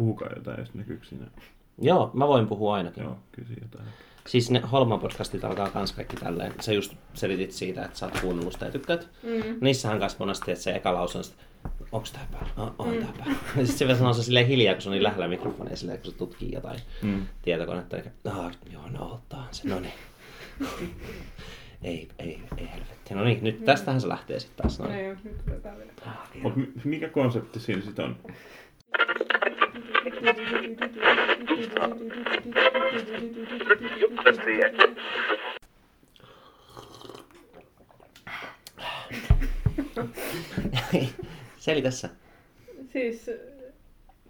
puhukaa 0.00 0.28
jotain, 0.36 0.60
jos 0.60 0.74
näkyykö 0.74 1.04
siinä. 1.04 1.26
Joo, 1.78 2.10
mä 2.14 2.28
voin 2.28 2.46
puhua 2.46 2.74
ainakin. 2.74 3.02
Joo, 3.02 3.16
siinä 3.46 3.62
jotain. 3.62 3.88
Siis 4.26 4.50
ne 4.50 4.60
Holman 4.60 5.00
podcastit 5.00 5.44
alkaa 5.44 5.70
kans 5.70 5.92
kaikki 5.92 6.16
tälleen. 6.16 6.54
Sä 6.60 6.72
just 6.72 6.94
selitit 7.14 7.52
siitä, 7.52 7.84
että 7.84 7.98
sä 7.98 8.06
oot 8.06 8.20
kuunnellut 8.20 8.52
sitä 8.52 8.64
ja 8.66 8.72
tykkäät. 8.72 9.08
Mm. 9.22 9.42
Niissähän 9.60 9.98
kans 9.98 10.18
monesti, 10.18 10.50
että 10.52 10.64
se 10.64 10.74
eka 10.74 10.94
lause 10.94 11.18
on 11.18 11.24
sit, 11.24 11.36
onks 11.92 12.12
tää 12.12 12.26
päällä? 12.32 12.48
Oh, 12.56 12.74
on 12.86 12.96
tää 12.98 13.12
päällä. 13.18 13.34
Ja 13.56 13.66
sit 13.66 13.76
se 13.76 13.84
vielä 13.86 13.98
sanoo 13.98 14.12
se 14.12 14.22
silleen 14.22 14.46
hiljaa, 14.46 14.74
kun 14.74 14.82
se 14.82 14.88
on 14.88 14.92
niin 14.92 15.02
lähellä 15.02 15.28
mikrofonia, 15.28 15.76
silleen, 15.76 15.98
kun 15.98 16.10
se 16.12 16.16
tutkii 16.18 16.52
jotain 16.52 16.80
Mm. 17.02 17.26
tietokonetta. 17.42 17.96
Eikä, 17.96 18.10
ah, 18.30 18.52
joo, 18.72 18.88
no 18.90 19.12
ottaa 19.12 19.48
se, 19.50 19.68
no 19.68 19.80
niin. 19.80 19.92
ei, 21.82 22.08
ei, 22.18 22.42
ei 22.58 22.68
helvetti. 22.72 23.14
No 23.14 23.24
niin, 23.24 23.44
nyt 23.44 23.64
tästähän 23.64 24.00
se 24.00 24.08
lähtee 24.08 24.40
sitten 24.40 24.56
taas. 24.62 24.78
No 24.78 24.88
No 24.88 25.00
joo, 25.00 25.16
nyt 25.24 25.44
tulee 25.44 25.60
tää 25.60 25.76
vielä. 25.78 25.92
Mut 26.42 26.56
mi- 26.56 26.72
mikä 26.84 27.08
konsepti 27.08 27.60
siinä 27.60 27.82
sitten 27.82 28.04
on? 28.04 28.16
Selitä 41.58 41.90
sä. 41.90 42.08
Siis 42.92 43.30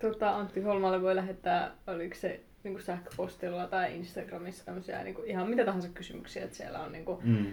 tota, 0.00 0.36
Antti 0.36 0.60
Holmalle 0.60 1.02
voi 1.02 1.16
lähettää, 1.16 1.70
oliko 1.86 2.14
se 2.14 2.40
niin 2.64 2.74
kuin 2.74 2.82
sähköpostilla 2.84 3.66
tai 3.66 3.96
Instagramissa 3.96 4.64
tämmöisiä 4.64 5.04
niin 5.04 5.14
kuin, 5.14 5.30
ihan 5.30 5.50
mitä 5.50 5.64
tahansa 5.64 5.88
kysymyksiä, 5.88 6.44
että 6.44 6.56
siellä 6.56 6.78
on 6.78 6.92
niin 6.92 7.04
kuin, 7.04 7.18
Mm. 7.24 7.46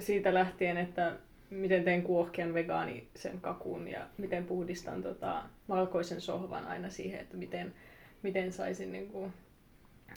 siitä 0.00 0.34
lähtien, 0.34 0.76
että 0.76 1.12
miten 1.50 1.84
teen 1.84 2.02
kuohkean 2.02 2.54
vegaani 2.54 3.08
sen 3.14 3.40
kakun 3.40 3.88
ja 3.88 4.06
miten 4.18 4.44
puhdistan 4.44 5.02
tota, 5.02 5.42
valkoisen 5.68 6.20
sohvan 6.20 6.66
aina 6.66 6.90
siihen, 6.90 7.20
että 7.20 7.36
miten, 7.36 7.74
miten 8.22 8.52
saisin 8.52 8.92
niin 8.92 9.08
kuin, 9.08 9.32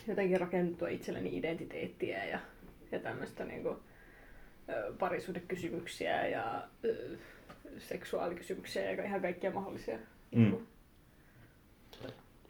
jotenkin 0.07 0.39
rakennettua 0.39 0.87
itselleni 0.87 1.37
identiteettiä 1.37 2.25
ja, 2.25 2.39
ja 2.91 2.99
tämmöistä 2.99 3.45
niin 3.45 3.63
kuin, 3.63 3.77
parisuhdekysymyksiä 4.99 6.27
ja 6.27 6.63
ö, 6.85 7.17
seksuaalikysymyksiä 7.77 8.91
ja 8.91 9.03
ihan 9.03 9.21
kaikkia 9.21 9.51
mahdollisia. 9.51 9.97
Mm. 10.35 10.57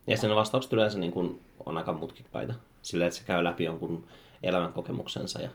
Ja 0.08 0.18
sen 0.18 0.36
vastaukset 0.36 0.74
yleensä 0.74 1.00
niin 1.00 1.12
kuin 1.12 1.42
on 1.66 1.78
aika 1.78 1.94
mutkikkaita. 1.94 2.54
Sillä, 2.82 3.06
että 3.06 3.20
se 3.20 3.26
käy 3.26 3.44
läpi 3.44 3.64
jonkun 3.64 4.08
elämänkokemuksensa. 4.44 5.42
Ja... 5.42 5.50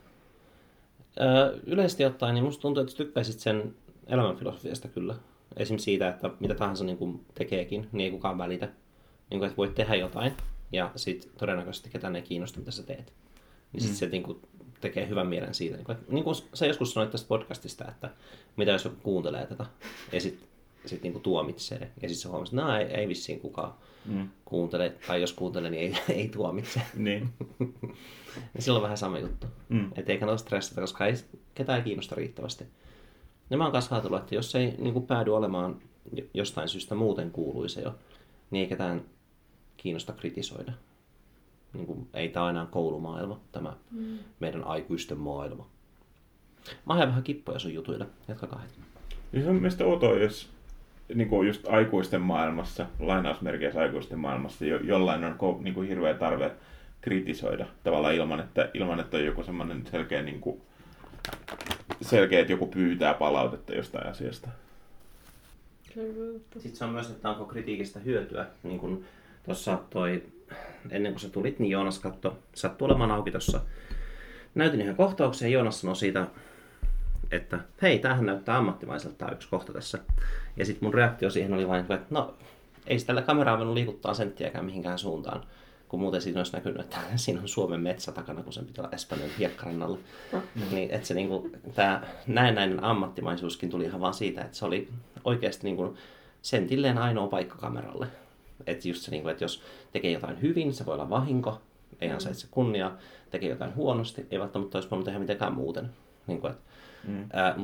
Öö, 1.20 1.58
yleisesti 1.66 2.04
ottaen, 2.04 2.34
niin 2.34 2.44
musta 2.44 2.62
tuntuu, 2.62 2.82
että 2.82 2.96
tykkäisit 2.96 3.40
sen 3.40 3.74
elämänfilosofiasta 4.06 4.88
kyllä. 4.88 5.14
Esimerkiksi 5.56 5.84
siitä, 5.84 6.08
että 6.08 6.30
mitä 6.40 6.54
tahansa 6.54 6.84
niin 6.84 6.98
kuin 6.98 7.24
tekeekin, 7.34 7.88
niin 7.92 8.04
ei 8.04 8.10
kukaan 8.10 8.38
välitä. 8.38 8.68
Niin 9.30 9.38
kuin, 9.38 9.46
että 9.46 9.56
voit 9.56 9.74
tehdä 9.74 9.94
jotain, 9.94 10.32
ja 10.72 10.90
sitten 10.96 11.30
todennäköisesti 11.38 11.90
ketään 11.90 12.16
ei 12.16 12.22
kiinnosta, 12.22 12.58
mitä 12.58 12.70
sä 12.70 12.82
teet. 12.82 13.12
Niin 13.72 13.80
sitten 13.80 13.94
Mm. 13.94 13.98
se 13.98 14.06
niin 14.06 14.22
kuin, 14.22 14.38
tekee 14.80 15.08
hyvän 15.08 15.26
mielen 15.26 15.54
siitä. 15.54 15.76
Niin 15.76 15.84
kuin, 15.84 15.96
että, 15.96 16.12
niin 16.12 16.24
kuin 16.24 16.36
sä 16.54 16.66
joskus 16.66 16.92
sanoit 16.92 17.10
tästä 17.10 17.28
podcastista, 17.28 17.84
että 17.88 18.10
mitä 18.56 18.70
jos 18.72 18.84
joku 18.84 18.96
kuuntelee 19.02 19.46
tätä, 19.46 19.66
ja 20.12 20.20
sitten 20.20 20.48
sit 20.86 21.02
niin 21.02 21.12
kuin 21.12 21.22
tuomitsee. 21.22 21.78
Ja 22.02 22.08
sitten 22.08 22.14
se 22.14 22.28
huomaa, 22.28 22.78
että 22.78 22.94
ei, 22.94 23.00
ei 23.00 23.08
vissiin 23.08 23.40
kukaan 23.40 23.74
Mm. 24.04 24.28
kuuntele, 24.44 24.94
tai 25.06 25.20
jos 25.20 25.32
kuuntelee, 25.32 25.70
niin 25.70 25.82
ei, 26.08 26.14
ei 26.16 26.28
tuomitse. 26.28 26.82
Niin. 26.96 27.28
Ja 28.54 28.62
silloin 28.62 28.80
on 28.80 28.82
vähän 28.82 28.98
sama 28.98 29.18
juttu. 29.18 29.46
Mm. 29.68 29.90
Että 29.96 30.12
ei 30.12 30.18
kannata 30.18 30.38
stressata, 30.38 30.80
koska 30.80 31.06
ei 31.06 31.14
ketään 31.54 31.78
ei 31.78 31.84
kiinnosta 31.84 32.14
riittävästi. 32.14 32.64
Ja 33.50 33.56
mä 33.56 33.64
oon 33.64 33.72
kanssa 33.72 33.94
ajatellut, 33.94 34.20
että 34.20 34.34
jos 34.34 34.54
ei 34.54 34.74
niin 34.78 34.92
kuin 34.92 35.06
päädy 35.06 35.30
olemaan 35.36 35.76
jo- 36.12 36.24
jostain 36.34 36.68
syystä 36.68 36.94
muuten 36.94 37.30
kuuluisa 37.30 37.80
jo, 37.80 37.94
niin 38.50 38.60
ei 38.62 38.68
ketään 38.68 39.02
kiinnosta 39.76 40.12
kritisoida. 40.12 40.72
Niin 41.72 41.86
kuin, 41.86 42.08
ei 42.14 42.28
tämä 42.28 42.50
enää 42.50 42.66
koulumaailma, 42.66 43.40
tämä 43.52 43.72
Mm. 43.90 44.18
meidän 44.40 44.64
aikuisten 44.64 45.18
maailma. 45.18 45.66
Mä 46.86 46.94
ajan 46.94 47.08
vähän 47.08 47.22
kippoja 47.22 47.58
sun 47.58 47.74
jutuille. 47.74 48.06
Jatkakaa 48.28 48.58
heti. 48.58 48.74
Ja 49.32 49.42
se 49.42 49.48
on 49.48 49.54
mielestäni 49.54 49.90
outoa, 49.90 50.14
jos 50.18 50.48
niin 51.14 51.28
kuin 51.28 51.46
just 51.46 51.68
aikuisten 51.68 52.20
maailmassa, 52.20 52.86
lainausmerkeissä 52.98 53.80
aikuisten 53.80 54.18
maailmassa, 54.18 54.64
jo, 54.64 54.80
jollain 54.80 55.24
on 55.24 55.34
ko, 55.34 55.58
niin 55.62 55.74
kuin 55.74 55.88
hirveä 55.88 56.14
tarve 56.14 56.50
kritisoida 57.00 57.66
tavallaan 57.84 58.14
ilman, 58.14 58.40
että, 58.40 58.70
ilman, 58.74 59.00
että 59.00 59.16
on 59.16 59.24
joku 59.24 59.42
semmoinen 59.42 59.84
selkeä, 59.90 60.22
niin 60.22 60.40
kuin, 60.40 60.60
selkeä, 62.02 62.40
että 62.40 62.52
joku 62.52 62.66
pyytää 62.66 63.14
palautetta 63.14 63.74
jostain 63.74 64.06
asiasta. 64.06 64.48
Sitten 66.58 66.76
se 66.76 66.84
on 66.84 66.90
myös, 66.90 67.10
että 67.10 67.30
onko 67.30 67.44
kritiikistä 67.44 68.00
hyötyä. 68.00 68.46
Niin 68.62 68.78
kuin 68.78 69.04
tuossa 69.44 69.78
toi, 69.90 70.22
ennen 70.90 71.12
kuin 71.12 71.20
sä 71.20 71.28
tulit, 71.28 71.58
niin 71.58 71.70
Joonas 71.70 71.98
katto, 71.98 72.38
sattuu 72.54 72.86
olemaan 72.86 73.10
auki 73.10 73.30
tuossa. 73.30 73.60
Näytin 74.54 74.80
yhden 74.80 74.96
kohtauksen 74.96 75.50
ja 75.50 75.52
Joonas 75.52 75.80
sanoi 75.80 75.96
siitä, 75.96 76.26
että 77.30 77.58
hei, 77.82 77.98
tämähän 77.98 78.26
näyttää 78.26 78.56
ammattimaiselta 78.56 79.16
tämä 79.16 79.32
yksi 79.32 79.48
kohta 79.48 79.72
tässä. 79.72 79.98
Ja 80.56 80.64
sitten 80.64 80.86
mun 80.86 80.94
reaktio 80.94 81.30
siihen 81.30 81.52
oli 81.54 81.68
vain, 81.68 81.80
että 81.80 82.04
no, 82.10 82.34
ei 82.86 82.98
tällä 82.98 83.22
kameraa 83.22 83.58
voinut 83.58 83.74
liikuttaa 83.74 84.14
senttiäkään 84.14 84.64
mihinkään 84.64 84.98
suuntaan. 84.98 85.44
Kun 85.88 86.00
muuten 86.00 86.22
siinä 86.22 86.40
olisi 86.40 86.52
näkynyt, 86.52 86.80
että 86.80 86.96
siinä 87.16 87.40
on 87.40 87.48
Suomen 87.48 87.80
metsä 87.80 88.12
takana, 88.12 88.42
kun 88.42 88.52
sen 88.52 88.66
pitää 88.66 88.84
olla 88.84 88.94
Espanjan 88.94 89.30
hiekkarannalla. 89.38 89.98
No. 90.32 90.42
Niin, 90.70 90.90
että 90.90 91.06
se 91.06 91.14
niinku, 91.14 91.50
tämä 91.74 92.02
näennäinen 92.26 92.84
ammattimaisuuskin 92.84 93.70
tuli 93.70 93.84
ihan 93.84 94.00
vaan 94.00 94.14
siitä, 94.14 94.40
että 94.40 94.56
se 94.56 94.64
oli 94.64 94.88
oikeasti 95.24 95.64
niinku 95.64 95.96
sentilleen 96.42 96.98
ainoa 96.98 97.26
paikka 97.26 97.56
kameralle. 97.56 98.06
Että 98.66 98.88
just 98.88 99.02
se, 99.02 99.10
niinku, 99.10 99.28
että 99.28 99.44
jos 99.44 99.62
tekee 99.92 100.10
jotain 100.10 100.42
hyvin, 100.42 100.74
se 100.74 100.86
voi 100.86 100.94
olla 100.94 101.10
vahinko, 101.10 101.60
ei 102.00 102.10
ansaitse 102.10 102.46
kunniaa. 102.50 102.96
Tekee 103.30 103.50
jotain 103.50 103.74
huonosti, 103.74 104.26
ei 104.30 104.40
välttämättä 104.40 104.78
olisi 104.78 104.90
voinut 104.90 105.04
tehdä 105.04 105.18
mitenkään 105.18 105.54
muuten. 105.54 105.90
Niinku, 106.26 106.46
et, 106.46 106.56
Mm. 107.08 107.26
ää, 107.32 107.56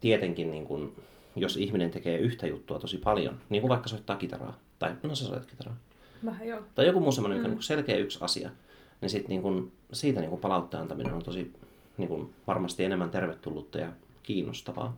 tietenkin, 0.00 0.50
niinku, 0.50 0.92
jos 1.36 1.56
ihminen 1.56 1.90
tekee 1.90 2.18
yhtä 2.18 2.46
juttua 2.46 2.78
tosi 2.78 2.98
paljon, 2.98 3.40
niin 3.48 3.60
kuin 3.62 3.68
vaikka 3.68 3.88
soittaa 3.88 4.16
kitaraa, 4.16 4.58
tai 4.78 4.94
no 5.02 5.14
sä 5.14 5.24
soitat 5.24 5.46
kitaraa, 5.46 5.76
Vähän 6.24 6.48
joo. 6.48 6.60
tai 6.74 6.86
joku 6.86 7.00
muu 7.00 7.12
semmoinen 7.12 7.38
Mm. 7.38 7.44
mm. 7.46 7.50
niin 7.50 7.62
selkeä 7.62 7.96
yksi 7.96 8.18
asia, 8.22 8.50
niin 9.00 9.10
sit 9.10 9.28
niin 9.28 9.42
kun, 9.42 9.72
siitä 9.92 10.20
niin 10.20 10.30
kun 10.30 10.38
palautteen 10.40 10.80
antaminen 10.80 11.14
on 11.14 11.22
tosi 11.22 11.52
niin 11.98 12.08
kun, 12.08 12.30
varmasti 12.46 12.84
enemmän 12.84 13.10
tervetullutta 13.10 13.78
ja 13.78 13.92
kiinnostavaa. 14.22 14.96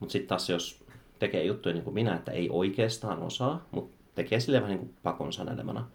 Mutta 0.00 0.12
sitten 0.12 0.28
taas 0.28 0.50
jos 0.50 0.84
tekee 1.18 1.44
juttuja 1.44 1.72
niin 1.74 1.84
kuin 1.84 1.94
minä, 1.94 2.16
että 2.16 2.32
ei 2.32 2.48
oikeastaan 2.50 3.22
osaa, 3.22 3.66
mutta 3.70 3.96
tekee 4.14 4.40
sille 4.40 4.56
vähän 4.58 4.70
niin 4.70 4.78
kuin 4.78 4.94
pakon 5.02 5.32
sanelemana, 5.32 5.86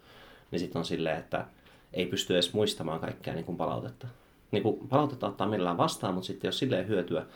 niin 0.50 0.60
sitten 0.60 0.78
on 0.78 0.84
silleen, 0.84 1.18
että 1.18 1.46
ei 1.92 2.06
pysty 2.06 2.34
edes 2.34 2.52
muistamaan 2.52 3.00
kaikkea 3.00 3.34
niin 3.34 3.44
kuin 3.44 3.56
palautetta. 3.58 4.06
Niin 4.54 4.62
kuin 4.62 4.88
palautetta 4.88 5.26
ottaa 5.26 5.48
millään 5.48 5.76
vastaan, 5.76 6.14
mutta 6.14 6.26
sitten 6.26 6.48
jos 6.48 6.58
silleen 6.58 6.88
hyötyä, 6.88 7.26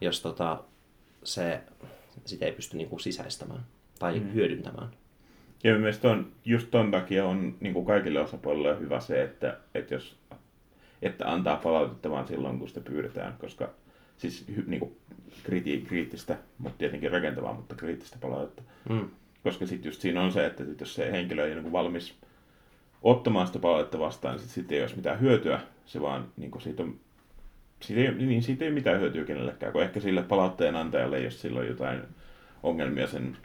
jos 0.00 0.20
tota, 0.20 0.64
se 1.24 1.60
sitä 2.24 2.44
ei 2.46 2.52
pysty 2.52 2.76
niin 2.76 2.88
kuin 2.88 3.00
sisäistämään 3.00 3.60
tai 3.98 4.20
Mm. 4.20 4.32
hyödyntämään. 4.32 4.88
Ja 5.64 5.74
mielestäni 5.78 6.12
on, 6.12 6.32
just 6.44 6.70
ton 6.70 6.90
takia 6.90 7.24
on 7.26 7.54
niin 7.60 7.72
kuin 7.72 7.86
kaikille 7.86 8.20
osapuolille 8.20 8.80
hyvä 8.80 9.00
se, 9.00 9.22
että, 9.22 9.56
että 9.74 9.94
jos 9.94 10.16
että 11.02 11.32
antaa 11.32 11.56
palautetta 11.56 12.10
vaan 12.10 12.26
silloin, 12.26 12.58
kun 12.58 12.68
sitä 12.68 12.80
pyydetään, 12.80 13.34
koska 13.38 13.70
siis 14.16 14.44
niin 14.66 14.80
kuin 14.80 14.96
kriti, 15.42 15.84
kriittistä, 15.88 16.36
mutta 16.58 16.78
tietenkin 16.78 17.10
rakentavaa, 17.10 17.52
mutta 17.54 17.74
kriittistä 17.74 18.16
palautetta. 18.20 18.62
Mm. 18.88 19.08
Koska 19.42 19.66
sitten 19.66 19.88
just 19.88 20.00
siinä 20.00 20.22
on 20.22 20.32
se, 20.32 20.46
että 20.46 20.64
sit 20.64 20.80
jos 20.80 20.94
se 20.94 21.12
henkilö 21.12 21.46
ei 21.46 21.52
ole 21.52 21.62
niin 21.62 21.72
valmis 21.72 22.14
ottamaan 23.02 23.46
sitä 23.46 23.58
palautetta 23.58 23.98
vastaan, 23.98 24.34
niin 24.34 24.40
sitten 24.40 24.54
sit 24.54 24.72
ei 24.72 24.80
olisi 24.80 24.96
mitään 24.96 25.20
hyötyä, 25.20 25.60
se 25.86 26.00
vaan 26.00 26.28
niin 26.36 26.50
kuin 26.50 26.62
siitä 26.62 26.82
on 26.82 26.94
siitä 27.82 28.00
ei, 28.00 28.14
niin 28.14 28.42
siitä 28.42 28.64
ei 28.64 28.70
mitään 28.70 29.00
hyötyä 29.00 29.24
kenellekään, 29.24 29.72
kun 29.72 29.82
ehkä 29.82 30.00
sille 30.00 30.22
palautteen 30.22 30.76
antajalle, 30.76 31.20
jos 31.20 31.40
sillä 31.40 31.60
on 31.60 31.66
jotain 31.66 32.02
ongelmia 32.62 33.06
sen, 33.06 33.36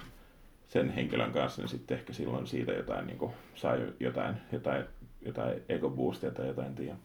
sen 0.67 0.90
henkilön 0.90 1.31
kanssa, 1.31 1.61
niin 1.61 1.69
sitten 1.69 1.97
ehkä 1.97 2.13
silloin 2.13 2.47
siitä 2.47 2.72
jotain, 2.72 3.07
niin 3.07 3.17
kuin, 3.17 3.31
saa 3.56 3.75
jotain, 3.99 4.35
jotain, 4.52 4.84
jotain 5.22 5.61
ego 5.70 5.90
boostia 5.90 6.31
tai 6.31 6.47
jotain 6.47 6.76
tiedä. 6.76 6.96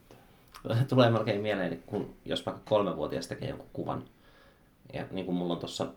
Tulee 0.89 1.09
melkein 1.09 1.41
mieleen, 1.41 1.83
kun 1.85 2.15
jos 2.25 2.45
vaikka 2.45 2.61
kolmevuotias 2.65 3.27
tekee 3.27 3.49
jonkun 3.49 3.69
kuvan, 3.73 4.03
ja 4.93 5.05
niin 5.11 5.25
kuin 5.25 5.35
mulla 5.35 5.53
on 5.53 5.59
tuossa 5.59 5.87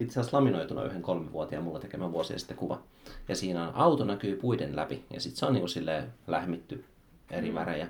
itse 0.00 0.20
asiassa 0.20 0.36
laminoituna 0.36 0.84
yhden 0.84 1.02
kolmevuotiaan 1.02 1.64
mulla 1.64 1.78
tekemä 1.78 2.12
vuosia 2.12 2.38
sitten 2.38 2.56
kuva. 2.56 2.82
Ja 3.28 3.36
siinä 3.36 3.68
on, 3.68 3.74
auto 3.74 4.04
näkyy 4.04 4.36
puiden 4.36 4.76
läpi, 4.76 5.04
ja 5.10 5.20
sitten 5.20 5.38
se 5.38 5.46
on 5.46 5.52
niin 5.52 5.68
silleen 5.68 6.14
lähmitty 6.26 6.84
eri 7.30 7.54
värejä. 7.54 7.88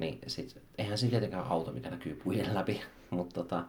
Niin 0.00 0.18
sit, 0.26 0.62
eihän 0.78 0.98
siinä 0.98 1.10
tietenkään 1.10 1.46
auto, 1.46 1.72
mikä 1.72 1.90
näkyy 1.90 2.20
puiden 2.24 2.54
läpi, 2.54 2.80
mutta 3.10 3.34
tota, 3.34 3.64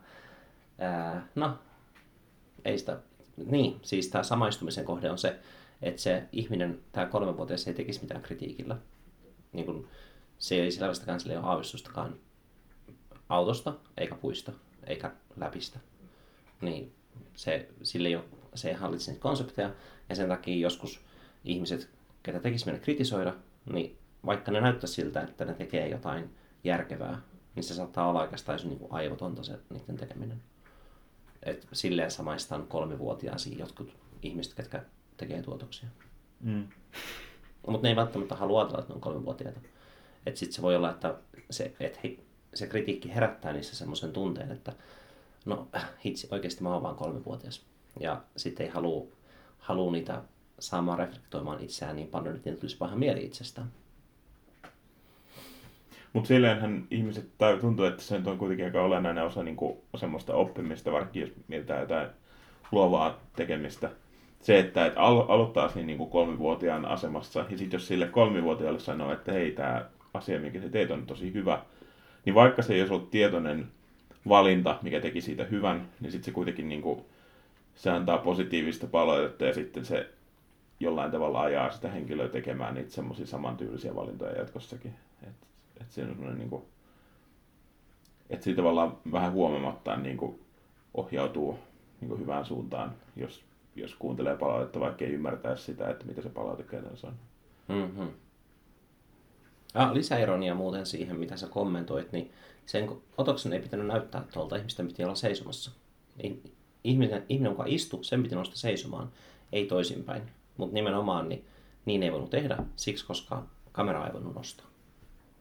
ää, 0.80 1.28
no, 1.36 1.58
ei 2.66 2.78
sitä, 2.78 3.00
niin, 3.46 3.80
siis 3.82 4.08
tämä 4.08 4.24
samaistumisen 4.24 4.86
kohde 4.86 5.12
on 5.12 5.18
se, 5.18 5.40
että 5.82 6.02
se 6.02 6.24
ihminen, 6.32 6.80
tämä 6.92 7.06
kolmevuotias 7.06 7.68
ei 7.68 7.74
tekisi 7.74 8.02
mitään 8.02 8.22
kritiikillä. 8.22 8.78
Niin 9.54 9.66
kun, 9.66 9.88
se 10.38 10.56
ei 10.56 10.72
selvästäkään 10.72 11.20
sille 11.20 11.38
ole 11.38 11.46
aavistustakaan 11.46 12.16
autosta, 13.30 13.74
eikä 13.98 14.16
puista, 14.16 14.52
eikä 14.88 15.12
läpistä. 15.38 15.80
Niin 16.62 16.94
se, 17.36 17.70
sille 17.84 18.08
ei 18.08 18.16
ole, 18.16 18.24
se 18.56 18.70
ei 18.70 18.76
hallitse 18.76 19.12
niitä 19.12 19.22
konsepteja, 19.22 19.72
ja 20.10 20.16
sen 20.16 20.30
takia 20.30 20.56
joskus 20.56 21.02
ihmiset 21.44 21.90
ketä 22.24 22.40
tekisi 22.40 22.66
meille 22.66 22.82
kritisoida, 22.82 23.36
niin 23.74 23.98
vaikka 24.26 24.52
ne 24.52 24.62
näyttää 24.62 24.88
siltä, 24.88 25.22
että 25.22 25.46
ne 25.46 25.54
tekee 25.54 25.88
jotain 25.88 26.30
järkevää, 26.64 27.22
niin 27.56 27.64
se 27.64 27.74
saattaa 27.74 28.10
olla 28.10 28.22
oikeastaan 28.22 28.60
niin 28.64 28.80
kuin 28.80 28.92
aivotonta 28.92 29.44
se 29.44 29.60
niiden 29.70 29.98
tekeminen. 29.98 30.42
Et 31.44 31.68
silleen 31.74 32.12
samaistaan 32.12 32.68
kolmivuotiaisiin 32.68 33.60
jotkut 33.60 33.98
ihmiset, 34.24 34.54
ketkä 34.54 34.84
tekee 35.18 35.42
tuotoksia. 35.42 35.90
Mm. 36.40 36.68
Mutta 37.68 37.84
ne 37.84 37.90
ei 37.90 37.96
välttämättä 37.96 38.36
halua 38.36 38.60
ajatella, 38.60 38.80
että 38.80 38.94
ne 38.94 38.96
on 38.96 39.02
kolmivuotiaita. 39.02 39.60
Että 40.26 40.40
sitten 40.40 40.56
se 40.56 40.62
voi 40.62 40.76
olla, 40.76 40.90
että 40.90 41.16
se, 41.50 41.74
et 41.80 42.04
he, 42.04 42.18
se 42.54 42.68
kritiikki 42.68 43.16
herättää 43.16 43.54
niissä 43.54 43.76
semmoisen 43.76 44.14
tunteen, 44.14 44.52
että 44.52 44.74
no 45.46 45.68
hitsi, 46.06 46.28
oikeasti 46.32 46.64
mä 46.64 46.74
oon 46.74 46.84
vaan 46.84 46.96
kolmivuotias. 46.96 47.66
Ja 48.00 48.22
sitten 48.38 48.66
ei 48.66 48.72
halua, 48.72 49.08
halua 49.60 49.92
niitä 49.92 50.22
saamaan 50.60 51.00
reflektoimaan 51.00 51.64
itseään 51.64 51.96
niin 51.96 52.08
paljon, 52.08 52.36
että 52.36 52.50
niitä 52.50 52.62
tulisi 52.62 52.78
paha 52.78 52.96
mieli 52.96 53.26
itsestään. 53.26 53.72
Mutta 56.14 56.28
silleenhän 56.28 56.88
ihmiset, 56.92 57.30
tai 57.38 57.58
tuntuu, 57.58 57.86
että 57.86 58.04
se 58.04 58.22
on 58.26 58.38
kuitenkin 58.38 58.66
aika 58.66 58.82
olennainen 58.82 59.24
osa 59.24 59.44
niin 59.44 59.56
kuin, 59.56 59.78
semmoista 59.98 60.34
oppimista, 60.34 60.92
vaikka 60.92 61.20
jos 61.20 61.30
mietitään 61.48 61.82
jotain 61.82 62.08
luovaa 62.72 63.20
tekemistä. 63.36 63.90
Se, 64.42 64.60
että 64.60 64.86
et 64.86 64.94
al- 64.96 65.26
aloittaa 65.28 65.70
siinä 65.70 65.88
niin 65.88 65.98
kuin 65.98 66.10
kolmivuotiaan 66.10 66.86
asemassa, 66.86 67.40
ja 67.40 67.58
sitten 67.58 67.78
jos 67.78 67.88
sille 67.88 68.08
kolmivuotiaalle 68.08 68.80
sanoo, 68.80 69.14
että 69.14 69.32
hei, 69.32 69.52
tämä 69.52 69.86
asia, 70.14 70.40
mikä 70.40 70.62
sä 70.62 70.70
teet, 70.70 70.92
on 70.92 71.06
tosi 71.06 71.34
hyvä, 71.34 71.62
niin 72.26 72.36
vaikka 72.36 72.62
se 72.62 72.74
ei 72.74 72.82
olisi 72.82 72.94
ollut 72.94 73.12
tietoinen 73.12 73.68
valinta, 74.28 74.80
mikä 74.82 75.00
teki 75.00 75.22
siitä 75.22 75.44
hyvän, 75.44 75.90
niin 76.00 76.12
sitten 76.12 76.26
se 76.26 76.32
kuitenkin 76.32 76.70
niin 76.70 76.82
kuin, 76.82 77.06
se 77.76 77.90
antaa 77.90 78.18
positiivista 78.18 78.88
palautetta, 78.88 79.46
ja 79.46 79.54
sitten 79.54 79.86
se 79.86 80.10
jollain 80.80 81.12
tavalla 81.12 81.42
ajaa 81.42 81.72
sitä 81.72 81.90
henkilöä 81.90 82.28
tekemään 82.28 82.74
niitä 82.74 82.92
semmoisia 82.92 83.28
samantyylisiä 83.28 83.96
valintoja 83.96 84.38
jatkossakin. 84.38 84.96
Et, 85.24 85.36
et 85.82 85.92
se 85.92 86.02
on 86.02 86.38
niin 86.38 86.50
kuin, 86.50 86.64
että 88.30 88.44
siitä 88.44 88.58
tavallaan 88.58 88.98
vähän 89.12 89.32
huomaamatta 89.32 89.96
niin 89.96 90.18
kuin 90.18 90.40
ohjautuu 90.94 91.60
niin 92.02 92.10
kuin 92.10 92.22
hyvään 92.22 92.46
suuntaan, 92.46 92.94
jos, 93.16 93.44
jos 93.76 93.96
kuuntelee 93.96 94.38
palautetta, 94.38 94.80
vaikka 94.80 95.06
ei 95.06 95.12
ymmärtäisi 95.12 95.64
sitä, 95.64 95.90
että 95.90 96.06
mitä 96.06 96.22
se 96.22 96.30
palaute 96.30 96.64
käytännössä 96.64 97.08
on. 97.08 97.14
Mm-hmm. 97.68 98.10
Ah, 99.74 99.94
lisäironia 99.94 100.56
muuten 100.56 100.86
siihen, 100.86 101.20
mitä 101.20 101.38
sä 101.38 101.48
kommentoit, 101.48 102.12
niin 102.12 102.32
sen 102.70 102.90
otoksen 103.18 103.54
ei 103.54 103.60
pitänyt 103.60 103.88
näyttää 103.88 104.24
tuolta, 104.34 104.56
ihmisten 104.56 104.88
piti 104.88 105.04
olla 105.04 105.16
seisomassa. 105.16 105.72
Ihminen, 106.84 107.26
ihminen 107.30 107.52
joka 107.52 107.64
istui, 107.68 108.04
sen 108.04 108.24
piti 108.24 108.36
nousta 108.36 108.58
seisomaan, 108.58 109.12
ei 109.52 109.66
toisinpäin. 109.66 110.24
Mutta 110.58 110.74
nimenomaan 110.74 111.30
niin, 111.30 111.46
niin 111.86 112.04
ei 112.04 112.12
voinut 112.12 112.30
tehdä 112.30 112.58
siksi, 112.76 113.06
koska 113.06 113.46
kamera 113.72 114.08
ei 114.08 114.14
voinut 114.14 114.36
nostaa. 114.36 114.66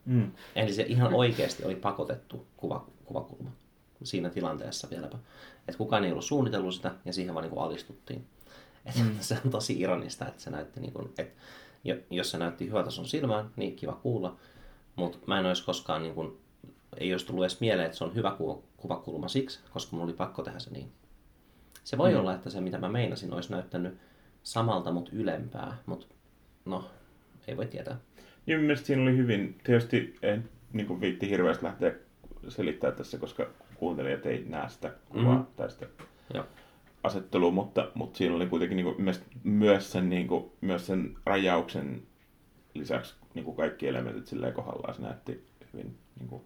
Mm. 0.04 0.32
Eli 0.56 0.72
se 0.72 0.82
ihan 0.82 1.14
oikeasti 1.14 1.64
oli 1.64 1.76
pakotettu 1.76 2.46
kuva, 2.56 2.86
kuvakulma 3.04 3.50
siinä 4.02 4.30
tilanteessa 4.30 4.90
vieläpä. 4.90 5.18
Että 5.68 5.78
kukaan 5.78 6.04
ei 6.04 6.10
ollut 6.10 6.24
suunnitellut 6.24 6.74
sitä 6.74 6.94
ja 7.04 7.12
siihen 7.12 7.34
vaan 7.34 7.48
niin 7.48 7.58
alistuttiin. 7.58 8.26
Et 8.86 8.96
mm. 8.96 9.16
Se 9.20 9.38
on 9.44 9.50
tosi 9.50 9.80
ironista, 9.80 10.28
että 10.28 10.42
se 10.42 10.50
näytti, 10.50 10.80
niin 10.80 10.92
kuin, 10.92 11.06
että 11.06 11.24
jos 12.10 12.30
se 12.30 12.38
näytti 12.38 12.66
hyvältä 12.66 12.90
sun 12.90 13.08
silmään, 13.08 13.50
niin 13.56 13.76
kiva 13.76 13.92
kuulla. 14.02 14.36
Mutta 14.96 15.18
mä 15.26 15.38
en 15.38 15.46
olisi 15.46 15.64
koskaan, 15.64 16.02
niin 16.02 16.14
kuin, 16.14 16.38
ei 16.96 17.12
olisi 17.12 17.26
tullut 17.26 17.44
edes 17.44 17.60
mieleen, 17.60 17.86
että 17.86 17.98
se 17.98 18.04
on 18.04 18.14
hyvä 18.14 18.36
kuvakulma 18.76 19.28
siksi, 19.28 19.60
koska 19.70 19.96
mun 19.96 20.04
oli 20.04 20.12
pakko 20.12 20.42
tehdä 20.42 20.58
se 20.58 20.70
niin. 20.70 20.92
Se 21.84 21.98
voi 21.98 22.12
mm. 22.12 22.18
olla, 22.18 22.34
että 22.34 22.50
se 22.50 22.60
mitä 22.60 22.78
mä 22.78 22.88
meinasin 22.88 23.32
olisi 23.32 23.52
näyttänyt 23.52 23.98
samalta, 24.42 24.92
mutta 24.92 25.10
ylempää, 25.14 25.76
mutta 25.86 26.06
no, 26.64 26.90
ei 27.46 27.56
voi 27.56 27.66
tietää. 27.66 27.98
Niin 28.46 28.60
mielestäni 28.60 28.86
siinä 28.86 29.02
oli 29.02 29.16
hyvin, 29.16 29.58
tietysti 29.64 30.14
en 30.22 30.48
niin 30.72 30.86
kuin 30.86 31.00
viitti 31.00 31.30
hirveästi 31.30 31.64
lähteä 31.64 31.94
selittää 32.48 32.92
tässä, 32.92 33.18
koska 33.18 33.46
kuuntelijat 33.74 34.26
ei 34.26 34.44
näe 34.48 34.68
sitä 34.68 34.92
kuvaa 35.08 35.36
mm. 35.36 35.46
tai 35.56 35.70
sitä 35.70 35.86
Joo. 36.34 36.44
asettelua, 37.02 37.50
mutta, 37.50 37.90
mutta 37.94 38.18
siinä 38.18 38.34
oli 38.34 38.46
kuitenkin 38.46 38.76
niin 38.76 38.86
kuin, 38.86 39.02
myös, 39.02 39.22
myös, 39.44 39.92
sen, 39.92 40.10
niin 40.10 40.28
kuin, 40.28 40.50
myös 40.60 40.86
sen 40.86 41.14
rajauksen 41.26 42.02
lisäksi 42.74 43.14
niin 43.34 43.44
kuin 43.44 43.56
kaikki 43.56 43.88
elementit 43.88 44.26
silleen 44.26 44.54
kohdallaan. 44.54 44.94
Se 44.94 45.02
näytti 45.02 45.46
hyvin, 45.72 45.98
niin 46.18 46.28
kuin, 46.28 46.42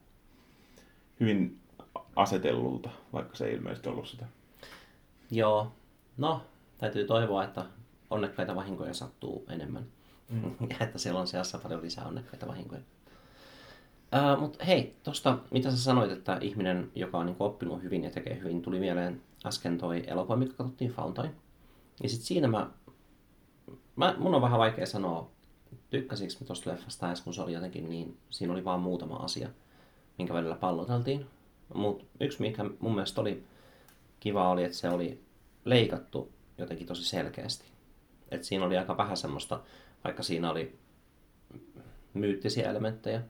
hyvin 1.22 1.60
asetellulta, 2.16 2.90
vaikka 3.12 3.36
se 3.36 3.46
ei 3.46 3.54
ilmeisesti 3.54 3.88
ollut 3.88 4.08
sitä. 4.08 4.26
Joo, 5.30 5.72
no 6.16 6.42
täytyy 6.78 7.06
toivoa, 7.06 7.44
että 7.44 7.64
onnekkaita 8.10 8.54
vahinkoja 8.54 8.94
sattuu 8.94 9.44
enemmän. 9.48 9.86
Mm. 10.30 10.54
ja 10.70 10.76
että 10.80 10.98
siellä 10.98 11.20
on 11.20 11.26
seassa 11.26 11.58
paljon 11.58 11.82
lisää 11.82 12.06
onnekkaita 12.06 12.48
vahinkoja. 12.48 12.80
Uh, 14.34 14.40
Mutta 14.40 14.64
hei, 14.64 14.96
tuosta 15.02 15.38
mitä 15.50 15.70
sä 15.70 15.76
sanoit, 15.76 16.10
että 16.10 16.38
ihminen, 16.40 16.90
joka 16.94 17.18
on 17.18 17.26
niin 17.26 17.36
oppinut 17.38 17.82
hyvin 17.82 18.04
ja 18.04 18.10
tekee 18.10 18.38
hyvin, 18.38 18.62
tuli 18.62 18.80
mieleen 18.80 19.22
äsken 19.46 19.78
toi 19.78 20.04
elokuva, 20.06 20.36
mikä 20.36 20.54
katsottiin 20.54 20.92
Fountain. 20.92 21.30
Ja 22.02 22.08
sitten 22.08 22.26
siinä 22.26 22.48
mä, 22.48 22.70
mä, 23.96 24.14
mun 24.18 24.34
on 24.34 24.42
vähän 24.42 24.58
vaikea 24.58 24.86
sanoa, 24.86 25.30
tykkäsinkö 25.90 26.34
mä 26.40 26.46
tuosta 26.46 26.70
leffasta 26.70 27.08
edes, 27.08 27.20
kun 27.20 27.34
se 27.34 27.42
oli 27.42 27.52
jotenkin 27.52 27.88
niin, 27.88 28.18
siinä 28.30 28.52
oli 28.52 28.64
vaan 28.64 28.80
muutama 28.80 29.16
asia, 29.16 29.48
minkä 30.22 30.34
välillä 30.34 30.54
palloteltiin. 30.54 31.26
Mutta 31.74 32.04
yksi, 32.20 32.40
mikä 32.40 32.64
mun 32.80 32.94
mielestä 32.94 33.20
oli 33.20 33.44
kiva, 34.20 34.50
oli, 34.50 34.64
että 34.64 34.76
se 34.76 34.88
oli 34.88 35.22
leikattu 35.64 36.32
jotenkin 36.58 36.86
tosi 36.86 37.04
selkeästi. 37.04 37.64
Et 38.30 38.44
siinä 38.44 38.64
oli 38.64 38.78
aika 38.78 38.96
vähän 38.96 39.16
semmoista, 39.16 39.60
vaikka 40.04 40.22
siinä 40.22 40.50
oli 40.50 40.78
myyttisiä 42.14 42.70
elementtejä, 42.70 43.22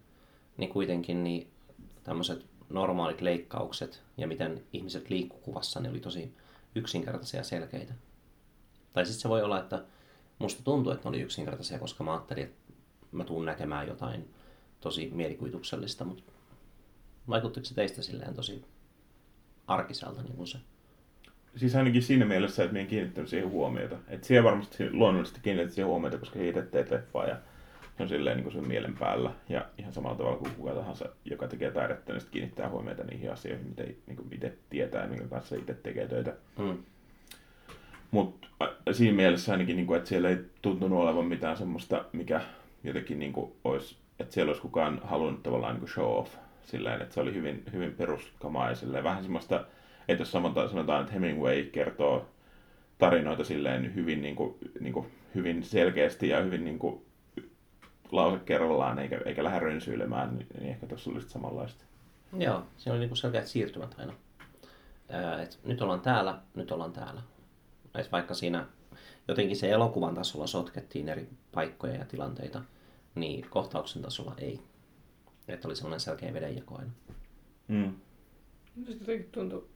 niin 0.57 0.71
kuitenkin 0.71 1.25
niin 1.25 1.51
tämmöiset 2.05 2.47
normaalit 2.71 3.21
leikkaukset 3.21 4.03
ja 4.17 4.27
miten 4.27 4.63
ihmiset 4.73 5.11
liikkuu 5.11 5.41
kuvassa, 5.41 5.81
ne 5.81 5.91
oli 5.91 6.01
tosi 6.01 6.35
yksinkertaisia 6.75 7.41
ja 7.41 7.45
selkeitä. 7.45 7.95
Tai 8.93 9.07
sitten 9.07 9.23
se 9.23 9.29
voi 9.29 9.43
olla, 9.43 9.61
että 9.61 9.85
musta 10.39 10.63
tuntuu, 10.63 10.93
että 10.93 11.05
ne 11.05 11.09
oli 11.09 11.21
yksinkertaisia, 11.21 11.79
koska 11.79 12.05
mä 12.05 12.13
ajattelin, 12.13 12.45
että 12.45 12.73
mä 13.13 13.25
tuun 13.25 13.45
näkemään 13.45 13.89
jotain 13.89 14.35
tosi 14.81 15.11
mielikuvituksellista, 15.15 16.05
mutta 16.05 16.33
vaikuttiko 17.29 17.67
se 17.67 17.75
teistä 17.75 18.03
silleen 18.03 18.35
tosi 18.35 18.65
arkiselta 19.67 20.23
niin 20.23 20.37
kuin 20.37 20.47
se? 20.47 20.59
Siis 21.57 21.77
ainakin 21.77 22.03
siinä 22.03 22.25
mielessä, 22.25 22.63
että 22.63 22.73
minä 22.73 22.81
en 22.83 22.87
kiinnittänyt 22.87 23.31
siihen 23.31 23.51
huomiota. 23.51 23.97
Että 24.09 24.27
siihen 24.27 24.45
varmasti 24.45 24.91
luonnollisesti 24.91 25.41
kiinnitettiin 25.41 25.75
siihen 25.75 25.89
huomiota, 25.89 26.19
koska 26.19 26.39
he 26.39 26.49
itse 26.49 26.63
teet 26.63 26.91
leffaa 26.91 27.27
ja 27.27 27.37
se 27.97 28.03
on 28.03 28.09
silleen 28.09 28.37
niin 28.37 28.45
kuin 28.45 28.53
sen 28.53 28.69
mielen 28.69 28.97
päällä. 28.99 29.33
Ja 29.49 29.67
ihan 29.79 29.93
samalla 29.93 30.17
tavalla 30.17 30.37
kuin 30.37 30.55
kuka 30.55 30.75
tahansa, 30.75 31.09
joka 31.25 31.49
tekee 31.49 31.71
taidetta, 31.71 32.13
niin 32.13 32.23
kiinnittää 32.31 32.69
huomiota 32.69 33.05
niihin 33.05 33.33
asioihin, 33.33 33.67
mitä 33.67 33.83
niin 33.83 34.17
kuin 34.17 34.29
itse 34.33 34.59
tietää 34.71 35.03
ja 35.03 35.09
minkä 35.09 35.27
kanssa 35.27 35.57
itse 35.57 35.75
tekee 35.75 36.09
töitä. 36.09 36.37
Mm. 36.59 36.79
Mutta 38.11 38.47
siinä 38.93 39.17
mielessä 39.17 39.53
ainakin, 39.53 39.77
niin 39.77 39.87
kuin, 39.87 39.97
että 39.97 40.09
siellä 40.09 40.29
ei 40.29 40.39
tuntunut 40.63 41.01
olevan 41.01 41.27
mitään 41.27 41.57
semmoista, 41.57 42.05
mikä 42.13 42.41
jotenkin 42.85 43.19
niin 43.19 43.33
kuin 43.33 43.53
olisi, 43.65 43.97
että 44.19 44.35
siellä 44.35 44.51
olisi 44.51 44.63
kukaan 44.63 45.01
halunnut 45.05 45.43
tavallaan 45.43 45.75
niin 45.75 45.81
kuin 45.81 45.91
show 45.91 46.19
off 46.19 46.35
silleen, 46.65 47.03
että 47.03 47.15
se 47.15 47.21
oli 47.21 47.35
hyvin, 47.35 47.63
hyvin 47.73 47.95
peruskamaa 47.95 48.69
ja 48.69 48.75
silleen, 48.75 49.05
vähän 49.05 49.23
semmoista, 49.23 49.65
että 50.09 50.21
jos 50.23 50.33
sanotaan, 50.33 51.01
että 51.01 51.13
Hemingway 51.13 51.65
kertoo 51.65 52.27
tarinoita 52.99 53.45
silleen 53.45 53.95
hyvin, 53.95 54.23
niin 54.23 54.37
kuin, 54.37 54.55
niin 54.81 54.93
kuin, 54.93 55.07
hyvin 55.35 55.65
selkeästi 55.65 56.29
ja 56.29 56.41
hyvin 56.41 56.65
niin 56.65 56.79
kuin, 56.79 57.05
lause 58.13 58.39
kerrallaan, 58.45 58.99
eikä, 58.99 59.21
eikä 59.25 59.45
lähde 59.45 59.59
rönsyilemään, 59.59 60.39
niin, 60.39 60.47
niin 60.59 60.71
ehkä 60.71 60.87
tuossa 60.87 61.11
olisi 61.11 61.29
samanlaista. 61.29 61.85
Joo, 62.39 62.63
siinä 62.77 62.97
oli 62.97 63.07
niin 63.07 63.17
selkeät 63.17 63.47
siirtymät 63.47 63.95
aina. 63.99 64.13
Ää, 65.09 65.43
et 65.43 65.59
nyt 65.65 65.83
ollaan 65.83 66.01
täällä, 66.01 66.39
nyt 66.55 66.73
ollaan 66.73 66.93
täällä. 66.93 67.23
Et 67.95 68.13
vaikka 68.13 68.35
siinä 68.35 68.67
jotenkin 69.29 69.57
se 69.57 69.71
elokuvan 69.71 70.15
tasolla 70.15 70.47
sotkettiin 70.47 71.09
eri 71.09 71.29
paikkoja 71.55 71.95
ja 71.95 72.05
tilanteita, 72.05 72.63
niin 73.15 73.47
kohtauksen 73.51 74.03
tasolla 74.03 74.35
ei. 74.39 74.61
Että 75.49 75.69
oli 75.69 75.77
sellainen 75.77 76.01
selkeä 76.01 76.35
vedenjako 76.35 76.79
aina. 76.79 76.91
Mm. 77.69 77.95
Se 78.87 78.93
jotenkin 78.93 79.29
tuntui, 79.33 79.67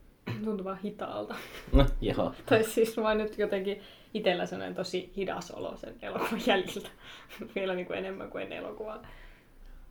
tuntui 0.45 0.65
vaan 0.65 0.79
hitaalta. 0.79 1.35
No, 1.73 1.87
joo. 2.01 2.35
tai 2.47 2.65
siis 2.65 2.97
vaan 2.97 3.19
nyt 3.19 3.39
jotenkin 3.39 3.81
itsellä 4.15 4.47
sellainen 4.47 4.75
tosi 4.75 5.13
hidas 5.17 5.51
olo 5.51 5.77
sen 5.77 5.95
elokuvan 6.03 6.41
jäljiltä. 6.47 6.89
Vielä 7.55 7.75
niin 7.75 7.87
kuin 7.87 7.99
enemmän 7.99 8.31
kuin 8.31 8.43
ennen 8.43 8.59
elokuvaa. 8.59 9.07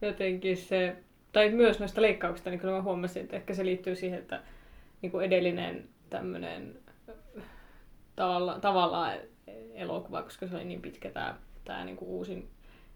Jotenkin 0.01 0.58
se, 0.58 0.96
tai 1.32 1.50
myös 1.50 1.79
noista 1.79 2.01
leikkauksista, 2.01 2.50
niin 2.50 2.60
kyllä 2.60 2.74
mä 2.74 2.82
huomasin, 2.82 3.24
että 3.24 3.36
ehkä 3.36 3.53
se 3.53 3.65
liittyy 3.65 3.96
siihen, 3.96 4.20
että 4.20 4.44
niin 5.01 5.12
kuin 5.12 5.25
edellinen 5.25 5.89
tämmöinen 6.10 6.79
tavalla, 8.15 8.60
tavallaan 8.60 9.17
elokuva, 9.74 10.24
koska 10.24 10.48
se 10.48 10.55
oli 10.55 10.65
niin 10.65 10.82
pitkä 10.82 11.10
tämä, 11.10 11.38
tämä 11.65 11.86
niin 11.86 11.98
kuin 11.98 12.10
uusin 12.10 12.50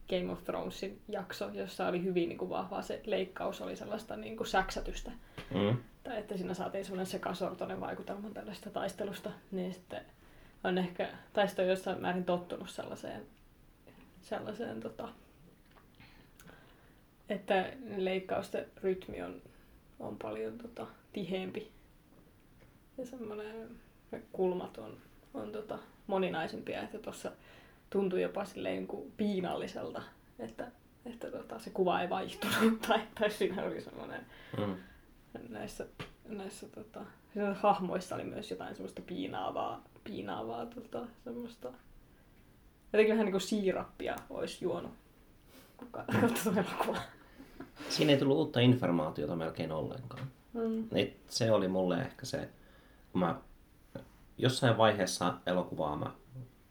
Game 0.09 0.31
of 0.31 0.43
Thronesin 0.43 1.01
jakso, 1.07 1.49
jossa 1.53 1.87
oli 1.87 2.03
hyvin 2.03 2.29
niin 2.29 2.37
kuin 2.37 2.49
vahvaa 2.49 2.81
se 2.81 3.01
leikkaus, 3.05 3.61
oli 3.61 3.75
sellaista 3.75 4.15
niin 4.15 4.37
kuin 4.37 4.47
säksätystä. 4.47 5.11
Mm. 5.53 5.77
Tai 6.03 6.17
että 6.17 6.37
siinä 6.37 6.53
saatiin 6.53 6.85
sellainen 6.85 7.05
sekasortoinen 7.05 7.81
vaikutelma 7.81 8.29
tällaista 8.29 8.69
taistelusta, 8.69 9.31
niin 9.51 9.73
sitten 9.73 10.01
on 10.63 10.77
ehkä, 10.77 11.09
tai 11.33 11.47
sitten 11.47 11.65
on 11.65 11.69
jossain 11.69 12.01
määrin 12.01 12.25
tottunut 12.25 12.69
sellaiseen 12.69 13.25
sellaiseen, 14.21 14.79
tota, 14.79 15.09
että 17.29 17.73
leikkausten 17.97 18.65
rytmi 18.83 19.21
on, 19.21 19.41
on 19.99 20.17
paljon 20.17 20.57
tota, 20.57 20.87
tiheempi. 21.13 21.71
Ja 22.97 23.05
semmoinen, 23.05 23.69
ne 24.11 24.21
kulmat 24.31 24.77
on, 24.77 24.97
on 25.33 25.51
tota, 25.51 25.79
moninaisempia, 26.07 26.81
että 26.81 26.99
tuossa 26.99 27.31
tuntui 27.89 28.21
jopa 28.21 28.45
silleen 28.45 28.75
niin 28.75 28.87
kuin 28.87 29.11
piinalliselta, 29.17 30.01
että, 30.39 30.71
että 31.05 31.31
tota, 31.31 31.59
se 31.59 31.69
kuva 31.69 32.01
ei 32.01 32.09
vaihtunut 32.09 32.81
tai, 32.87 32.99
tai 33.19 33.31
siinä 33.31 33.63
oli 33.63 33.81
semmoinen 33.81 34.25
Mm. 34.57 34.75
näissä, 35.49 35.85
näissä 36.27 36.67
tota, 36.67 37.01
hahmoissa 37.55 38.15
oli 38.15 38.23
myös 38.23 38.51
jotain 38.51 38.75
semmoista 38.75 39.01
piinaavaa, 39.01 39.83
piinaavaa 40.03 40.65
tota, 40.65 41.07
semmoista, 41.23 41.67
jotenkin 42.93 43.13
vähän 43.13 43.25
niin 43.25 43.33
kuin 43.33 43.41
siirappia 43.41 44.15
olisi 44.29 44.65
juonut, 44.65 44.91
kun 45.77 45.87
katsoi 45.91 46.53
elokuvaa. 46.57 47.01
Siinä 47.89 48.11
ei 48.11 48.17
tullut 48.19 48.37
uutta 48.37 48.59
informaatiota 48.59 49.35
melkein 49.35 49.71
ollenkaan. 49.71 50.23
Mm. 50.53 50.87
Et 50.97 51.17
se 51.27 51.51
oli 51.51 51.67
mulle 51.67 52.01
ehkä 52.01 52.25
se, 52.25 52.49
kun 53.11 53.19
mä 53.21 53.35
jossain 54.37 54.77
vaiheessa 54.77 55.33
elokuvaa 55.45 55.95
mä 55.95 56.11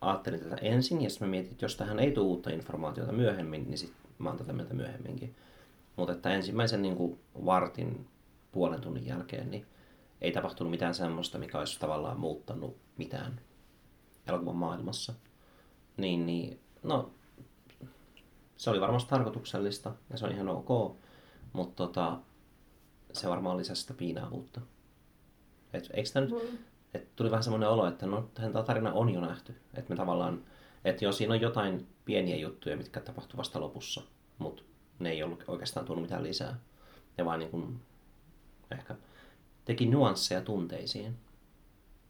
ajattelin 0.00 0.40
tätä 0.40 0.57
ensin 0.57 1.00
ja 1.00 1.11
sitten 1.11 1.28
mä 1.28 1.31
mietin, 1.31 1.52
että 1.52 1.64
jos 1.64 1.76
tähän 1.76 1.99
ei 1.99 2.12
tule 2.12 2.26
uutta 2.26 2.50
informaatiota 2.50 3.12
myöhemmin, 3.12 3.64
niin 3.64 3.78
sit 3.78 3.93
mä 4.19 4.28
oon 4.28 4.38
tätä 4.38 4.52
mieltä 4.52 4.75
myöhemminkin. 4.75 5.35
Mutta 5.97 6.12
että 6.12 6.35
ensimmäisen 6.35 6.83
niin 6.83 6.97
kuin 6.97 7.21
vartin 7.45 8.07
puolen 8.52 8.81
tunnin 8.81 9.07
jälkeen 9.07 9.50
niin 9.50 9.67
ei 10.21 10.33
tapahtunut 10.33 10.71
mitään 10.71 10.95
semmoista, 10.95 11.38
mikä 11.38 11.59
olisi 11.59 11.81
tavallaan 11.81 12.21
muuttanut 12.21 12.76
mitään 12.97 13.40
elokuvan 14.26 14.57
maailmassa. 14.57 15.14
Niin, 15.97 16.26
niin 16.26 16.61
no, 16.83 17.11
se 18.57 18.71
oli 18.71 18.81
varmasti 18.81 19.11
tarkoituksellista 19.11 19.93
ja 20.11 20.19
se 20.19 20.26
on 20.26 20.33
ihan 20.33 20.49
ok, 20.49 20.97
mutta 21.52 21.87
tota, 21.87 22.19
se 23.12 23.28
varmaan 23.28 23.57
lisäsi 23.57 23.81
sitä 23.81 23.95
piinaavuutta. 23.95 24.61
Et, 25.73 25.90
eikö 25.93 26.11
tämä 26.12 26.26
nyt, 26.26 26.61
et 26.95 27.16
tuli 27.16 27.30
vähän 27.30 27.42
semmoinen 27.42 27.68
olo, 27.68 27.87
että 27.87 28.07
no, 28.07 28.30
tämä 28.35 28.62
tarina 28.62 28.92
on 28.92 29.14
jo 29.14 29.21
nähty. 29.21 29.54
Että 29.75 29.90
me 29.90 29.97
tavallaan, 29.97 30.45
että 30.85 31.04
jo 31.04 31.12
siinä 31.12 31.35
on 31.35 31.40
jotain 31.40 31.87
pieniä 32.04 32.37
juttuja, 32.37 32.76
mitkä 32.76 33.00
tapahtuu 33.00 33.38
vasta 33.38 33.61
lopussa, 33.61 34.02
mutta 34.38 34.62
ne 34.99 35.11
ei 35.11 35.23
ollut 35.23 35.45
oikeastaan 35.49 35.87
tuonut 35.87 36.02
mitään 36.02 36.23
lisää. 36.23 36.59
Ne 37.18 37.25
vaan 37.25 37.38
niin 37.38 37.50
kuin, 37.50 37.80
ehkä 38.71 38.97
teki 39.64 39.87
nuansseja 39.87 40.40
tunteisiin, 40.40 41.16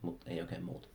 mutta 0.03 0.31
ei 0.31 0.41
oikein 0.41 0.65
muuta. 0.65 0.89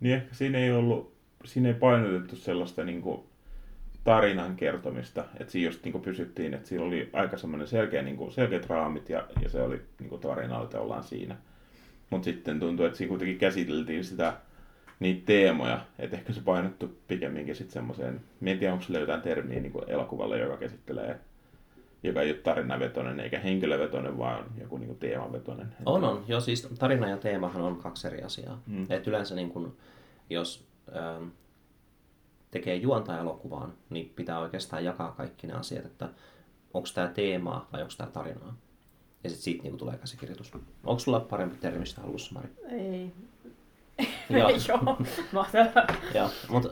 Niin 0.00 0.14
ehkä 0.14 0.34
siinä 0.34 0.58
ei 0.58 0.72
ollut, 0.72 1.14
siinä 1.44 1.68
ei 1.68 1.74
painotettu 1.74 2.36
sellaista 2.36 2.84
niin 2.84 3.02
kuin 3.02 3.20
tarinan 4.04 4.56
kertomista, 4.56 5.24
että 5.40 5.52
siinä 5.52 5.68
just 5.68 5.84
niin 5.84 5.92
kuin 5.92 6.02
pysyttiin, 6.02 6.54
että 6.54 6.68
siinä 6.68 6.84
oli 6.84 7.10
aika 7.12 7.36
semmoinen 7.36 7.68
selkeä, 7.68 8.02
niin 8.02 8.16
kuin, 8.16 8.32
selkeät 8.32 8.66
raamit 8.68 9.08
ja, 9.08 9.28
ja 9.42 9.48
se 9.48 9.62
oli 9.62 9.80
niin 10.00 10.08
kuin 10.08 10.20
tarina, 10.20 10.62
että 10.62 10.80
ollaan 10.80 11.04
siinä. 11.04 11.36
Mutta 12.10 12.24
sitten 12.24 12.60
tuntui, 12.60 12.86
että 12.86 12.98
siinä 12.98 13.08
kuitenkin 13.08 13.38
käsiteltiin 13.38 14.04
sitä, 14.04 14.36
niitä 15.00 15.22
teemoja, 15.26 15.80
että 15.98 16.16
ehkä 16.16 16.32
se 16.32 16.40
painottu 16.40 16.98
pikemminkin 17.08 17.56
sitten 17.56 17.72
semmoiseen, 17.72 18.20
en 18.42 18.58
tiedä 18.58 18.72
onko 18.72 18.84
sillä 18.84 18.98
jotain 18.98 19.22
termiä 19.22 19.60
niin 19.60 19.72
kuin 19.72 19.90
elokuvalle, 19.90 20.38
joka 20.38 20.56
käsittelee, 20.56 21.20
joka 22.02 22.22
ei 22.22 22.30
ole 22.30 22.38
tarinavetoinen 22.38 23.20
eikä 23.20 23.38
henkilövetoinen, 23.38 24.18
vaan 24.18 24.44
joku 24.60 24.78
niin 24.78 24.86
kuin 24.86 24.98
teemavetoinen. 24.98 25.66
On, 25.86 26.04
on. 26.04 26.24
Joo, 26.28 26.40
siis 26.40 26.68
tarina 26.78 27.08
ja 27.08 27.16
teemahan 27.16 27.62
on 27.62 27.76
kaksi 27.76 28.06
eri 28.06 28.22
asiaa. 28.22 28.62
Mm. 28.66 28.86
Et 28.88 29.06
yleensä 29.06 29.34
niin 29.34 29.50
kun, 29.50 29.76
jos 30.30 30.66
ähm, 30.96 31.28
tekee 32.54 32.76
juonta 32.76 33.18
elokuvaan, 33.18 33.72
niin 33.90 34.12
pitää 34.16 34.38
oikeastaan 34.38 34.84
jakaa 34.84 35.12
kaikki 35.12 35.46
ne 35.46 35.52
asiat, 35.52 35.84
että 35.84 36.08
onko 36.74 36.88
tämä 36.94 37.08
teemaa 37.08 37.68
vai 37.72 37.82
onko 37.82 37.94
tämä 37.96 38.10
tarinaa. 38.10 38.56
Ja 39.24 39.30
sitten 39.30 39.44
siitä 39.44 39.62
niin 39.62 39.78
tulee 39.78 39.96
käsikirjoitus. 39.96 40.52
Onko 40.84 40.98
sulla 40.98 41.20
parempi 41.20 41.56
termistä 41.56 42.00
halussa, 42.00 42.34
Mari? 42.34 42.48
Ei. 42.70 43.12
Joo. 44.30 44.48
Joo. 45.32 45.46
Joo, 46.14 46.30
mutta 46.48 46.68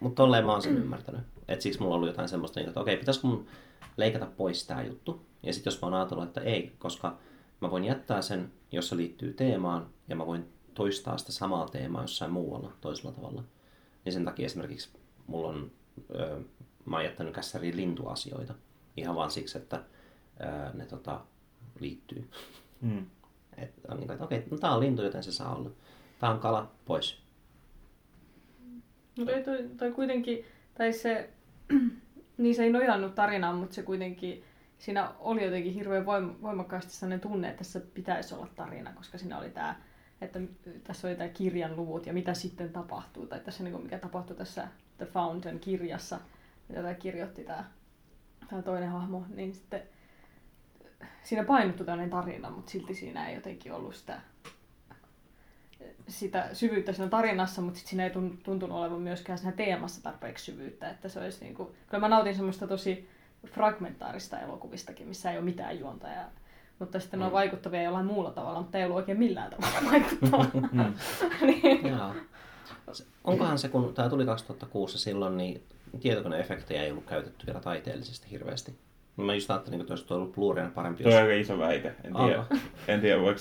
mut 0.00 0.14
tolleen 0.14 0.46
mä 0.46 0.52
oon 0.52 0.62
sen 0.62 0.76
ymmärtänyt. 0.76 1.20
Et 1.48 1.60
siksi 1.60 1.80
mulla 1.80 1.94
on 1.94 1.96
ollut 1.96 2.08
jotain 2.08 2.28
semmoista, 2.28 2.60
että 2.60 2.80
okei, 2.80 2.96
pitäisikö 2.96 3.26
mun 3.26 3.46
leikata 3.96 4.26
pois 4.26 4.66
tämä 4.66 4.82
juttu? 4.82 5.26
Ja 5.42 5.52
sitten 5.52 5.70
jos 5.70 5.82
mä 5.82 5.86
oon 5.86 5.94
ajatellut, 5.94 6.24
että 6.24 6.40
ei, 6.40 6.72
koska 6.78 7.16
mä 7.60 7.70
voin 7.70 7.84
jättää 7.84 8.22
sen, 8.22 8.52
jos 8.72 8.88
se 8.88 8.96
liittyy 8.96 9.32
teemaan, 9.32 9.86
ja 10.08 10.16
mä 10.16 10.26
voin 10.26 10.48
toistaa 10.74 11.18
sitä 11.18 11.32
samaa 11.32 11.68
teemaa 11.68 12.02
jossain 12.02 12.32
muualla 12.32 12.72
toisella 12.80 13.12
tavalla. 13.12 13.42
Niin 14.04 14.12
sen 14.12 14.24
takia 14.24 14.46
esimerkiksi 14.46 14.90
mulla 15.26 15.48
on, 15.48 15.70
ö, 16.14 16.40
mä 16.84 16.96
oon 16.96 17.04
jättänyt 17.04 17.34
kässäriin 17.34 17.76
lintuasioita. 17.76 18.54
Ihan 18.96 19.16
vaan 19.16 19.30
siksi, 19.30 19.58
että 19.58 19.76
ö, 20.40 20.76
ne 20.76 20.86
tota, 20.86 21.20
liittyy. 21.80 22.30
Mm. 22.80 23.06
Et 23.62 23.72
on 23.88 23.96
niin 23.96 24.06
kuin, 24.06 24.12
että 24.14 24.24
okei, 24.24 24.44
no 24.50 24.58
tää 24.58 24.74
on 24.74 24.80
lintu, 24.80 25.02
joten 25.02 25.22
se 25.22 25.32
saa 25.32 25.56
olla. 25.56 25.70
Tää 26.18 26.30
on 26.30 26.40
kala, 26.40 26.70
pois. 26.84 27.22
No 29.18 29.24
toi, 29.24 29.42
toi, 29.42 29.70
toi 29.76 29.92
kuitenkin, 29.92 30.44
tai 30.74 30.92
se, 30.92 31.30
niin 32.38 32.54
se 32.54 32.64
ei 32.64 32.72
nojannut 32.72 33.14
tarinaan, 33.14 33.56
mutta 33.56 33.74
se 33.74 33.82
kuitenkin, 33.82 34.44
siinä 34.78 35.12
oli 35.18 35.44
jotenkin 35.44 35.74
hirveän 35.74 36.04
voim- 36.04 36.42
voimakkaasti 36.42 36.92
sellainen 36.92 37.20
tunne, 37.20 37.48
että 37.48 37.58
tässä 37.58 37.80
pitäisi 37.94 38.34
olla 38.34 38.48
tarina, 38.56 38.92
koska 38.92 39.18
siinä 39.18 39.38
oli 39.38 39.50
tämä, 39.50 39.80
että 40.24 40.40
tässä 40.84 41.08
oli 41.08 41.16
tämä 41.16 41.28
kirjan 41.28 41.76
luvut 41.76 42.06
ja 42.06 42.12
mitä 42.12 42.34
sitten 42.34 42.72
tapahtuu, 42.72 43.26
tai 43.26 43.40
tässä 43.40 43.64
niin 43.64 43.72
kuin 43.72 43.82
mikä 43.82 43.98
tapahtui 43.98 44.36
tässä 44.36 44.68
The 44.96 45.06
Fountain 45.06 45.60
kirjassa, 45.60 46.20
tämä 46.74 46.94
kirjoitti 46.94 47.44
tämä, 47.44 47.64
tämä 48.50 48.62
toinen 48.62 48.88
hahmo, 48.88 49.24
niin 49.34 49.54
sitten 49.54 49.82
siinä 51.22 51.44
painottui 51.44 51.86
tällainen 51.86 52.10
tarina, 52.10 52.50
mutta 52.50 52.70
silti 52.70 52.94
siinä 52.94 53.28
ei 53.28 53.34
jotenkin 53.34 53.72
ollut 53.72 53.94
sitä 53.94 54.20
sitä 56.08 56.48
syvyyttä 56.52 56.92
siinä 56.92 57.08
tarinassa, 57.08 57.62
mutta 57.62 57.78
sit 57.78 57.88
siinä 57.88 58.04
ei 58.04 58.10
tun- 58.10 58.36
tuntunut 58.42 58.78
olevan 58.78 59.00
myöskään 59.00 59.38
siinä 59.38 59.52
teemassa 59.52 60.02
tarpeeksi 60.02 60.44
syvyyttä. 60.44 60.90
Että 60.90 61.08
se 61.08 61.20
olisi 61.20 61.44
niinku, 61.44 61.74
kyllä 61.86 62.00
mä 62.00 62.08
nautin 62.08 62.34
semmoista 62.34 62.66
tosi 62.66 63.08
fragmentaarista 63.46 64.40
elokuvistakin, 64.40 65.08
missä 65.08 65.30
ei 65.30 65.36
ole 65.36 65.44
mitään 65.44 65.78
juonta. 65.78 66.08
Ja, 66.08 66.24
mutta 66.82 67.00
sitten 67.00 67.20
ne 67.20 67.26
on 67.26 67.30
Mm. 67.32 67.34
vaikuttavia 67.34 67.82
jollain 67.82 68.06
muulla 68.06 68.30
tavalla, 68.30 68.58
mutta 68.60 68.78
ei 68.78 68.84
ollut 68.84 68.96
oikein 68.96 69.18
millään 69.18 69.50
tavalla 69.50 69.78
vaikuttavaa. 69.92 70.46
niin. 71.46 71.86
Jaa. 71.86 72.14
Se- 72.92 73.04
Onkohan 73.24 73.58
se, 73.58 73.68
kun 73.68 73.94
tämä 73.94 74.08
tuli 74.08 74.24
2006 74.26 74.98
silloin, 74.98 75.36
niin 75.36 75.62
tietokoneefektejä 76.00 76.82
ei 76.82 76.90
ollut 76.90 77.04
käytetty 77.04 77.46
vielä 77.46 77.60
taiteellisesti 77.60 78.30
hirveästi. 78.30 78.74
Mä 79.16 79.34
just 79.34 79.50
ajattelin, 79.50 79.80
että 79.80 79.92
olisi 79.92 80.14
ollut 80.14 80.32
Blu-rayna 80.34 80.70
parempi, 80.74 81.02
Tuo 81.02 81.12
jos... 81.12 81.18
on 81.20 81.22
aika 81.26 81.40
iso 81.40 81.58
väite. 81.58 81.94
En 82.04 82.12
tiedä, 82.14 82.38
Onko? 82.40 82.54
en 82.88 83.00
tiedä 83.00 83.20
voiko, 83.20 83.40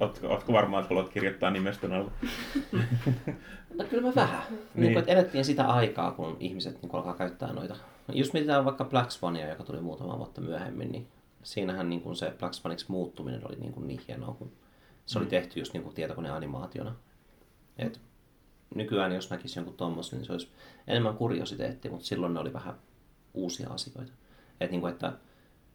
ootko, 0.00 0.28
ootko 0.28 0.52
varmaan, 0.52 0.82
että 0.82 0.94
haluat 0.94 1.12
kirjoittaa 1.12 1.50
nimestön 1.50 1.92
alla? 1.92 2.10
No 3.78 3.84
kyllä 3.90 4.02
mä 4.08 4.12
vähän. 4.14 4.40
niin. 4.50 4.58
Niin. 4.58 4.70
niin 4.74 4.92
kuin, 4.92 4.98
että 5.00 5.12
elettiin 5.12 5.44
sitä 5.44 5.66
aikaa, 5.66 6.10
kun 6.12 6.36
ihmiset 6.40 6.82
niin 6.82 6.90
kuin 6.90 6.98
alkaa 6.98 7.14
käyttää 7.14 7.52
noita. 7.52 7.76
Just 8.12 8.32
mietitään 8.32 8.64
vaikka 8.64 8.84
Black 8.84 9.10
Swania, 9.10 9.48
joka 9.48 9.64
tuli 9.64 9.80
muutama 9.80 10.18
vuotta 10.18 10.40
myöhemmin, 10.40 10.92
niin 10.92 11.06
siinähän 11.42 11.90
niin 11.90 12.00
kuin 12.00 12.16
se 12.16 12.34
Black 12.38 12.54
Swaniksi 12.54 12.86
muuttuminen 12.88 13.46
oli 13.46 13.56
niin, 13.56 13.72
kuin 13.72 13.86
niin 13.86 14.00
hienoa, 14.08 14.34
kun 14.34 14.52
se 15.06 15.18
oli 15.18 15.26
tehty 15.26 15.58
just 15.60 15.72
niin 15.72 15.82
kuin 15.82 15.94
tietokoneanimaationa. 15.94 16.94
Et 17.78 18.00
nykyään 18.74 19.12
jos 19.12 19.30
näkisi 19.30 19.58
jonkun 19.58 19.76
tommosen, 19.76 20.18
niin 20.18 20.26
se 20.26 20.32
olisi 20.32 20.48
enemmän 20.86 21.16
kuriositeetti, 21.16 21.88
mutta 21.88 22.06
silloin 22.06 22.34
ne 22.34 22.40
oli 22.40 22.52
vähän 22.52 22.74
uusia 23.34 23.70
asioita. 23.70 24.12
Et 24.60 24.70
niin 24.70 24.80
kuin, 24.80 24.92
että 24.92 25.12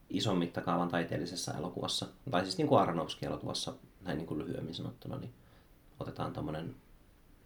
ison 0.10 0.38
mittakaavan 0.38 0.90
taiteellisessa 0.90 1.54
elokuvassa, 1.54 2.08
tai 2.32 2.44
siis 2.44 2.58
niin 2.58 2.68
kuin 2.68 2.82
Aronofsky-elokuvassa, 2.82 3.74
näin 4.02 4.18
niin 4.18 4.28
kuin 4.28 4.40
lyhyemmin 4.40 4.74
sanottuna, 4.76 5.18
niin 5.18 5.34
otetaan 6.00 6.34
tommonen, 6.34 6.76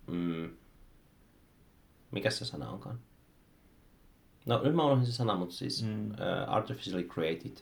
mm, 0.07 0.49
mikä 2.11 2.29
se 2.29 2.45
sana 2.45 2.69
onkaan? 2.69 2.99
No 4.45 4.61
nyt 4.63 4.75
mä 4.75 4.85
unohdin 4.85 5.05
se 5.05 5.11
sana, 5.11 5.35
mutta 5.35 5.55
siis 5.55 5.83
Mm. 5.83 5.89
mm. 5.89 6.09
uh, 6.11 6.53
artificially 6.53 7.03
created 7.03 7.57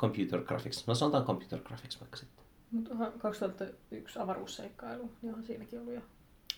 computer 0.00 0.42
graphics. 0.42 0.86
No 0.86 0.94
sanotaan 0.94 1.24
computer 1.24 1.58
graphics 1.58 2.00
vaikka 2.00 2.16
sitten. 2.16 2.44
Mutta 2.70 2.94
2001 3.18 4.18
avaruusseikkailu, 4.18 5.10
johon 5.22 5.42
siinäkin 5.44 5.80
oli 5.80 5.94
jo. 5.94 6.00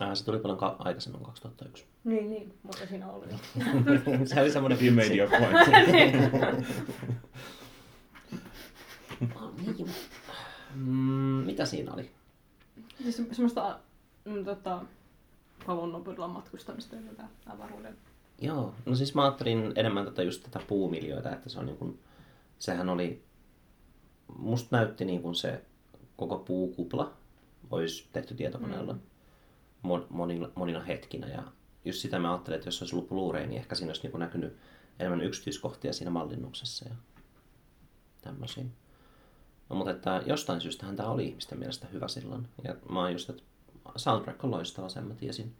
Äh, 0.01 0.09
se 0.13 0.25
tuli 0.25 0.39
paljon 0.39 0.57
ka- 0.59 0.75
aikaisemmin 0.79 1.23
2001. 1.23 1.85
Niin, 2.03 2.29
niin, 2.29 2.53
mutta 2.63 2.87
siinä 2.87 3.11
oli 3.11 3.27
se 4.27 4.41
oli 4.41 4.51
semmoinen 4.51 4.85
You 4.85 4.95
made 4.95 5.15
your 5.15 5.29
point. 5.29 5.67
Oh, 9.35 9.51
niin. 9.77 9.89
Mm, 10.75 11.43
mitä 11.45 11.65
siinä 11.65 11.93
oli? 11.93 12.11
Siis 13.03 13.17
se- 13.17 13.33
semmoista 13.33 13.79
mm, 14.25 14.45
tota, 14.45 14.81
pallonnopeudella 15.65 16.27
matkustamista 16.27 16.95
ja 16.95 17.01
avaruuden. 17.45 17.97
Joo, 18.41 18.73
no 18.85 18.95
siis 18.95 19.15
mä 19.15 19.21
ajattelin 19.23 19.71
enemmän 19.75 20.05
tätä 20.05 20.23
just 20.23 20.43
tätä 20.43 20.59
puumiljöitä, 20.67 21.31
että 21.31 21.49
se 21.49 21.59
on 21.59 21.65
niin 21.65 21.77
kuin, 21.77 21.99
sehän 22.59 22.89
oli, 22.89 23.23
musta 24.37 24.77
näytti 24.77 25.05
niin 25.05 25.21
kuin 25.21 25.35
se 25.35 25.61
koko 26.15 26.37
puukupla 26.37 27.13
olisi 27.71 28.07
tehty 28.13 28.35
tietokoneella. 28.35 28.93
Mm. 28.93 28.99
mon- 29.83 30.05
monina, 30.09 30.49
monina 30.55 30.79
hetkinä. 30.79 31.27
Ja 31.27 31.43
just 31.85 31.99
sitä 31.99 32.19
mä 32.19 32.31
ajattelin, 32.31 32.55
että 32.55 32.67
jos 32.67 32.81
olisi 32.81 32.95
ollut 32.95 33.09
Blu-ray, 33.09 33.47
niin 33.47 33.59
ehkä 33.59 33.75
siinä 33.75 33.89
olisi 33.89 34.07
niin 34.07 34.19
näkynyt 34.19 34.57
enemmän 34.99 35.21
yksityiskohtia 35.21 35.93
siinä 35.93 36.11
mallinnuksessa 36.11 36.89
ja 36.89 36.95
tämmöisiä. 38.21 38.63
No, 39.69 39.75
mutta 39.75 39.91
että 39.91 40.23
jostain 40.25 40.61
syystähän 40.61 40.95
tämä 40.95 41.09
oli 41.09 41.25
ihmisten 41.25 41.59
mielestä 41.59 41.87
hyvä 41.87 42.07
silloin. 42.07 42.47
Ja 42.63 42.75
mä 42.89 42.99
oon 42.99 43.11
just, 43.11 43.29
että 43.29 43.43
soundtrack 43.95 44.43
on 44.43 44.51
loistava, 44.51 44.89
sen 44.89 45.07
mä 45.07 45.13
tiesin 45.13 45.55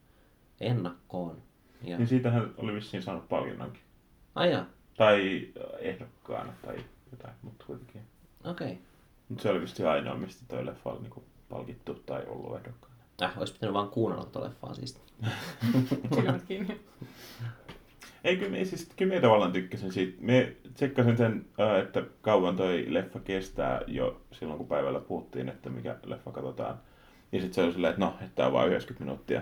ennakkoon. 0.59 1.41
Ja... 1.81 1.97
Niin 1.97 2.07
siitähän 2.07 2.53
oli 2.57 2.73
vissiin 2.73 3.03
saanut 3.03 3.29
palkinnonkin. 3.29 3.81
Ai 4.35 4.51
jaa, 4.51 4.65
Tai 4.97 5.47
ehdokkaana 5.79 6.53
tai 6.65 6.77
jotain, 7.11 7.33
mutta 7.41 7.65
kuitenkin. 7.65 8.01
Okei. 8.45 8.67
Okay. 8.67 8.77
Mutta 9.29 9.43
se 9.43 9.49
oli 9.49 9.61
vissiin 9.61 9.89
ainoa, 9.89 10.15
mistä 10.15 10.43
toi 10.47 10.65
leffa 10.65 10.89
oli 10.89 11.01
niinku 11.01 11.23
palkittu 11.49 11.93
tai 11.93 12.23
ollut 12.27 12.55
ehdokkaana. 12.55 12.95
Äh, 13.21 13.39
olisi 13.39 13.53
pitänyt 13.53 13.73
vaan 13.73 13.89
kuunnella 13.89 14.25
tuota 14.25 14.47
leffaa 14.47 14.73
siis. 14.73 15.01
Silmät 16.15 16.43
kiinni. 16.47 16.81
Ei, 18.23 18.37
kyllä, 18.37 18.51
me- 18.51 18.65
siis, 18.65 18.91
kyllä 18.95 19.09
minä 19.09 19.21
tavallaan 19.21 19.51
tykkäsin 19.51 19.91
siitä. 19.91 20.17
Me 20.21 20.55
tsekkasin 20.73 21.17
sen, 21.17 21.45
äh, 21.59 21.79
että 21.79 22.03
kauan 22.21 22.55
toi 22.55 22.85
leffa 22.89 23.19
kestää 23.19 23.81
jo 23.87 24.21
silloin, 24.31 24.57
kun 24.57 24.67
päivällä 24.67 24.99
puhuttiin, 24.99 25.49
että 25.49 25.69
mikä 25.69 25.95
leffa 26.05 26.31
katsotaan. 26.31 26.77
Ja 27.31 27.39
sitten 27.39 27.53
se 27.53 27.63
oli 27.63 27.73
silleen, 27.73 27.93
että 27.93 28.05
no, 28.05 28.15
että 28.21 28.35
tämä 28.35 28.47
on 28.47 28.53
vain 28.53 28.69
90 28.69 29.03
minuuttia. 29.03 29.41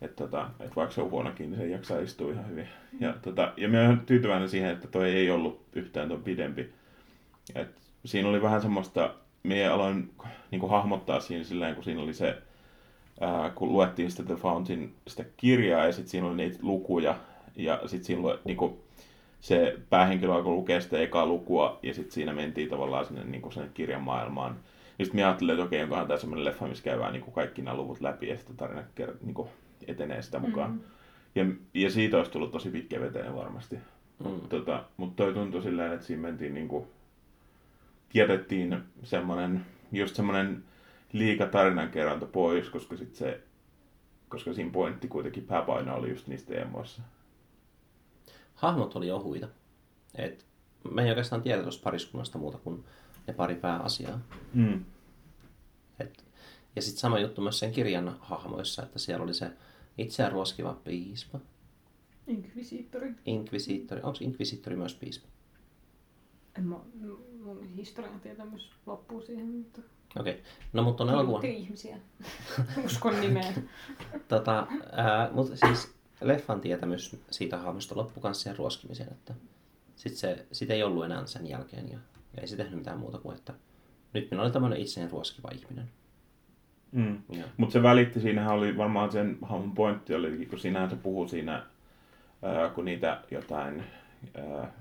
Että 0.00 0.24
tota, 0.24 0.50
et 0.60 0.76
vaikka 0.76 0.94
se 0.94 1.02
on 1.02 1.10
huonokin, 1.10 1.50
niin 1.50 1.60
se 1.60 1.68
jaksaa 1.68 1.98
istua 1.98 2.32
ihan 2.32 2.48
hyvin. 2.48 2.68
Ja, 3.00 3.14
tota, 3.22 3.52
ja 3.56 3.68
minä 3.68 3.86
olen 3.86 4.00
tyytyväinen 4.00 4.48
siihen, 4.48 4.70
että 4.70 4.88
toi 4.88 5.10
ei 5.10 5.30
ollut 5.30 5.60
yhtään 5.72 6.08
tuon 6.08 6.22
pidempi. 6.22 6.72
Et 7.54 7.83
siinä 8.04 8.28
oli 8.28 8.42
vähän 8.42 8.62
semmoista, 8.62 9.14
minä 9.42 9.74
aloin 9.74 10.10
niin 10.50 10.60
kuin 10.60 10.70
hahmottaa 10.70 11.20
siinä 11.20 11.44
silleen, 11.44 11.74
kun 11.74 11.84
siinä 11.84 12.02
oli 12.02 12.14
se, 12.14 12.42
ää, 13.20 13.50
kun 13.50 13.72
luettiin 13.72 14.10
sitä 14.10 14.22
The 14.22 14.34
Fountain, 14.34 14.94
sitä 15.08 15.24
kirjaa 15.36 15.86
ja 15.86 15.92
sitten 15.92 16.10
siinä 16.10 16.26
oli 16.26 16.36
niitä 16.36 16.58
lukuja. 16.62 17.16
Ja 17.56 17.80
sitten 17.86 18.04
siinä 18.04 18.22
oli, 18.22 18.38
niin 18.44 18.56
kuin, 18.56 18.78
se 19.40 19.78
päähenkilö 19.90 20.34
alkoi 20.34 20.52
lukea 20.52 20.80
sitä 20.80 20.98
ekaa 20.98 21.26
lukua 21.26 21.78
ja 21.82 21.94
sitten 21.94 22.12
siinä 22.12 22.32
mentiin 22.32 22.68
tavallaan 22.68 23.06
sinne, 23.06 23.24
niin 23.24 23.42
kuin 23.42 23.52
sinne 23.52 23.68
kirjan 23.74 24.02
maailmaan. 24.02 24.56
Ja 24.98 25.04
sitten 25.04 25.16
minä 25.16 25.28
ajattelin, 25.28 25.54
että 25.54 25.64
okei, 25.64 25.82
onkohan 25.82 26.06
tämä 26.06 26.18
semmoinen 26.18 26.44
leffa, 26.44 26.66
missä 26.66 26.84
käydään 26.84 27.12
niin 27.12 27.22
kuin 27.22 27.34
kaikki 27.34 27.62
nämä 27.62 27.76
luvut 27.76 28.00
läpi 28.00 28.28
ja 28.28 28.36
sitten 28.36 28.56
tarina 28.56 28.82
ker- 29.00 29.16
niin 29.20 29.34
kuin 29.34 29.48
etenee 29.86 30.22
sitä 30.22 30.38
mukaan. 30.38 30.70
Mm-hmm. 30.70 31.54
Ja, 31.74 31.82
ja 31.82 31.90
siitä 31.90 32.16
olisi 32.16 32.30
tullut 32.30 32.52
tosi 32.52 32.70
pitkä 32.70 33.00
veteen 33.00 33.36
varmasti. 33.36 33.78
Mm. 34.24 34.40
Tota, 34.48 34.84
mutta 34.96 35.24
toi 35.24 35.34
tuntui 35.34 35.62
silleen, 35.62 35.92
että 35.92 36.06
siinä 36.06 36.22
mentiin 36.22 36.54
niinku, 36.54 36.86
jätettiin 38.14 38.82
semmoinen, 39.02 39.66
just 39.92 40.14
semmoinen 40.14 40.64
liika 41.12 41.46
tarinankerronta 41.46 42.26
pois, 42.26 42.68
koska 42.70 42.96
sit 42.96 43.14
se, 43.14 43.40
koska 44.28 44.52
siinä 44.52 44.70
pointti 44.70 45.08
kuitenkin 45.08 45.46
pääpaino 45.46 45.96
oli 45.96 46.10
just 46.10 46.26
niistä 46.26 46.52
teemoissa. 46.52 47.02
Hahmot 48.54 48.96
oli 48.96 49.10
ohuita. 49.10 49.48
Et 50.14 50.46
me 50.90 51.02
ei 51.02 51.08
oikeastaan 51.08 51.42
tiedä 51.42 51.62
tuosta 51.62 51.82
pariskunnasta 51.82 52.38
muuta 52.38 52.58
kuin 52.58 52.84
ne 53.26 53.34
pari 53.34 53.54
pääasiaa. 53.54 54.20
Mm. 54.54 54.84
Et, 56.00 56.24
ja 56.76 56.82
sitten 56.82 57.00
sama 57.00 57.18
juttu 57.18 57.40
myös 57.40 57.58
sen 57.58 57.72
kirjan 57.72 58.16
hahmoissa, 58.20 58.82
että 58.82 58.98
siellä 58.98 59.24
oli 59.24 59.34
se 59.34 59.50
itseään 59.98 60.32
ruoskiva 60.32 60.74
piispa, 60.84 61.38
Inkvisiittori. 62.26 63.14
inkvisiittori. 63.26 64.00
Onko 64.02 64.18
inkvisiittori 64.20 64.76
myös 64.76 64.94
piispa? 64.94 65.28
En 66.58 66.64
mä, 66.64 66.76
mun 67.44 67.64
historian 67.76 68.20
tietämys 68.20 68.70
loppuu 68.86 69.20
siihen, 69.20 69.46
mutta... 69.46 69.80
Okei. 70.20 70.32
Okay. 70.32 70.44
No 70.72 70.82
mutta 70.82 71.04
on 71.04 71.10
elokuvan. 71.10 71.40
Kiitti 71.40 71.62
ihmisiä. 71.62 71.96
Uskon 72.84 73.20
nimeen. 73.20 73.70
Tota, 74.28 74.66
ää, 74.92 75.30
mutta 75.32 75.56
siis 75.56 75.94
leffan 76.20 76.60
tietämys 76.60 77.16
siitä 77.30 77.58
hahmosta 77.58 77.96
loppui 77.96 78.22
kanssa 78.22 78.42
siihen 78.42 78.58
ruoskimiseen, 78.58 79.12
että 79.12 79.34
sit 79.96 80.14
se, 80.14 80.46
sit 80.52 80.70
ei 80.70 80.82
ollut 80.82 81.04
enää 81.04 81.26
sen 81.26 81.46
jälkeen 81.46 81.88
ja, 81.88 81.98
ja 82.36 82.42
ei 82.42 82.48
se 82.48 82.56
tehnyt 82.56 82.78
mitään 82.78 82.98
muuta 82.98 83.18
kuin, 83.18 83.36
että 83.36 83.54
nyt 84.12 84.30
minä 84.30 84.42
olen 84.42 84.52
tämmöinen 84.52 84.80
itseään 84.80 85.10
ruoskiva 85.10 85.48
ihminen. 85.54 85.90
Mm. 86.92 87.22
Ja, 87.28 87.44
Mutta 87.56 87.72
se 87.72 87.82
välitti, 87.82 88.20
siinähän 88.20 88.54
oli 88.54 88.76
varmaan 88.76 89.12
sen 89.12 89.38
hahmon 89.42 89.74
pointti, 89.74 90.14
oli, 90.14 90.46
kun 90.46 90.58
siinähän 90.58 90.90
se 90.90 90.96
puhuu 90.96 91.28
siinä, 91.28 91.66
ää, 92.42 92.68
kun 92.68 92.84
niitä 92.84 93.22
jotain 93.30 93.84
ää, 94.34 94.58
ää, 94.58 94.72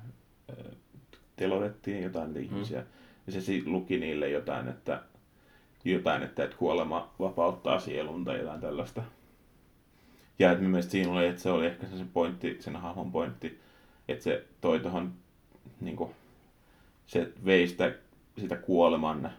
telotettiin 1.36 2.04
jotain 2.04 2.34
niitä 2.34 2.40
ihmisiä, 2.40 2.82
mm. 2.82 2.88
ja 3.28 3.34
se 3.34 3.42
si- 3.42 3.64
luki 3.66 3.98
niille 3.98 4.30
jotain, 4.30 4.68
että 4.68 5.04
jotain, 5.86 6.24
että, 6.24 6.44
että 6.44 6.58
kuolema 6.58 7.14
vapauttaa 7.20 7.80
sielun 7.80 8.26
tai 8.26 8.40
jotain 8.40 8.62
tällaista. 8.62 9.04
Ja 10.40 10.52
että 10.52 10.64
mielestäni 10.64 10.92
siinä 10.92 11.12
oli, 11.12 11.28
että 11.28 11.42
se 11.42 11.50
oli 11.50 11.66
ehkä 11.66 11.88
se, 11.88 12.06
pointti, 12.14 12.58
sen 12.60 12.76
hahmon 12.76 13.12
pointti, 13.12 13.60
että 14.08 14.24
se 14.24 14.46
toi 14.62 14.80
tuohon, 14.80 15.14
niin 15.82 15.98
se 17.06 17.32
vei 17.46 17.68
sitä, 17.68 17.96
sitä 18.38 18.56
kuoleman 18.56 19.32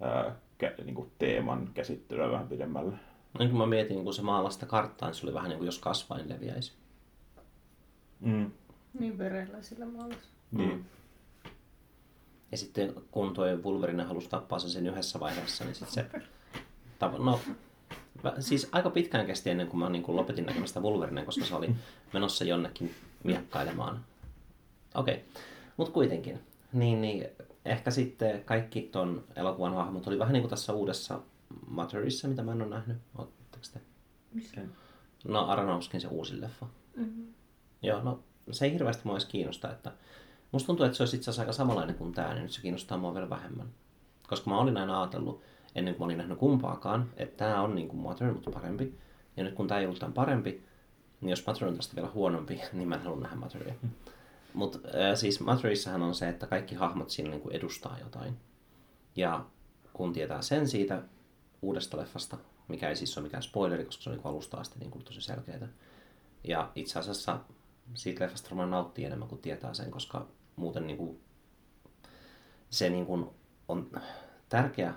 ää, 0.00 0.36
kä, 0.58 0.74
niin 0.84 0.94
kuin 0.94 1.10
teeman 1.18 1.70
käsittelyä 1.74 2.30
vähän 2.30 2.48
pidemmälle. 2.48 2.94
no, 3.38 3.48
kun 3.48 3.58
mä 3.58 3.66
mietin, 3.66 4.04
kun 4.04 4.14
se 4.14 4.22
maalasi 4.22 4.54
sitä 4.54 4.66
karttaa, 4.66 5.08
niin 5.08 5.14
se 5.14 5.26
oli 5.26 5.34
vähän 5.34 5.48
niin 5.48 5.58
kuin 5.58 5.66
jos 5.66 5.78
kasvain 5.78 6.28
leviäisi. 6.28 6.72
Mm. 8.20 8.50
Niin 8.98 9.18
verellä 9.18 9.62
sillä 9.62 9.86
maalassa. 9.86 10.30
Niin. 10.52 10.86
Ja 12.52 12.58
sitten 12.58 12.94
kun 13.10 13.34
toi 13.34 13.56
Wolverine 13.56 14.02
halusi 14.02 14.28
tappaa 14.28 14.58
sen, 14.58 14.70
sen 14.70 14.86
yhdessä 14.86 15.20
vaiheessa, 15.20 15.64
niin 15.64 15.74
sitten 15.74 15.94
se... 15.94 16.20
No, 17.18 17.40
siis 18.38 18.68
aika 18.72 18.90
pitkään 18.90 19.26
kesti 19.26 19.50
ennen 19.50 19.66
kuin 19.66 19.80
mä 19.80 19.90
niin 19.90 20.02
kuin 20.02 20.16
lopetin 20.16 20.46
näkemästä 20.46 20.80
Wolverinea, 20.80 21.24
koska 21.24 21.44
se 21.44 21.54
oli 21.54 21.74
menossa 22.12 22.44
jonnekin 22.44 22.94
miekkailemaan. 23.24 24.04
Okei, 24.94 25.14
okay. 25.14 25.42
mutta 25.76 25.92
kuitenkin. 25.92 26.40
Niin, 26.72 27.00
niin, 27.00 27.26
ehkä 27.64 27.90
sitten 27.90 28.44
kaikki 28.44 28.82
ton 28.82 29.24
elokuvan 29.36 29.74
hahmot 29.74 30.06
oli 30.06 30.18
vähän 30.18 30.32
niin 30.32 30.42
kuin 30.42 30.50
tässä 30.50 30.72
uudessa 30.72 31.20
Motherissa, 31.68 32.28
mitä 32.28 32.42
mä 32.42 32.52
en 32.52 32.62
ole 32.62 32.70
nähnyt. 32.70 32.96
Oletteko 33.18 33.64
te? 33.72 33.80
Missä? 34.32 34.60
No 35.24 35.46
Aronofskin 35.46 36.00
se 36.00 36.08
uusi 36.08 36.40
leffa. 36.40 36.66
Mm-hmm. 36.96 37.26
Joo, 37.82 38.02
no 38.02 38.20
se 38.50 38.64
ei 38.64 38.72
hirveästi 38.72 39.02
mua 39.04 39.14
edes 39.14 39.24
kiinnosta, 39.24 39.72
että 39.72 39.92
musta 40.54 40.66
tuntuu, 40.66 40.86
että 40.86 40.96
se 40.96 41.02
olisi 41.02 41.16
itse 41.16 41.30
asiassa 41.30 41.42
aika 41.42 41.52
samanlainen 41.52 41.94
kuin 41.94 42.12
tämä, 42.12 42.34
niin 42.34 42.42
nyt 42.42 42.52
se 42.52 42.60
kiinnostaa 42.60 42.98
mua 42.98 43.14
vielä 43.14 43.30
vähemmän. 43.30 43.68
Koska 44.28 44.50
mä 44.50 44.58
olin 44.58 44.76
aina 44.76 45.00
ajatellut, 45.00 45.42
ennen 45.74 45.94
kuin 45.94 46.02
mä 46.02 46.04
olin 46.04 46.18
nähnyt 46.18 46.38
kumpaakaan, 46.38 47.10
että 47.16 47.36
tämä 47.36 47.62
on 47.62 47.74
niin 47.74 47.88
kuin 47.88 48.00
Mother, 48.00 48.32
mutta 48.32 48.50
parempi. 48.50 48.98
Ja 49.36 49.44
nyt 49.44 49.54
kun 49.54 49.68
tämä 49.68 49.80
ei 49.80 49.86
ollut 49.86 49.98
tämän 49.98 50.12
parempi, 50.12 50.64
niin 51.20 51.30
jos 51.30 51.46
Mother 51.46 51.68
on 51.68 51.76
tästä 51.76 51.96
vielä 51.96 52.10
huonompi, 52.14 52.60
niin 52.72 52.88
mä 52.88 52.94
en 52.94 53.02
halua 53.02 53.20
nähdä 53.20 53.36
Motheria. 53.36 53.74
Mutta 54.54 54.78
äh, 54.78 55.16
siis 55.16 55.40
Motherissahan 55.40 56.02
on 56.02 56.14
se, 56.14 56.28
että 56.28 56.46
kaikki 56.46 56.74
hahmot 56.74 57.10
siinä 57.10 57.30
niin 57.30 57.40
kuin 57.40 57.54
edustaa 57.54 57.98
jotain. 58.00 58.36
Ja 59.16 59.44
kun 59.92 60.12
tietää 60.12 60.42
sen 60.42 60.68
siitä 60.68 61.02
uudesta 61.62 61.96
leffasta, 61.96 62.36
mikä 62.68 62.88
ei 62.88 62.96
siis 62.96 63.18
ole 63.18 63.22
mikään 63.22 63.42
spoileri, 63.42 63.84
koska 63.84 64.02
se 64.02 64.10
on 64.10 64.16
niin 64.16 64.26
alusta 64.26 64.56
asti 64.56 64.78
niin 64.78 64.90
kuin 64.90 65.04
tosi 65.04 65.20
selkeää. 65.20 65.68
Ja 66.44 66.70
itse 66.74 66.98
asiassa 66.98 67.40
siitä 67.94 68.24
leffasta 68.24 68.50
varmaan 68.50 68.70
nauttii 68.70 69.04
enemmän 69.04 69.28
kuin 69.28 69.40
tietää 69.40 69.74
sen, 69.74 69.90
koska 69.90 70.26
muuten 70.56 70.86
niin 70.86 70.96
kuin, 70.96 71.20
se 72.70 72.90
niin 72.90 73.06
kuin 73.06 73.26
on 73.68 73.90
tärkeä 74.48 74.94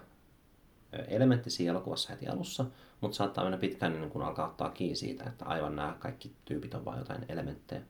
elementti 1.08 1.50
siinä 1.50 1.72
elokuvassa 1.72 2.10
heti 2.10 2.28
alussa, 2.28 2.66
mutta 3.02 3.18
saattaa 3.18 3.44
mennä 3.44 3.58
pitkään 3.58 3.94
ennen 3.94 4.10
kuin 4.10 4.26
alkaa 4.26 4.48
ottaa 4.48 4.70
kiinni 4.70 4.96
siitä, 4.96 5.24
että 5.24 5.46
aivan 5.46 5.76
nämä 5.76 5.96
kaikki 6.00 6.36
tyypit 6.46 6.74
on 6.74 6.86
vain 6.86 7.00
jotain 7.00 7.26
elementtejä. 7.30 7.82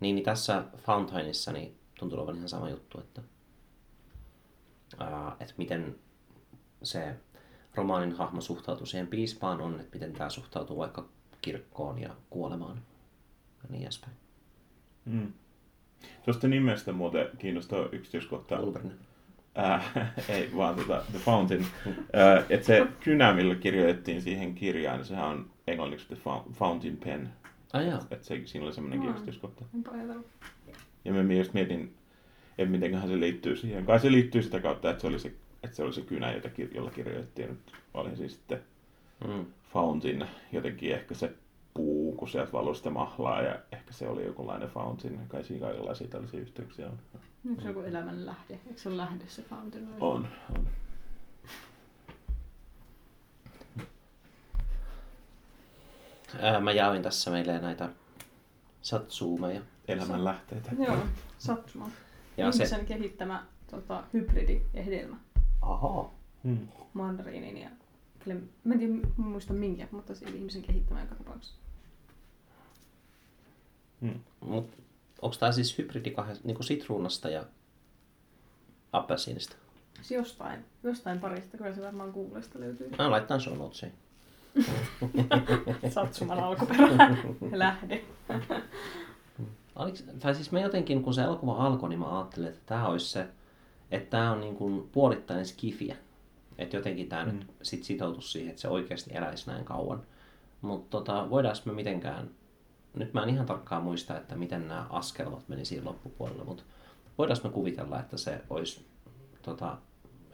Niin, 0.00 0.14
niin 0.14 0.24
tässä 0.24 0.64
Fountainissa 0.76 1.52
niin 1.52 1.78
tuntuu 1.98 2.18
olevan 2.18 2.36
ihan 2.36 2.48
sama 2.48 2.70
juttu, 2.70 3.00
että, 3.00 3.22
ää, 4.98 5.36
että 5.40 5.54
miten 5.56 5.98
se 6.82 7.16
romaanin 7.74 8.12
hahmo 8.12 8.40
suhtautuu 8.40 8.86
siihen 8.86 9.06
piispaan 9.06 9.60
on, 9.60 9.80
että 9.80 9.96
miten 9.96 10.12
tämä 10.12 10.30
suhtautuu 10.30 10.78
vaikka 10.78 11.08
kirkkoon 11.42 11.98
ja 11.98 12.16
kuolemaan 12.30 12.82
ja 13.62 13.68
niin 13.68 13.82
edespäin. 13.82 14.12
Mm. 15.04 15.32
Tuosta 16.24 16.48
nimestä 16.48 16.92
muuten 16.92 17.26
kiinnostaa 17.38 17.88
yksityiskohta. 17.92 18.56
Wolverine. 18.56 18.94
Ää, 19.54 19.82
ei, 20.28 20.50
vaan 20.56 20.74
tota, 20.74 21.02
The 21.10 21.18
Fountain. 21.18 21.66
Ää, 22.12 22.42
että 22.50 22.66
se 22.66 22.86
kynä, 23.00 23.32
millä 23.32 23.54
kirjoitettiin 23.54 24.22
siihen 24.22 24.54
kirjaan, 24.54 24.96
niin 24.98 25.06
sehän 25.06 25.26
on 25.28 25.50
englanniksi 25.66 26.06
The 26.06 26.16
Fou- 26.16 26.52
Fountain 26.52 26.96
Pen. 26.96 27.28
Ai 27.72 27.86
jaa. 27.88 28.00
Että 28.10 28.26
se, 28.26 28.42
siinä 28.44 28.66
oli 28.66 28.74
semmoinen 28.74 29.00
Aa. 29.02 29.10
yksityiskohta. 29.10 29.64
Ja 31.04 31.12
mä 31.12 31.22
myös 31.22 31.52
mietin, 31.52 31.94
että 32.58 32.70
mitenköhän 32.70 33.08
se 33.08 33.20
liittyy 33.20 33.56
siihen. 33.56 33.86
Kai 33.86 34.00
se 34.00 34.12
liittyy 34.12 34.42
sitä 34.42 34.60
kautta, 34.60 34.90
että 34.90 35.00
se 35.00 35.06
oli 35.06 35.18
se, 35.18 35.32
että 35.62 35.76
se, 35.76 35.82
oli 35.82 35.92
se 35.92 36.00
kynä, 36.00 36.32
jota, 36.32 36.48
jolla 36.74 36.90
kirjoitettiin. 36.90 37.48
Nyt 37.48 37.72
oli 37.94 38.16
siis 38.16 38.32
sitten 38.32 38.60
Mm. 39.26 39.46
Fountain, 39.72 40.24
jotenkin 40.52 40.92
ehkä 40.94 41.14
se 41.14 41.32
sieltä 42.28 42.52
valui 42.52 42.76
sitä 42.76 42.90
mahlaa 42.90 43.42
ja 43.42 43.58
ehkä 43.72 43.92
se 43.92 44.08
oli 44.08 44.26
jokinlainen 44.26 44.68
Fountain. 44.68 45.28
Kai 45.28 45.44
siinä 45.44 45.66
kaikenlaisia 45.66 46.08
tällaisia 46.08 46.40
yhteyksiä 46.40 46.86
on. 46.86 46.98
Onko 47.48 47.62
se 47.62 47.68
joku 47.68 47.80
elämän 47.80 48.26
lähde? 48.26 48.60
Eikö 48.66 48.80
se 48.80 48.88
ole 48.88 48.96
lähde 48.96 49.24
se 49.28 49.42
fountain? 49.42 49.88
On, 50.00 50.28
on. 50.56 50.66
ää, 56.40 56.60
mä 56.60 56.72
jaoin 56.72 57.02
tässä 57.02 57.30
meille 57.30 57.58
näitä 57.58 57.88
satsuumeja. 58.82 59.60
Elämän 59.88 60.24
lähteitä. 60.24 60.70
Joo, 60.78 60.96
sattuma. 61.38 61.90
Ja 62.36 62.48
Ihmisen 62.48 62.80
se... 62.80 62.84
kehittämä 62.84 63.46
tota, 63.70 64.04
hybridihedelmä. 64.12 65.16
Aha. 65.62 66.10
Hmm. 66.44 66.68
Mandariinin 66.92 67.56
ja... 67.56 67.70
Kyllä, 68.24 68.40
mä 68.64 68.74
en 68.74 68.80
tiedä, 68.80 68.94
muista 69.16 69.52
minkä, 69.52 69.88
mutta 69.90 70.14
siis 70.14 70.34
ihmisen 70.34 70.62
kehittämä 70.62 71.00
joka 71.00 71.14
tapauksessa. 71.14 71.56
Hmm. 74.00 74.20
Mut, 74.40 74.70
onko 75.22 75.36
tää 75.40 75.52
siis 75.52 75.78
hybridi 75.78 76.10
kahdesta, 76.10 76.46
niinku 76.46 76.62
sitruunasta 76.62 77.28
ja 77.28 77.44
appelsiinista? 78.92 79.56
Siis 79.94 80.10
jostain, 80.10 80.64
jostain 80.82 81.20
parista, 81.20 81.56
kyllä 81.56 81.74
se 81.74 81.82
varmaan 81.82 82.10
Googlesta 82.10 82.60
löytyy. 82.60 82.90
Mä 82.98 83.10
laitan 83.10 83.40
show 83.40 83.58
notesiin. 83.58 83.92
Satsuman 85.94 86.40
alkuperä. 86.40 86.88
Lähde. 87.52 88.04
Oliks, 89.76 90.04
tai 90.20 90.34
siis 90.34 90.52
mä 90.52 90.60
jotenkin, 90.60 91.02
kun 91.02 91.14
se 91.14 91.22
elokuva 91.22 91.66
alkoi, 91.66 91.88
niin 91.88 91.98
mä 91.98 92.18
ajattelin, 92.18 92.48
että 92.48 92.60
tämä 92.66 92.88
olisi 92.88 93.06
se, 93.06 93.28
että 93.90 94.10
tämä 94.10 94.30
on 94.30 94.40
niin 94.40 94.56
kuin 94.56 94.88
puolittainen 94.92 95.46
skifiä. 95.46 95.96
Että 96.58 96.76
jotenkin 96.76 97.08
tämä 97.08 97.24
mm. 97.24 97.32
nyt 97.32 97.46
sit 97.62 97.84
sitoutus 97.84 98.32
siihen, 98.32 98.50
että 98.50 98.62
se 98.62 98.68
oikeasti 98.68 99.10
eläisi 99.14 99.50
näin 99.50 99.64
kauan. 99.64 100.02
Mutta 100.60 100.98
tota, 100.98 101.30
voidaanko 101.30 101.60
me 101.64 101.72
mitenkään, 101.72 102.30
nyt 102.98 103.14
mä 103.14 103.22
en 103.22 103.28
ihan 103.28 103.46
tarkkaan 103.46 103.82
muista, 103.82 104.16
että 104.16 104.36
miten 104.36 104.68
nämä 104.68 104.86
askelmat 104.90 105.48
meni 105.48 105.64
siinä 105.64 105.84
loppupuolella, 105.84 106.44
mutta 106.44 106.62
voidaanko 107.18 107.48
me 107.48 107.54
kuvitella, 107.54 108.00
että 108.00 108.16
se 108.16 108.40
olisi 108.50 108.86
tota, 109.42 109.78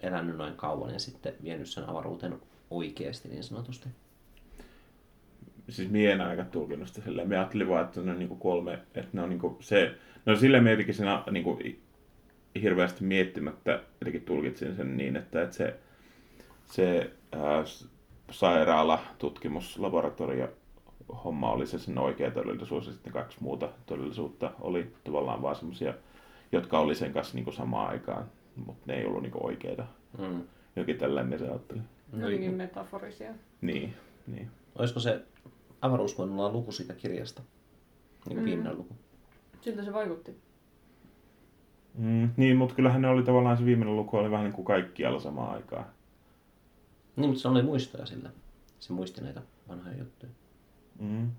elänyt 0.02 0.36
noin 0.36 0.54
kauan 0.54 0.92
ja 0.92 0.98
sitten 0.98 1.34
vienyt 1.42 1.68
sen 1.68 1.88
avaruuteen 1.88 2.40
oikeasti 2.70 3.28
niin 3.28 3.44
sanotusti? 3.44 3.88
siis 5.68 5.90
mie 5.90 6.12
en 6.12 6.20
ainakaan 6.20 6.48
tulkinut 6.48 6.88
sitä 6.88 7.00
silleen. 7.00 7.28
Mä 7.28 7.34
ajattelin 7.34 7.68
vaan, 7.68 7.84
että 7.84 8.00
ne 8.00 8.10
on 8.10 8.18
niinku 8.18 8.36
kolme, 8.36 8.72
että 8.72 9.10
ne 9.12 9.22
on 9.22 9.28
niinku 9.28 9.56
se, 9.60 9.94
no 10.26 10.36
silleen 10.36 10.64
mietinkin 10.64 10.94
sen 10.94 11.06
niinku 11.30 11.58
hirveästi 12.62 13.04
miettimättä, 13.04 13.80
eli 14.02 14.20
tulkitsin 14.20 14.76
sen 14.76 14.96
niin, 14.96 15.16
että, 15.16 15.42
että 15.42 15.56
se, 15.56 15.76
se 16.66 17.10
ää, 17.32 17.64
sairaala, 18.30 19.04
tutkimus, 19.18 19.78
laboratorio, 19.78 20.48
homma 21.24 21.52
oli 21.52 21.66
se 21.66 21.78
sen 21.78 21.98
oikea 21.98 22.30
todellisuus 22.30 22.86
ja 22.86 22.92
sitten 22.92 23.12
kaksi 23.12 23.38
muuta 23.40 23.68
todellisuutta 23.86 24.50
oli 24.60 24.92
tavallaan 25.04 25.42
vaan 25.42 25.56
semmoisia, 25.56 25.94
jotka 26.52 26.78
oli 26.78 26.94
sen 26.94 27.12
kanssa 27.12 27.34
niinku 27.34 27.52
samaan 27.52 27.88
aikaan, 27.88 28.24
mutta 28.66 28.82
ne 28.86 28.94
ei 28.94 29.06
ollut 29.06 29.22
niinku 29.22 29.46
oikeita. 29.46 29.86
Mm. 30.18 30.42
Jokin 30.76 30.98
tällainen 30.98 31.38
se 31.38 31.48
ajatteli. 31.48 31.80
No, 32.12 32.18
Jotenkin 32.20 32.54
metaforisia. 32.54 33.32
Niin, 33.60 33.94
niin. 34.26 34.50
Olisiko 34.78 35.00
se 35.00 35.22
avaruus 35.80 36.18
voinut 36.18 36.38
olla 36.38 36.52
luku 36.52 36.72
siitä 36.72 36.94
kirjasta? 36.94 37.42
Niin 37.42 38.36
kuin 38.36 38.38
Mm. 38.38 38.44
viimeinen 38.44 38.78
luku. 38.78 38.96
Siltä 39.60 39.84
se 39.84 39.92
vaikutti. 39.92 40.36
Mm, 41.98 42.30
niin, 42.36 42.56
mutta 42.56 42.74
kyllähän 42.74 43.02
ne 43.02 43.08
oli 43.08 43.22
tavallaan 43.22 43.56
se 43.56 43.64
viimeinen 43.64 43.96
luku 43.96 44.16
oli 44.16 44.30
vähän 44.30 44.44
niin 44.44 44.54
kuin 44.54 44.64
kaikkialla 44.64 45.20
samaan 45.20 45.54
aikaan. 45.54 45.84
Niin, 47.16 47.26
mutta 47.28 47.42
se 47.42 47.48
oli 47.48 47.62
muistoja 47.62 48.06
sillä. 48.06 48.30
Se 48.78 48.92
muisti 48.92 49.20
näitä 49.20 49.42
vanhoja 49.68 49.98
juttuja. 49.98 50.32
Mm. 50.98 51.30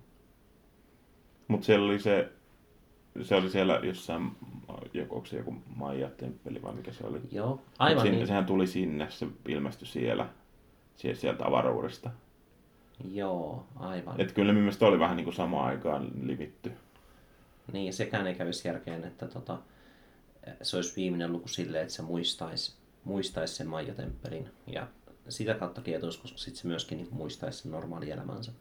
Mutta 1.48 1.66
siellä 1.66 1.86
oli 1.86 2.00
se, 2.00 2.30
se 3.22 3.36
oli 3.36 3.50
siellä 3.50 3.80
jossain, 3.84 4.32
joku, 4.94 5.16
onko 5.16 5.26
se 5.28 5.38
joku 5.38 5.56
Maija-temppeli 5.76 6.62
vai 6.62 6.74
mikä 6.74 6.94
se 6.94 7.04
oli? 7.08 7.22
Joo, 7.32 7.50
Mut 7.50 7.62
aivan 7.80 8.02
sinne, 8.04 8.18
niin. 8.18 8.28
Sehän 8.28 8.46
tuli 8.46 8.68
sinne, 8.68 9.08
se 9.10 9.28
ilmestyi 9.48 9.88
siellä, 9.88 10.30
sie- 10.96 11.16
sieltä 11.16 11.46
avaruudesta. 11.48 12.12
Joo, 13.12 13.66
aivan. 13.76 14.22
Et 14.22 14.32
kyllä 14.32 14.54
mielestäni 14.54 14.90
oli 14.90 15.00
vähän 15.00 15.18
niin 15.18 15.24
kuin 15.26 15.34
samaan 15.34 15.66
aikaan 15.66 16.12
livitty. 16.22 16.72
Niin, 17.74 17.94
sekään 17.94 18.28
ei 18.28 18.36
kävisi 18.36 18.68
järkeen, 18.68 19.04
että 19.04 19.28
tota, 19.28 19.58
se 20.62 20.76
olisi 20.76 20.96
viimeinen 20.96 21.32
luku 21.32 21.48
silleen, 21.48 21.82
että 21.82 21.94
se 21.94 22.02
muistaisi, 22.02 22.76
muistaisi 23.04 23.56
sen 23.56 23.68
Maija-temppelin. 23.68 24.48
Ja 24.68 24.88
sitä 25.30 25.54
kautta 25.54 25.82
kietoisi, 25.82 26.22
koska 26.22 26.38
sitten 26.38 26.62
se 26.62 26.68
myöskin 26.68 26.98
niin 26.98 27.08
muistaisi 27.12 27.60
sen 27.60 27.72
normaali 27.72 28.12
elämänsä. 28.12 28.52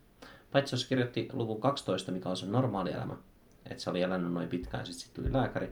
Paitsi 0.54 0.74
jos 0.74 0.84
kirjoitti 0.84 1.28
luvun 1.32 1.60
12, 1.60 2.12
mikä 2.12 2.28
on 2.28 2.36
se 2.36 2.46
normaali 2.46 2.92
elämä. 2.92 3.16
Että 3.70 3.82
se 3.82 3.90
oli 3.90 4.02
elänyt 4.02 4.32
noin 4.32 4.48
pitkään 4.48 4.86
sitten 4.86 5.00
sit 5.00 5.14
tuli 5.14 5.32
lääkäri, 5.32 5.70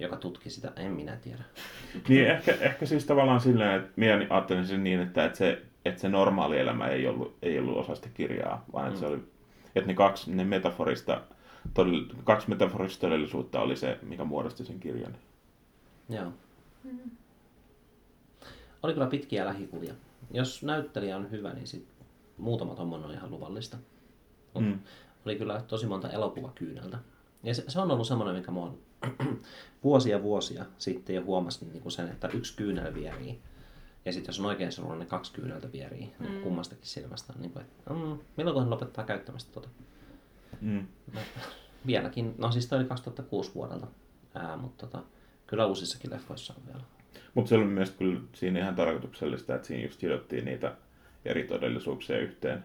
joka 0.00 0.16
tutki 0.16 0.50
sitä. 0.50 0.72
En 0.76 0.92
minä 0.92 1.16
tiedä. 1.16 1.42
Niin 2.08 2.26
ehkä, 2.30 2.56
ehkä 2.60 2.86
siis 2.86 3.04
tavallaan 3.04 3.40
silleen, 3.40 3.80
että 3.80 3.92
minä 3.96 4.26
ajattelin 4.30 4.66
sen 4.66 4.84
niin, 4.84 5.00
että, 5.00 5.24
että, 5.24 5.38
se, 5.38 5.62
että 5.84 6.00
se 6.00 6.08
normaali 6.08 6.58
elämä 6.58 6.88
ei 6.88 7.06
ollut, 7.06 7.36
ei 7.42 7.58
ollut 7.58 7.76
osa 7.76 7.94
sitä 7.94 8.08
kirjaa, 8.14 8.64
vaan 8.72 8.88
että 8.88 9.00
se 9.00 9.06
oli, 9.06 9.22
että 9.76 9.88
ne 9.88 9.94
kaksi 9.94 10.34
ne 10.34 10.44
metaforista, 10.44 11.20
todell, 11.74 12.04
kaksi 12.24 12.48
metaforista 12.48 13.00
todellisuutta 13.00 13.60
oli 13.60 13.76
se, 13.76 13.98
mikä 14.02 14.24
muodosti 14.24 14.64
sen 14.64 14.80
kirjan. 14.80 15.16
Joo. 16.08 16.32
Oli 18.82 18.92
kyllä 18.92 19.06
pitkiä 19.06 19.46
lähikuvia. 19.46 19.94
Jos 20.30 20.62
näyttelijä 20.62 21.16
on 21.16 21.30
hyvä, 21.30 21.52
niin 21.52 21.66
sit 21.66 21.86
muutama 22.40 22.74
tommonen 22.74 23.06
on 23.06 23.14
ihan 23.14 23.30
luvallista. 23.30 23.76
Mut 24.54 24.64
Mm. 24.64 24.78
Oli 25.26 25.36
kyllä 25.36 25.62
tosi 25.68 25.86
monta 25.86 26.10
elokuvakyyneltä. 26.10 26.98
Ja 27.42 27.54
se, 27.54 27.64
se 27.68 27.80
on 27.80 27.90
ollut 27.90 28.06
semmoinen, 28.06 28.36
mikä 28.36 28.50
mua 28.50 28.66
on 28.66 28.78
vuosia 29.84 30.22
vuosia 30.22 30.64
sitten 30.78 31.16
jo 31.16 31.22
huomasin 31.22 31.68
niin 31.72 31.82
kuin 31.82 31.92
sen, 31.92 32.08
että 32.08 32.28
yksi 32.28 32.56
kyynel 32.56 32.94
vierii. 32.94 33.40
Ja 34.04 34.12
sitten 34.12 34.32
jos 34.32 34.40
on 34.40 34.46
oikein 34.46 34.72
sanonut, 34.72 34.98
niin 34.98 35.08
kaksi 35.08 35.32
kyyneltä 35.32 35.72
vierii 35.72 36.12
mm. 36.18 36.26
Mm. 36.26 36.42
kummastakin 36.42 36.86
silmästä. 36.86 37.32
Niin 37.38 37.50
kuin, 37.50 37.62
että, 37.62 37.94
mm, 37.94 38.18
milloin 38.36 38.58
hän 38.58 38.70
lopettaa 38.70 39.04
käyttämästä 39.04 39.52
tuota? 39.52 39.68
Mm. 40.60 40.86
Vieläkin, 41.86 42.34
no 42.38 42.52
siis 42.52 42.66
toi 42.66 42.78
oli 42.78 42.88
2006 42.88 43.54
vuodelta, 43.54 43.86
Ää, 44.34 44.56
mutta 44.56 44.86
tota, 44.86 45.04
kyllä 45.46 45.66
uusissakin 45.66 46.10
leffoissa 46.10 46.54
on 46.56 46.66
vielä. 46.66 46.84
Mutta 47.34 47.48
se 47.48 47.54
oli 47.54 47.64
mielestäni 47.64 48.10
kyllä 48.10 48.20
siinä 48.34 48.60
ihan 48.60 48.74
tarkoituksellista, 48.74 49.54
että 49.54 49.66
siinä 49.66 49.84
just 49.84 50.00
sidottiin 50.00 50.44
niitä 50.44 50.76
eri 51.24 51.44
todellisuuksia 51.44 52.18
yhteen. 52.18 52.64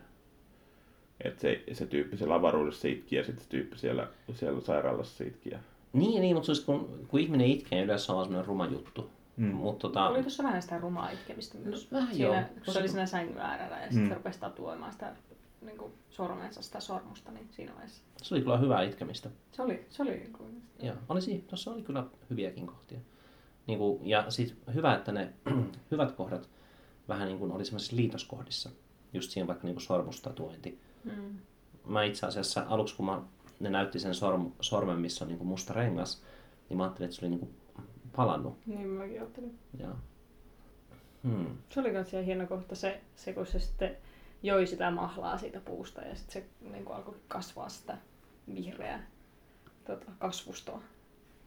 Että 1.24 1.42
se, 1.42 1.64
se 1.74 1.86
tyyppi 1.86 2.18
siellä 2.18 2.36
avaruudessa 2.36 2.88
itki 2.88 3.16
ja 3.16 3.24
sitten 3.24 3.44
se 3.44 3.50
tyyppi 3.50 3.78
siellä, 3.78 4.08
siellä 4.34 4.62
sairaalassa 4.62 5.24
itki. 5.24 5.50
Ja... 5.50 5.60
Niin, 5.94 6.22
niin 6.22 6.36
mutta 6.36 6.46
siis 6.46 6.66
kun, 6.66 7.06
kun 7.08 7.20
ihminen 7.20 7.48
itkee, 7.48 7.78
niin 7.78 7.86
yleensä 7.86 8.12
on 8.12 8.16
vaan 8.16 8.26
semmoinen 8.26 8.48
ruma 8.48 8.66
juttu. 8.68 9.10
Mm. 9.38 9.48
Mutta 9.54 9.82
tota, 9.82 10.10
Oli 10.10 10.22
tuossa 10.22 10.44
vähän 10.44 10.62
sitä 10.62 10.78
rumaa 10.78 11.10
itkemistä 11.10 11.58
myös. 11.58 11.92
No, 11.92 12.00
vähän 12.00 12.16
siinä, 12.16 12.30
joo. 12.40 12.44
kun 12.66 12.74
se 12.74 12.80
oli 12.80 12.88
siinä 12.88 13.06
sängyn 13.06 13.38
äärellä 13.38 13.76
ja 13.78 13.82
sitten 13.84 14.04
Mm. 14.04 14.10
se 14.10 14.16
rupesi 14.16 14.40
tatuoimaan 14.40 14.92
sitä 14.92 15.14
niin 15.62 15.78
kuin 15.78 15.94
sormensa, 16.10 16.62
sitä 16.62 16.80
sormusta, 16.80 17.32
niin 17.32 17.48
siinä 17.52 17.72
vaiheessa. 17.74 18.04
se 18.22 18.36
oli 18.36 18.42
kyllä 18.42 18.58
hyvää 18.58 18.82
itkemistä. 18.84 19.30
Se 19.52 19.62
oli, 19.62 19.86
se 19.90 20.02
oli 20.04 20.12
niin 20.12 20.34
kuin, 20.34 20.62
Joo, 20.84 20.96
oli 21.10 21.22
siinä, 21.22 21.44
tuossa 21.48 21.72
oli 21.72 21.82
kyllä 21.82 22.04
hyviäkin 22.30 22.68
kohtia. 22.68 23.00
Niin 23.68 23.80
kuin, 23.80 24.08
ja 24.10 24.32
siis 24.32 24.56
hyvä, 24.74 24.96
että 24.96 25.12
ne 25.12 25.34
hyvät 25.92 26.12
kohdat 26.12 26.50
vähän 27.08 27.28
niin 27.28 27.40
kuin 27.40 27.52
oli 27.52 27.66
semmoisissa 27.66 27.96
liitoskohdissa. 27.96 28.70
Just 29.14 29.32
siinä 29.32 29.48
vaikka 29.48 29.68
niin 29.68 29.76
kuin 29.76 29.84
sormustatuointi. 29.84 30.80
mm. 31.04 31.40
Mä 31.86 32.04
itse 32.04 32.26
asiassa 32.26 32.66
aluksi, 32.70 32.96
kun 32.96 33.06
mä, 33.06 33.22
ne 33.60 33.70
näytti 33.70 34.00
sen 34.00 34.16
sorm, 34.16 34.52
sormen, 34.62 35.00
missä 35.00 35.26
on 35.26 35.30
niin 35.30 35.38
kuin 35.38 35.48
musta 35.48 35.74
rengas, 35.74 36.24
niin 36.70 36.78
mä 36.78 36.84
ajattelin, 36.84 37.06
että 37.06 37.20
se 37.20 37.26
oli 37.26 37.30
niin 37.30 37.40
kuin 37.40 37.56
palannut. 38.16 38.58
Niin 38.66 38.88
mäkin 38.88 39.20
ajattelin. 39.20 39.60
Ja... 39.80 39.96
Hmm. 41.24 41.58
Se 41.70 41.80
oli 41.80 41.92
myös 41.92 42.14
ihan 42.14 42.26
hieno 42.26 42.48
kohta 42.48 42.76
se, 42.76 43.02
se, 43.16 43.34
kun 43.34 43.46
se 43.46 43.60
sitten 43.60 43.98
joi 44.44 44.68
sitä 44.68 44.92
mahlaa 44.92 45.38
siitä 45.38 45.60
puusta 45.60 46.02
ja 46.02 46.16
sitten 46.16 46.42
se 46.42 46.70
niin 46.72 46.86
kuin 46.86 46.96
alkoi 46.96 47.16
kasvaa 47.28 47.70
sitä 47.70 47.98
vihreää 48.56 49.08
tota, 49.86 50.12
kasvustoa. 50.20 50.82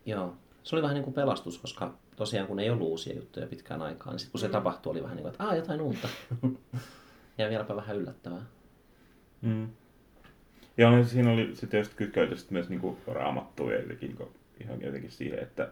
Joo. 0.07 0.35
Se 0.63 0.77
oli 0.77 0.83
vähän 0.83 0.95
niin 0.95 1.05
kuin 1.05 1.15
pelastus, 1.15 1.59
koska 1.59 1.95
tosiaan 2.19 2.47
kun 2.47 2.61
ei 2.61 2.71
ollut 2.71 2.89
uusia 2.89 3.17
juttuja 3.17 3.47
pitkään 3.47 3.83
aikaan, 3.83 4.13
niin 4.13 4.19
sitten 4.19 4.33
kun 4.33 4.41
se 4.41 4.47
Mm. 4.49 4.53
tapahtui, 4.53 4.91
oli 4.91 5.03
vähän 5.03 5.17
niin 5.17 5.23
kuin, 5.23 5.33
että 5.33 5.45
aah, 5.45 5.57
jotain 5.57 5.81
uutta. 5.81 6.09
ja 7.39 7.49
vieläpä 7.51 7.77
vähän 7.77 7.97
yllättävää. 7.97 8.43
Mm. 9.43 9.69
Ja 10.77 10.89
oli, 10.89 11.05
siinä 11.05 11.33
oli 11.33 11.51
sitten 11.57 11.79
just 11.79 11.95
kytkeyty 11.95 12.37
sit 12.37 12.51
myös 12.51 12.69
niinku 12.69 12.99
raamattua 13.07 13.73
ja 13.73 13.81
jotenkin, 13.81 14.09
niinku, 14.09 14.33
ihan 14.61 14.81
jotenkin 14.83 15.11
siihen, 15.11 15.39
että, 15.39 15.69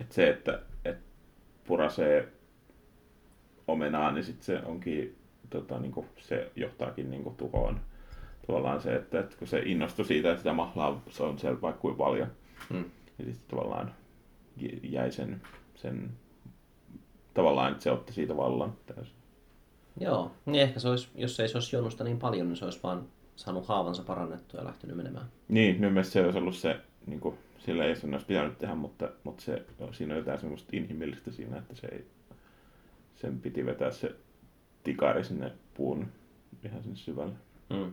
että 0.00 0.14
se, 0.14 0.28
että, 0.30 0.62
että 0.84 1.02
purasee 1.66 2.28
omenaa, 3.68 4.12
niin 4.12 4.24
sitten 4.24 4.44
se 4.44 4.58
onkin, 4.64 5.16
tota, 5.50 5.78
niinku, 5.78 6.06
se 6.18 6.50
johtaakin 6.56 7.10
niinku 7.10 7.30
tuhoon. 7.30 7.80
Tavallaan 8.46 8.80
se, 8.82 8.94
että, 8.94 9.20
että 9.20 9.36
kun 9.38 9.48
se 9.48 9.58
innostui 9.64 10.04
siitä, 10.04 10.28
että 10.30 10.38
sitä 10.40 10.52
mahlaa 10.52 11.02
se 11.10 11.22
on 11.22 11.38
siellä 11.38 11.60
vaikka 11.60 11.80
kuin 11.80 11.96
paljon, 11.96 12.28
Hmm. 12.70 12.84
niin 13.18 13.34
sitten 13.34 13.58
tavallaan 13.58 13.94
jäi 14.82 15.12
sen, 15.12 15.42
sen 15.74 16.10
tavallaan, 17.34 17.72
että 17.72 17.84
se 17.84 17.90
otti 17.90 18.12
siitä 18.12 18.36
vallan 18.36 18.72
täysin. 18.86 19.14
Joo, 20.00 20.30
niin 20.46 20.62
ehkä 20.62 20.80
se 20.80 20.88
olisi, 20.88 21.08
jos 21.14 21.40
ei 21.40 21.48
se 21.48 21.56
olisi 21.56 21.76
juonut 21.76 22.00
niin 22.04 22.18
paljon, 22.18 22.48
niin 22.48 22.56
se 22.56 22.64
olisi 22.64 22.80
vaan 22.82 23.08
saanut 23.36 23.66
haavansa 23.66 24.02
parannettua 24.02 24.60
ja 24.60 24.66
lähtenyt 24.66 24.96
menemään. 24.96 25.26
Niin, 25.48 25.76
minun 25.76 25.92
mielestä 25.92 26.12
se 26.12 26.24
olisi 26.24 26.38
ollut 26.38 26.56
se, 26.56 26.80
niin 27.06 27.20
kuin, 27.20 27.38
sillä 27.58 27.84
ei 27.84 27.96
sen 27.96 28.12
olisi 28.12 28.26
pitänyt 28.26 28.58
tehdä, 28.58 28.74
mutta, 28.74 29.08
mutta 29.24 29.42
se, 29.42 29.66
siinä 29.92 30.14
on 30.14 30.18
jotain 30.18 30.38
semmoista 30.38 30.68
inhimillistä 30.72 31.32
siinä, 31.32 31.58
että 31.58 31.74
se 31.74 31.86
ei, 31.86 32.06
sen 33.14 33.40
piti 33.40 33.66
vetää 33.66 33.90
se 33.90 34.14
tikari 34.84 35.24
sinne 35.24 35.52
puun 35.74 36.08
ihan 36.64 36.82
sinne 36.82 36.96
syvälle. 36.96 37.34
Mm. 37.70 37.92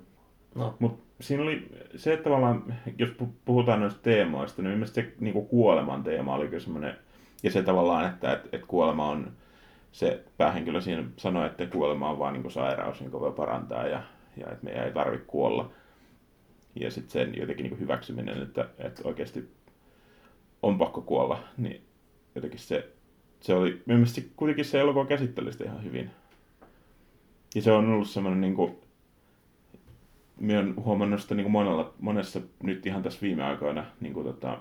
No, 0.56 0.76
Mutta 0.80 1.04
siinä 1.22 1.44
oli 1.44 1.70
se, 1.96 2.14
että 2.14 2.24
tavallaan, 2.24 2.76
jos 2.98 3.10
pu- 3.10 3.34
puhutaan 3.46 3.80
noista 3.80 4.00
teemoista, 4.02 4.62
niin 4.62 4.72
mielestäni 4.72 5.08
se 5.08 5.14
niin 5.20 5.48
kuoleman 5.48 6.04
teema 6.04 6.36
oli 6.36 6.48
kyllä 6.48 6.60
semmoinen, 6.60 6.98
ja 7.44 7.52
se 7.52 7.64
tavallaan, 7.64 8.10
että 8.10 8.34
et, 8.34 8.50
et 8.52 8.66
kuolema 8.66 9.10
on, 9.10 9.32
se 9.92 10.24
päähenkilö 10.38 10.82
siinä 10.82 11.04
sanoi, 11.18 11.46
että 11.46 11.66
kuolema 11.66 12.10
on 12.10 12.20
vaan 12.20 12.34
niin 12.34 12.52
sairaus, 12.52 13.02
jonka 13.02 13.20
voi 13.20 13.32
parantaa, 13.32 13.88
ja, 13.88 14.04
ja 14.38 14.46
että 14.52 14.66
meidän 14.66 14.86
ei 14.86 14.94
tarvitse 14.94 15.26
kuolla. 15.28 15.72
Ja 16.76 16.92
sitten 16.92 17.12
sen 17.12 17.38
jotenkin 17.38 17.64
niin 17.64 17.80
hyväksyminen, 17.80 18.42
että, 18.42 18.70
että 18.78 19.02
oikeasti 19.06 19.50
on 20.64 20.78
pakko 20.78 21.02
kuolla, 21.02 21.44
niin 21.58 21.82
jotenkin 22.36 22.60
se, 22.60 22.90
se 23.40 23.54
oli, 23.54 23.82
mielestäni 23.86 24.28
kuitenkin 24.36 24.66
se 24.66 24.80
elokuva 24.80 25.06
käsitteli 25.06 25.52
sitä 25.52 25.64
ihan 25.64 25.84
hyvin. 25.84 26.10
Ja 27.56 27.62
se 27.62 27.72
on 27.72 27.90
ollut 27.90 28.10
semmoinen 28.10 28.42
niin 28.42 28.56
kuin, 28.56 28.78
minä 30.40 30.60
olen 30.60 30.76
huomannut 30.76 31.22
sitä 31.22 31.36
niin 31.36 31.44
kuin 31.44 31.52
monella, 31.52 31.94
monessa 32.00 32.42
nyt 32.64 32.86
ihan 32.86 33.04
tässä 33.04 33.22
viime 33.22 33.44
aikoina, 33.44 33.86
niin 34.02 34.14
kuin 34.14 34.26
tota, 34.26 34.58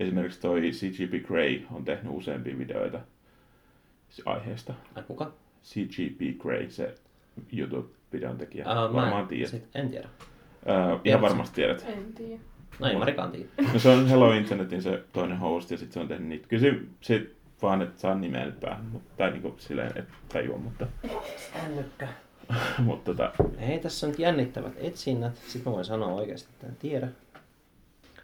esimerkiksi 0.00 0.40
toi 0.40 0.60
CGP 0.60 1.26
Grey 1.26 1.62
on 1.70 1.84
tehnyt 1.84 2.12
useampia 2.12 2.58
videoita 2.58 3.00
aiheesta. 4.24 4.74
ai 4.94 5.02
kuka? 5.02 5.32
CGP 5.64 6.38
Grey, 6.38 6.70
se 6.70 6.94
YouTube-videon 7.52 8.38
tekijä. 8.38 8.64
Uh, 8.64 8.94
Varmaan 8.94 9.28
tiedät. 9.28 9.50
Sit, 9.50 9.68
en 9.74 9.90
tiedä. 9.90 10.08
Uh, 10.66 11.00
ihan 11.04 11.20
varmasti 11.20 11.54
tiedät. 11.54 11.84
En 11.88 12.12
tiedä. 12.12 12.40
No 12.78 12.86
ei 12.86 12.96
Marikaan 12.96 13.32
tiedä. 13.32 13.48
No 13.72 13.78
se 13.78 13.88
on 13.88 14.06
Hello 14.08 14.32
Internetin 14.32 14.82
se 14.82 15.04
toinen 15.12 15.38
host 15.38 15.70
ja 15.70 15.76
sitten 15.76 15.94
se 15.94 16.00
on 16.00 16.08
tehnyt 16.08 16.28
niitä. 16.28 16.48
Kyllä 16.48 16.60
se, 16.60 16.80
se 17.00 17.26
vaan, 17.62 17.82
että 17.82 18.00
saa 18.00 18.14
nimeä 18.14 18.44
nyt 18.44 18.60
päähän. 18.60 18.84
Mutta, 18.84 19.10
tai 19.16 19.30
niinku 19.30 19.54
silleen, 19.58 19.92
että 19.96 20.14
tajua, 20.32 20.58
mutta, 20.58 20.86
Ällykkä. 21.66 22.08
mutta 22.78 23.04
tota, 23.14 23.32
Ei 23.58 23.78
tässä 23.78 24.06
on 24.06 24.10
nyt 24.10 24.18
jännittävät 24.18 24.72
etsinnät. 24.76 25.36
Sitten 25.36 25.62
mä 25.66 25.72
voin 25.72 25.84
sanoa 25.84 26.08
oikeasti, 26.12 26.48
että 26.52 26.66
en 26.66 26.76
tiedä. 26.76 27.08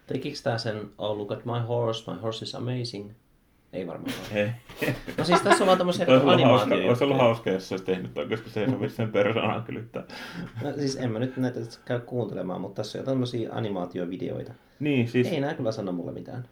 Tekikö 0.06 0.38
tää 0.42 0.58
sen 0.58 0.80
Oh 0.98 1.16
look 1.18 1.32
at 1.32 1.44
my 1.44 1.60
horse, 1.68 2.10
my 2.12 2.18
horse 2.20 2.44
is 2.44 2.54
amazing? 2.54 3.10
Ei 3.72 3.86
varmaan 3.86 4.12
ole. 4.32 4.54
No 5.18 5.24
siis 5.24 5.40
tässä 5.40 5.64
on 5.64 5.66
vaan 5.66 5.78
tämmöisiä 5.78 6.06
Olisi 6.08 6.12
ollut, 6.26 6.26
hauska, 6.26 6.44
animaatioita. 6.44 6.88
olisi 6.88 7.04
ollut 7.04 7.18
hauska, 7.18 7.50
jos 7.50 7.68
se 7.68 7.74
olisi 7.74 7.84
tehnyt 7.84 8.14
toi, 8.14 8.28
koska 8.28 8.50
se 8.50 8.60
ei 8.64 8.70
sovi 8.70 8.88
sen 8.88 9.12
persoonaan 9.12 9.62
kyllä. 9.62 9.80
No, 10.62 10.72
siis 10.72 10.96
en 10.96 11.12
mä 11.12 11.18
nyt 11.18 11.36
näitä 11.36 11.60
käy 11.84 12.00
kuuntelemaan, 12.00 12.60
mutta 12.60 12.82
tässä 12.82 12.98
on 12.98 13.04
tämmöisiä 13.04 13.48
animaatiovideoita. 13.52 14.52
Niin, 14.80 15.08
siis 15.08 15.26
Ei 15.26 15.40
nää 15.40 15.54
kyllä 15.54 15.72
sano 15.72 15.92
mulle 15.92 16.12
mitään. 16.12 16.44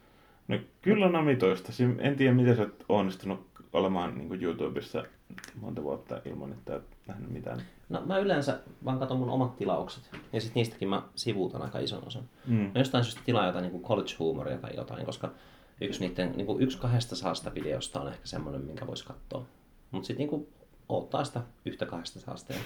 no, 0.48 0.58
kyllä 0.82 1.06
on 1.06 1.16
omitoista. 1.16 1.72
Siin- 1.72 2.00
En 2.00 2.16
tiedä, 2.16 2.34
miten 2.34 2.56
sä 2.56 2.62
oot 2.62 2.84
onnistunut 2.88 3.46
olemaan 3.72 4.18
niin 4.18 4.42
YouTubessa 4.42 5.04
monta 5.60 5.82
vuotta 5.82 6.20
ilman, 6.24 6.52
että 6.52 6.72
oot 6.72 6.84
nähnyt 7.06 7.30
mitään. 7.30 7.62
No 7.88 8.02
mä 8.06 8.18
yleensä 8.18 8.60
vaan 8.84 8.98
katson 8.98 9.18
mun 9.18 9.30
omat 9.30 9.56
tilaukset. 9.56 10.10
Ja 10.32 10.40
sitten 10.40 10.60
niistäkin 10.60 10.88
mä 10.88 11.02
sivuutan 11.14 11.62
aika 11.62 11.78
ison 11.78 12.06
osan. 12.06 12.22
Mm. 12.46 12.54
Mä 12.54 12.72
jostain 12.74 13.04
syystä 13.04 13.20
tilaa 13.24 13.46
jotain 13.46 13.62
niin 13.62 13.82
college 13.82 14.14
huumoria 14.18 14.58
tai 14.58 14.76
jotain, 14.76 15.06
koska 15.06 15.30
yksi, 15.80 16.08
niiden, 16.08 16.32
niin 16.36 16.46
kuin 16.46 16.62
yksi 16.62 16.78
kahdesta 16.78 17.16
saasta 17.16 17.54
videosta 17.54 18.00
on 18.00 18.08
ehkä 18.08 18.26
semmoinen, 18.26 18.64
minkä 18.64 18.86
voisi 18.86 19.04
katsoa. 19.04 19.44
Mutta 19.90 20.06
sitten 20.06 20.28
niin 20.28 20.48
odottaa 20.88 21.24
sitä 21.24 21.40
yhtä 21.64 21.86
kahdesta 21.86 22.20
saasta 22.20 22.52
ja 22.52 22.58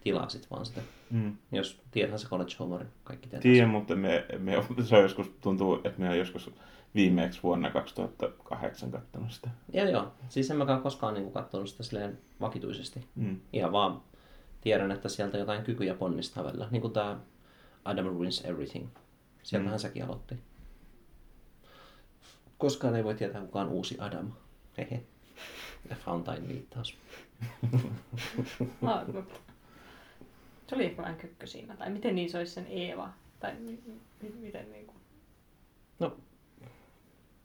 tilaa 0.00 0.28
sit 0.28 0.50
vaan 0.50 0.66
sitä. 0.66 0.80
Mm. 1.10 1.36
Jos 1.52 1.82
tiedän 1.90 2.18
se 2.18 2.28
college 2.28 2.54
huumorin, 2.58 2.88
kaikki 3.04 3.28
tietää. 3.28 3.42
Tiedän, 3.42 3.70
mutta 3.70 3.96
me, 3.96 4.26
me, 4.38 4.64
se 4.84 4.96
on 4.96 5.02
joskus, 5.02 5.30
tuntuu, 5.40 5.74
että 5.74 6.00
me 6.00 6.10
on 6.10 6.18
joskus 6.18 6.50
viimeksi 6.94 7.42
vuonna 7.42 7.70
2008 7.70 8.90
kattonut 8.90 9.32
sitä. 9.32 9.50
Joo, 9.72 9.88
joo. 9.88 10.12
Siis 10.28 10.50
en 10.50 10.56
mäkään 10.56 10.82
koskaan 10.82 11.14
niin 11.14 11.32
katsonut 11.32 11.68
sitä 11.68 11.82
silleen 11.82 12.18
vakituisesti. 12.40 13.04
Mm. 13.14 13.40
Ihan 13.52 13.72
vaan 13.72 14.02
tiedän, 14.60 14.90
että 14.90 15.08
sieltä 15.08 15.38
jotain 15.38 15.62
kykyjä 15.62 15.94
ponnistaa 15.94 16.44
välillä. 16.44 16.68
Niin 16.70 16.82
kuin 16.82 16.92
tämä 16.92 17.20
Adam 17.84 18.06
Ruins 18.06 18.44
Everything. 18.44 18.86
Sieltähän 19.42 19.78
mm. 19.78 19.80
sekin 19.80 20.04
aloitti. 20.04 20.34
Koskaan 22.58 22.96
ei 22.96 23.04
voi 23.04 23.14
tietää, 23.14 23.40
kuka 23.40 23.60
on 23.60 23.68
uusi 23.68 23.96
Adam. 24.00 24.32
Hehe. 24.78 25.02
Fountain 26.04 26.48
viittaus. 26.48 26.96
Se 30.70 30.76
oli 30.76 30.84
ehkä 30.84 31.02
vähän 31.02 31.18
siinä. 31.44 31.76
Tai 31.76 31.90
miten 31.90 32.14
niin 32.14 32.30
se 32.30 32.38
olisi 32.38 32.52
sen 32.52 32.66
Eeva? 32.66 33.10
Tai 33.40 33.54
mi- 33.54 33.82
mi- 34.22 34.32
miten 34.40 34.72
niin 34.72 34.86
kuin... 34.86 34.96
No, 35.98 36.16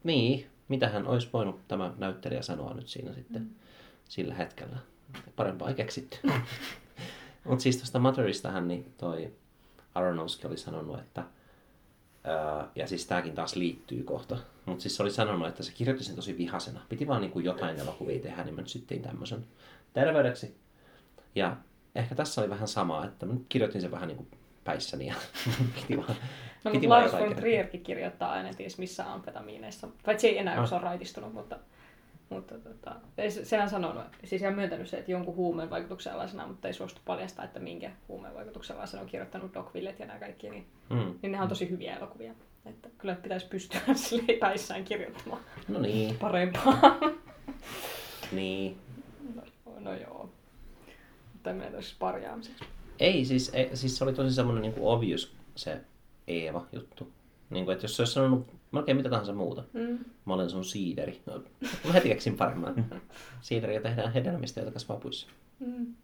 niin. 0.04 0.46
Mitähän 0.68 1.06
olisi 1.06 1.28
voinut 1.32 1.68
tämä 1.68 1.94
näyttelijä 1.98 2.42
sanoa 2.42 2.74
nyt 2.74 2.88
siinä 2.88 3.12
sitten 3.12 3.42
mm. 3.42 3.50
sillä 4.08 4.34
hetkellä. 4.34 4.76
Parempaa 5.36 5.68
ei 5.68 5.74
keksitty. 5.74 6.18
Mutta 7.44 7.62
siis 7.62 7.76
tuosta 7.76 7.98
Motheristahan 7.98 8.68
niin 8.68 8.94
toi 8.98 9.32
Aronofsky 9.94 10.46
oli 10.46 10.56
sanonut, 10.56 10.98
että 10.98 11.24
ää, 12.24 12.68
ja 12.74 12.86
siis 12.86 13.06
tämäkin 13.06 13.34
taas 13.34 13.56
liittyy 13.56 14.02
kohta. 14.02 14.38
Mutta 14.66 14.82
siis 14.82 14.96
se 14.96 15.02
oli 15.02 15.10
sanonut, 15.10 15.48
että 15.48 15.62
se 15.62 15.72
kirjoitti 15.72 16.04
sen 16.04 16.16
tosi 16.16 16.38
vihasena. 16.38 16.80
Piti 16.88 17.06
vaan 17.06 17.20
niinku 17.20 17.40
jotain 17.40 17.80
elokuvia 17.80 18.20
tehdä, 18.20 18.44
niin 18.44 18.54
mä 18.54 18.60
nyt 18.60 18.70
sitten 18.70 18.88
tein 18.88 19.02
tämmöisen 19.02 19.44
terveydeksi. 19.92 20.56
Ja 21.34 21.56
ehkä 21.96 22.14
tässä 22.14 22.40
oli 22.40 22.50
vähän 22.50 22.68
samaa, 22.68 23.04
että 23.04 23.26
mä 23.26 23.32
nyt 23.32 23.46
kirjoitin 23.48 23.80
sen 23.80 23.90
vähän 23.90 24.08
niinku 24.08 24.26
päissäni 24.64 25.06
ja 25.06 25.14
piti 25.74 25.96
vaan, 25.96 26.16
No, 26.64 26.72
mutta 26.72 26.88
Lars 26.88 27.12
von. 27.12 27.34
Trierkin 27.36 27.82
kirjoittaa 27.82 28.32
aina 28.32 28.54
ties 28.54 28.78
missä 28.78 29.12
amfetamiineissa. 29.12 29.88
Paitsi 30.06 30.28
ei 30.28 30.38
enää, 30.38 30.56
kun 30.56 30.68
se 30.68 30.74
on 30.74 30.80
raitistunut, 30.82 31.32
mutta, 31.34 31.58
mutta 32.28 32.54
tota, 32.58 32.94
sehän 33.42 33.70
sanonut, 33.70 34.04
siis 34.24 34.42
ihan 34.42 34.54
myöntänyt 34.54 34.88
se, 34.88 34.98
että 34.98 35.10
jonkun 35.10 35.36
huumeen 35.36 35.70
vaikutuksen 35.70 36.12
alaisena, 36.14 36.46
mutta 36.46 36.68
ei 36.68 36.74
suostu 36.74 37.00
paljastaa, 37.04 37.44
että 37.44 37.60
minkä 37.60 37.90
huumeen 38.08 38.34
vaikutuksen 38.34 38.76
alaisena 38.76 39.02
on 39.02 39.08
kirjoittanut 39.08 39.54
Dogvillet 39.54 39.98
ja 40.00 40.06
nämä 40.06 40.18
kaikki, 40.18 40.50
niin, 40.50 40.66
Mm. 40.90 40.96
niin 41.22 41.32
nehän 41.32 41.42
on 41.42 41.48
tosi 41.48 41.70
hyviä 41.70 41.96
elokuvia. 41.96 42.32
Että 42.66 42.88
kyllä 42.98 43.14
pitäisi 43.14 43.46
pystyä 43.46 43.80
silleen 43.94 44.38
päissään 44.38 44.84
kirjoittamaan 44.84 45.42
No 45.68 45.78
niin, 45.78 46.18
parempaa. 46.18 46.80
niin. 48.32 48.76
No, 49.34 49.42
no 49.80 49.94
joo. 49.94 50.30
Mutta 51.46 51.50
en 51.50 51.70
mene 51.70 51.76
tosi 51.76 51.96
parjaamiseksi. 51.98 52.64
Ei, 53.00 53.24
siis, 53.24 53.50
ei, 53.54 53.76
siis 53.76 53.98
se 53.98 54.04
oli 54.04 54.12
tosi 54.12 54.34
semmoinen 54.34 54.62
niin 54.62 54.72
kuin 54.72 54.86
obvious 54.86 55.32
se 55.54 55.80
Eeva-juttu. 56.26 57.12
Niin 57.50 57.64
kuin, 57.64 57.72
että 57.72 57.84
jos 57.84 57.96
se 57.96 58.02
olisi 58.02 58.12
sanonut 58.12 58.46
melkein 58.72 58.96
mitä 58.96 59.10
tahansa 59.10 59.32
muuta. 59.32 59.64
Mm. 59.72 59.98
Mä 60.24 60.34
olen 60.34 60.50
sun 60.50 60.64
siideri. 60.64 61.20
No, 61.26 61.42
mä 61.86 61.92
heti 61.92 62.08
keksin 62.08 62.36
paremman. 62.36 62.86
Siideriä 63.40 63.80
tehdään 63.80 64.12
hedelmistä, 64.12 64.60
jotka 64.60 64.72
kasvaa 64.72 64.96
puissa. 64.96 65.28
Mm. 65.60 65.94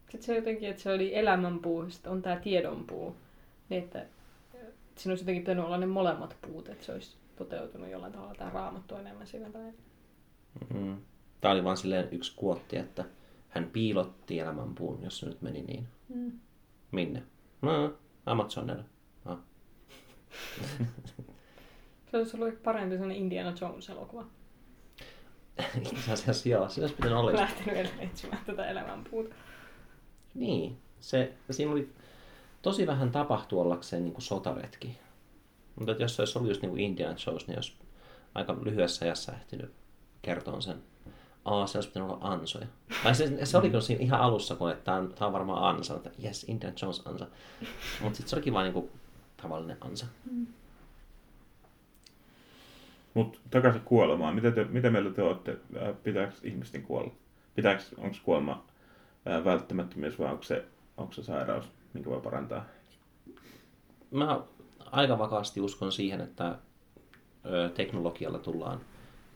Sitten 0.00 0.22
se 0.22 0.36
jotenkin, 0.36 0.68
että 0.70 0.82
se 0.82 0.92
oli 0.92 1.14
elämänpuu, 1.14 1.90
sitten 1.90 2.12
on 2.12 2.22
tämä 2.22 2.36
tiedonpuu. 2.36 3.16
Niin, 3.68 3.84
että 3.84 4.06
siinä 4.96 5.12
olisi 5.12 5.22
jotenkin 5.22 5.42
pitänyt 5.42 5.64
olla 5.64 5.78
ne 5.78 5.86
molemmat 5.86 6.36
puut, 6.42 6.68
että 6.68 6.84
se 6.84 6.92
olisi 6.92 7.16
toteutunut 7.36 7.90
jollain 7.90 8.12
tavalla 8.12 8.34
tämä 8.34 8.50
raamattu 8.50 8.94
enemmän 8.94 9.26
siinä. 9.26 9.50
Tai... 9.50 9.72
Mm. 10.74 10.96
Tää 11.46 11.52
oli 11.52 11.64
vaan 11.64 11.76
silleen 11.76 12.08
yksi 12.12 12.32
kuotti, 12.36 12.76
että 12.76 13.04
hän 13.48 13.70
piilotti 13.72 14.38
elämänpuun, 14.38 15.02
jos 15.02 15.18
se 15.18 15.26
nyt 15.26 15.42
meni 15.42 15.62
niin. 15.62 15.88
Mm. 16.08 16.32
Minne? 16.90 17.22
No, 17.62 17.94
Amazonilla. 18.26 18.84
Ah. 19.24 19.38
Se 22.10 22.16
olisi 22.16 22.36
ollut 22.36 22.62
parempi 22.62 22.94
sellainen 22.94 23.16
Indiana 23.16 23.54
Jones-elokuva. 23.60 24.26
Itse 25.92 26.12
asiassa 26.12 26.48
joo, 26.48 26.68
siinä 26.68 26.84
olisi 26.84 26.94
pitänyt 26.94 27.18
olla 27.18 27.32
Lähtenyt 27.32 27.94
etsimään 27.98 28.44
tätä 28.46 28.66
elämänpuuta. 28.66 29.34
Niin, 30.34 30.78
se, 31.00 31.32
siinä 31.50 31.72
oli 31.72 31.92
tosi 32.62 32.86
vähän 32.86 33.12
tapahtui 33.12 33.60
ollakseen 33.60 34.04
niin 34.04 34.14
kuin 34.14 34.22
sotaretki. 34.22 34.98
Mutta 35.76 35.92
jos 35.92 36.16
se 36.16 36.22
olisi 36.22 36.38
ollut 36.38 36.50
just 36.50 36.62
niin 36.62 36.70
kuin 36.70 36.82
Indiana 36.82 37.16
Jones, 37.26 37.46
niin 37.46 37.56
olisi 37.56 37.74
aika 38.34 38.56
lyhyessä 38.62 39.04
ajassa 39.04 39.32
ehtinyt 39.32 39.72
kertoa 40.22 40.60
sen. 40.60 40.82
Aa, 41.46 41.66
se 41.66 41.78
olisi 41.78 41.88
pitänyt 41.88 42.10
olla 42.10 42.18
ansoja. 42.20 42.66
Tai 43.02 43.14
se, 43.14 43.46
se 43.46 43.58
oli 43.58 43.68
kyllä 43.68 43.80
siinä 43.80 44.02
ihan 44.02 44.20
alussa, 44.20 44.56
kun 44.56 44.70
että 44.70 44.84
tämä 44.84 44.96
on, 44.96 45.12
tää 45.18 45.26
on 45.26 45.32
varmaan 45.32 45.76
ansa, 45.76 45.96
että 45.96 46.10
yes, 46.24 46.44
Indiana 46.48 46.76
Jones 46.82 47.06
ansa. 47.06 47.26
Mutta 48.00 48.16
sitten 48.16 48.30
se 48.30 48.36
olikin 48.36 48.52
vain 48.54 48.64
niin 48.64 48.72
kuin 48.72 48.90
tavallinen 49.42 49.76
ansa. 49.80 50.06
Mutta 53.14 53.38
takaisin 53.50 53.80
kuolemaan. 53.80 54.34
Mitä, 54.34 54.50
te, 54.50 54.64
mitä 54.64 54.90
mieltä 54.90 55.10
te 55.10 55.22
olette? 55.22 55.58
Ää, 55.80 55.92
Pitääkö 55.92 56.34
ihmisten 56.42 56.82
kuolla? 56.82 57.10
Pitääkö, 57.54 57.82
onko 57.98 58.16
kuolema 58.22 58.64
ää, 59.26 59.44
välttämättömyys 59.44 60.18
vai 60.18 60.30
onko 60.30 60.42
se, 60.42 60.64
onko 60.96 61.12
se 61.12 61.22
sairaus, 61.22 61.64
minkä 61.92 62.10
voi 62.10 62.20
parantaa? 62.20 62.64
Mä 64.10 64.40
aika 64.90 65.18
vakaasti 65.18 65.60
uskon 65.60 65.92
siihen, 65.92 66.20
että 66.20 66.58
teknologialla 67.74 68.38
tullaan 68.38 68.80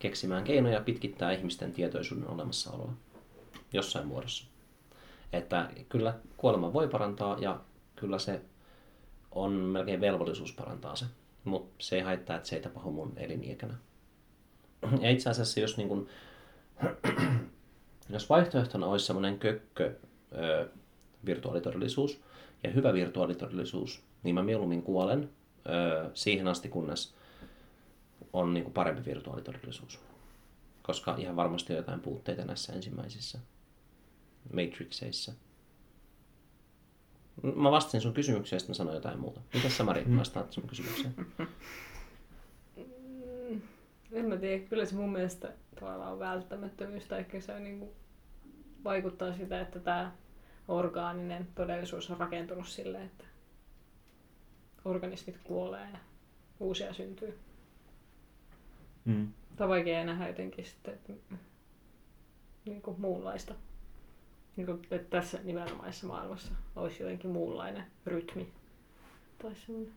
keksimään 0.00 0.44
keinoja 0.44 0.80
pitkittää 0.80 1.32
ihmisten 1.32 1.72
tietoisuuden 1.72 2.28
olemassaoloa 2.28 2.92
jossain 3.72 4.06
muodossa. 4.06 4.44
Että 5.32 5.70
kyllä 5.88 6.14
kuolema 6.36 6.72
voi 6.72 6.88
parantaa 6.88 7.38
ja 7.40 7.60
kyllä 7.96 8.18
se 8.18 8.40
on 9.30 9.52
melkein 9.52 10.00
velvollisuus 10.00 10.52
parantaa 10.52 10.96
se, 10.96 11.04
mutta 11.44 11.74
se 11.78 11.96
ei 11.96 12.02
haittaa, 12.02 12.36
että 12.36 12.48
se 12.48 12.56
ei 12.56 12.62
tapahdu 12.62 12.90
mun 12.90 13.12
eliniekänä. 13.16 13.74
Ja 15.00 15.10
itse 15.10 15.30
asiassa 15.30 15.60
jos, 15.60 15.76
niin 15.76 15.88
kun, 15.88 16.06
jos 18.10 18.30
vaihtoehtona 18.30 18.86
olisi 18.86 19.06
semmoinen 19.06 19.38
kökkö 19.38 19.94
ö, 20.32 20.68
virtuaalitodellisuus 21.26 22.20
ja 22.64 22.70
hyvä 22.70 22.92
virtuaalitodellisuus, 22.92 24.02
niin 24.22 24.34
mä 24.34 24.42
mieluummin 24.42 24.82
kuolen 24.82 25.30
öö, 25.68 26.10
siihen 26.14 26.48
asti, 26.48 26.68
kunnes 26.68 27.14
on 28.32 28.54
niin 28.54 28.64
kuin 28.64 28.74
parempi 28.74 29.04
virtuaalitodellisuus. 29.04 30.00
Koska 30.82 31.14
ihan 31.18 31.36
varmasti 31.36 31.72
on 31.72 31.76
jotain 31.76 32.00
puutteita 32.00 32.44
näissä 32.44 32.72
ensimmäisissä 32.72 33.38
Matrixeissa. 34.52 35.32
Mä 37.56 37.70
vastasin 37.70 38.00
sun 38.00 38.14
kysymykseen 38.14 38.56
ja 38.56 38.60
sitten 38.60 38.70
mä 38.70 38.76
sanoin 38.76 38.94
jotain 38.94 39.18
muuta. 39.18 39.40
Mitä 39.54 39.68
sä 39.68 39.84
Mari 39.84 40.04
vastaat 40.16 40.52
sun 40.52 40.68
kysymykseen? 40.68 41.14
Mm, 42.76 43.60
en 44.12 44.24
mä 44.28 44.36
tiedä, 44.36 44.64
kyllä 44.64 44.84
se 44.84 44.94
mun 44.94 45.12
mielestä 45.12 45.52
tavallaan 45.80 46.12
on 46.12 46.18
välttämättömyys, 46.18 47.06
tai 47.06 47.18
ehkä 47.18 47.40
se 47.40 47.54
on 47.54 47.64
niin 47.64 47.78
kuin, 47.78 47.90
vaikuttaa 48.84 49.36
sitä, 49.36 49.60
että 49.60 49.78
tämä 49.78 50.12
orgaaninen 50.68 51.48
todellisuus 51.54 52.10
on 52.10 52.16
rakentunut 52.16 52.68
silleen, 52.68 53.06
että 53.06 53.24
organismit 54.84 55.38
kuolee 55.44 55.88
ja 55.92 55.98
uusia 56.60 56.94
syntyy. 56.94 57.38
Mm. 59.04 59.28
Tai 59.56 59.68
vaikea 59.68 60.04
nähdä 60.04 60.28
jotenkin 60.28 60.64
sitten, 60.64 60.94
että 60.94 61.12
niin 62.64 62.82
kuin 62.82 63.00
muunlaista. 63.00 63.54
Niin 64.56 64.66
kuin, 64.66 64.82
että 64.90 65.10
tässä 65.10 65.38
nimenomaisessa 65.44 66.06
maailmassa 66.06 66.52
olisi 66.76 67.02
jotenkin 67.02 67.30
muunlainen 67.30 67.84
rytmi. 68.06 68.48
Tai 69.42 69.54
semmoinen. 69.54 69.92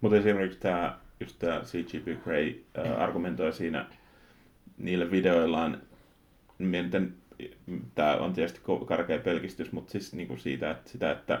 Mutta 0.00 0.16
esimerkiksi 0.16 0.60
tämä, 0.60 0.98
just 1.20 1.38
tämä 1.38 1.60
CGP 1.60 2.24
Grey 2.24 2.64
ää, 2.74 2.96
argumentoi 2.96 3.52
siinä 3.52 3.86
niillä 4.78 5.10
videoillaan, 5.10 5.82
miten 6.58 7.14
tämä 7.94 8.16
on 8.16 8.32
tietysti 8.32 8.60
karkea 8.86 9.18
pelkistys, 9.18 9.72
mutta 9.72 9.92
siis 9.92 10.14
niinku 10.14 10.36
siitä, 10.36 10.70
että, 10.70 10.90
sitä, 10.90 11.10
että, 11.10 11.40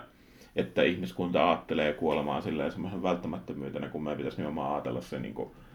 että 0.56 0.82
ihmiskunta 0.82 1.50
ajattelee 1.50 1.92
kuolemaa 1.92 2.40
silleen 2.40 2.72
semmoisen 2.72 3.02
välttämättömyytenä, 3.02 3.88
kun 3.88 4.02
meidän 4.02 4.16
pitäisi 4.16 4.36
nimenomaan 4.36 4.74
ajatella 4.74 5.00
se, 5.00 5.18
niinku, 5.18 5.42
ajatella, 5.42 5.71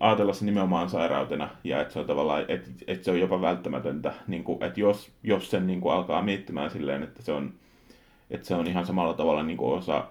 ajatella 0.00 0.32
se 0.32 0.44
nimenomaan 0.44 0.90
sairautena, 0.90 1.48
ja 1.64 1.80
että 1.80 1.92
se 1.92 2.00
on 2.00 2.06
tavallaan, 2.06 2.44
että, 2.48 2.70
että 2.86 3.04
se 3.04 3.10
on 3.10 3.20
jopa 3.20 3.40
välttämätöntä, 3.40 4.12
niinku, 4.26 4.58
että 4.60 4.80
jos, 4.80 5.10
jos 5.22 5.50
sen 5.50 5.66
niinku 5.66 5.88
alkaa 5.88 6.22
miettimään 6.22 6.70
silleen, 6.70 7.02
että 7.02 7.22
se 7.22 7.32
on, 7.32 7.52
että 8.30 8.46
se 8.46 8.54
on 8.54 8.66
ihan 8.66 8.86
samalla 8.86 9.14
tavalla 9.14 9.42
niinku 9.42 9.72
osa 9.72 10.08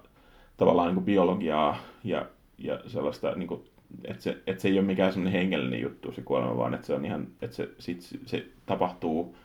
tavallaan 0.57 0.87
niin 0.87 0.95
kuin 0.95 1.05
biologiaa 1.05 1.77
ja, 2.03 2.25
ja 2.57 2.79
sellaista, 2.87 3.31
niin 3.35 3.47
kuin, 3.47 3.63
että, 4.05 4.23
se, 4.23 4.37
että 4.47 4.61
se 4.61 4.67
ei 4.67 4.79
ole 4.79 4.87
mikään 4.87 5.13
semmoinen 5.13 5.41
hengellinen 5.41 5.81
juttu 5.81 6.11
se 6.11 6.21
kuolema, 6.21 6.57
vaan 6.57 6.73
että 6.73 6.87
se 6.87 6.93
on 6.93 7.05
ihan, 7.05 7.27
että 7.41 7.55
se, 7.55 7.69
sit, 7.79 8.19
se 8.25 8.45
tapahtuu 8.65 9.35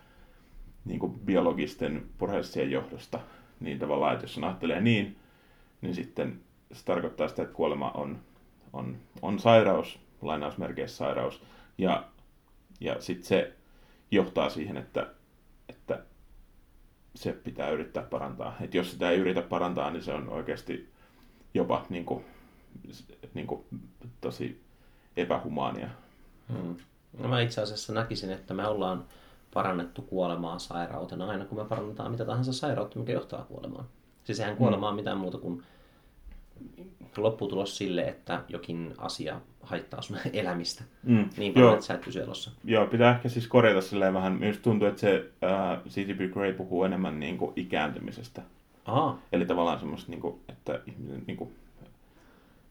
niin 0.85 1.01
kuin 1.01 1.13
biologisten 1.25 2.03
prosessien 2.19 2.71
johdosta. 2.71 3.21
Niin 3.61 3.79
tavallaan, 3.79 4.13
että 4.13 4.25
jos 4.25 4.35
sen 4.35 4.45
ajattelee 4.45 4.81
niin, 4.81 5.17
niin 5.81 5.95
sitten 5.95 6.41
se 6.73 6.85
tarkoittaa 6.85 7.29
sitä, 7.29 7.43
että 7.43 7.55
kuolema 7.55 7.91
on, 7.91 8.19
on, 8.75 8.97
on 9.23 9.39
sairaus, 9.39 9.99
lainausmerkeissä 10.23 10.97
sairaus, 10.97 11.43
ja, 11.79 12.05
ja 12.81 13.01
sitten 13.01 13.27
se 13.27 13.53
johtaa 14.11 14.51
siihen, 14.51 14.77
että, 14.77 15.07
että 15.69 16.03
se 17.15 17.33
pitää 17.33 17.71
yrittää 17.71 18.03
parantaa. 18.03 18.57
Et 18.61 18.75
jos 18.75 18.91
sitä 18.91 19.11
ei 19.11 19.19
yritä 19.19 19.43
parantaa, 19.43 19.91
niin 19.91 20.03
se 20.03 20.13
on 20.13 20.29
oikeasti 20.29 20.93
jopa 21.55 21.87
niin 21.89 22.05
kuin, 22.05 22.25
niin 23.35 23.47
kuin, 23.47 23.65
tosi 24.21 24.63
epähumaania. 25.17 25.89
Hmm. 26.53 26.77
No 27.19 27.29
mä 27.29 27.41
itse 27.41 27.61
asiassa 27.61 27.93
näkisin, 27.93 28.31
että 28.31 28.55
me 28.55 28.67
ollaan 28.67 29.05
parannettu 29.55 30.03
kuolemaa 30.03 30.59
sairautena 30.59 31.29
aina, 31.29 31.45
kun 31.45 31.59
me 31.59 31.65
parannetaan 31.65 32.11
mitä 32.11 32.25
tahansa 32.25 32.53
sairautta, 32.53 32.99
mikä 32.99 33.13
johtaa 33.13 33.45
kuolemaan. 33.45 33.85
Siis 34.25 34.41
eihän 34.41 34.57
kuolema 34.57 34.89
ole 34.89 34.97
mitään 34.97 35.19
muuta 35.19 35.39
kuin 35.39 35.63
lopputulos 37.17 37.77
sille, 37.79 38.03
että 38.03 38.45
jokin 38.49 38.95
asia 38.99 39.41
haittaa 39.63 40.03
sun 40.03 40.17
elämistä 40.33 40.85
Mm. 41.03 41.29
niin 41.37 41.53
paljon, 41.53 41.69
Joo. 41.69 41.75
että 41.75 41.87
sä 41.87 41.95
et 41.95 42.01
pysy 42.01 42.21
elossa. 42.21 42.51
Joo, 42.65 42.87
pitää 42.87 43.15
ehkä 43.15 43.29
siis 43.29 43.47
korjata 43.47 43.81
silleen 43.81 44.15
vähän. 44.15 44.33
Minusta 44.33 44.63
tuntuu, 44.63 44.89
että 44.89 45.01
se 45.01 45.31
äh, 45.45 45.83
CTP 45.89 46.33
Grey 46.33 46.53
puhuu 46.53 46.85
enemmän 46.85 47.21
niin 47.21 47.39
kuin 47.39 47.53
ikääntymisestä. 47.57 48.43
Aha, 48.85 49.19
Eli 49.33 49.47
tavallaan 49.47 49.79
semmoista, 49.79 50.11
niin 50.11 50.21
kuin, 50.21 50.41
että 50.49 50.81
ihmisen, 50.87 51.23
niin 51.27 51.37
kuin, 51.37 51.55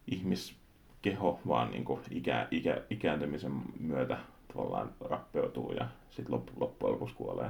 ihmiskeho 0.07 1.39
vaan 1.47 1.71
niin 1.71 1.85
kuin 1.85 1.99
ikä, 2.11 2.47
ikä, 2.51 2.81
ikääntymisen 2.89 3.51
myötä 3.79 4.17
tavallaan 4.53 4.89
rappeutuu 4.99 5.71
ja 5.71 5.87
sitten 6.09 6.33
loppu, 6.35 6.51
loppujen 6.59 6.93
lopuksi 6.93 7.15
kuolee. 7.15 7.49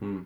Hmm. 0.00 0.24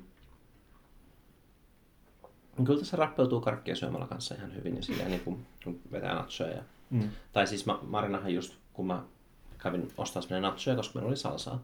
No 2.58 2.64
Kyllä 2.64 2.78
tässä 2.78 2.96
rappeutuu 2.96 3.40
karkkia 3.40 3.76
syömällä 3.76 4.06
kanssa 4.06 4.34
ihan 4.34 4.54
hyvin 4.54 4.76
ja 4.76 4.82
silleen 4.82 5.10
niin 5.10 5.20
kun 5.20 5.46
vetää 5.92 6.14
nachoja. 6.14 6.50
Ja... 6.50 6.62
Mm. 6.90 7.10
Tai 7.32 7.46
siis 7.46 7.66
ma- 7.66 7.80
Marinahan 7.82 8.34
just, 8.34 8.54
kun 8.72 8.86
mä 8.86 9.04
kävin 9.58 9.88
ostaa 9.98 10.22
semmoinen 10.22 10.50
nachoja, 10.50 10.76
koska 10.76 10.94
meillä 10.94 11.08
oli 11.08 11.16
salsaa, 11.16 11.62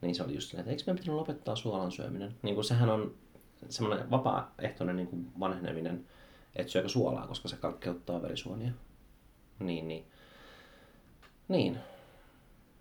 niin 0.00 0.14
se 0.14 0.22
oli 0.22 0.34
just 0.34 0.48
silleen, 0.48 0.60
että 0.60 0.70
eikö 0.70 0.82
meidän 0.86 0.98
pitänyt 0.98 1.18
lopettaa 1.18 1.56
suolan 1.56 1.92
syöminen? 1.92 2.34
Niin 2.42 2.54
kuin 2.54 2.64
sehän 2.64 2.90
on 2.90 3.14
semmoinen 3.68 4.10
vapaaehtoinen 4.10 4.96
niin 4.96 5.08
kuin 5.08 5.32
vanheneminen, 5.40 6.06
että 6.56 6.72
syökö 6.72 6.88
suolaa, 6.88 7.26
koska 7.26 7.48
se 7.48 7.56
kalkkeuttaa 7.56 8.22
verisuonia. 8.22 8.72
Niin, 9.58 9.88
niin. 9.88 10.04
Niin. 11.48 11.78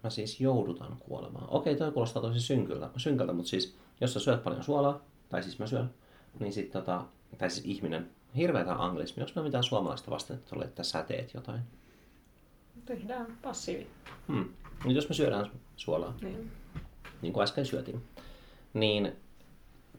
Mä 0.03 0.09
siis 0.09 0.41
joudutan 0.41 0.97
kuolemaan. 0.99 1.47
Okei, 1.49 1.75
toi 1.75 1.91
kuulostaa 1.91 2.21
tosi 2.21 2.39
synkältä, 2.39 2.89
synkältä, 2.97 3.33
mutta 3.33 3.49
siis 3.49 3.77
jos 4.01 4.13
sä 4.13 4.19
syöt 4.19 4.43
paljon 4.43 4.63
suolaa, 4.63 5.01
tai 5.29 5.43
siis 5.43 5.59
mä 5.59 5.67
syön, 5.67 5.93
niin 6.39 6.53
sit 6.53 6.71
tota, 6.71 7.05
tai 7.37 7.49
siis 7.49 7.65
ihminen, 7.65 8.09
hirveätä 8.35 8.83
anglismi, 8.83 9.23
onko 9.23 9.31
meillä 9.35 9.47
mitään 9.47 9.63
suomalaista 9.63 10.11
vasten, 10.11 10.39
että, 10.63 10.83
sä 10.83 11.03
teet 11.03 11.33
jotain? 11.33 11.61
Tehdään 12.85 13.37
passiivi. 13.41 13.87
Hmm. 14.27 14.49
Nyt 14.85 14.95
jos 14.95 15.09
me 15.09 15.15
syödään 15.15 15.51
suolaa, 15.75 16.13
Niin. 16.21 16.51
niin 17.21 17.33
kuin 17.33 17.43
äsken 17.43 17.65
syötiin, 17.65 18.03
niin 18.73 19.11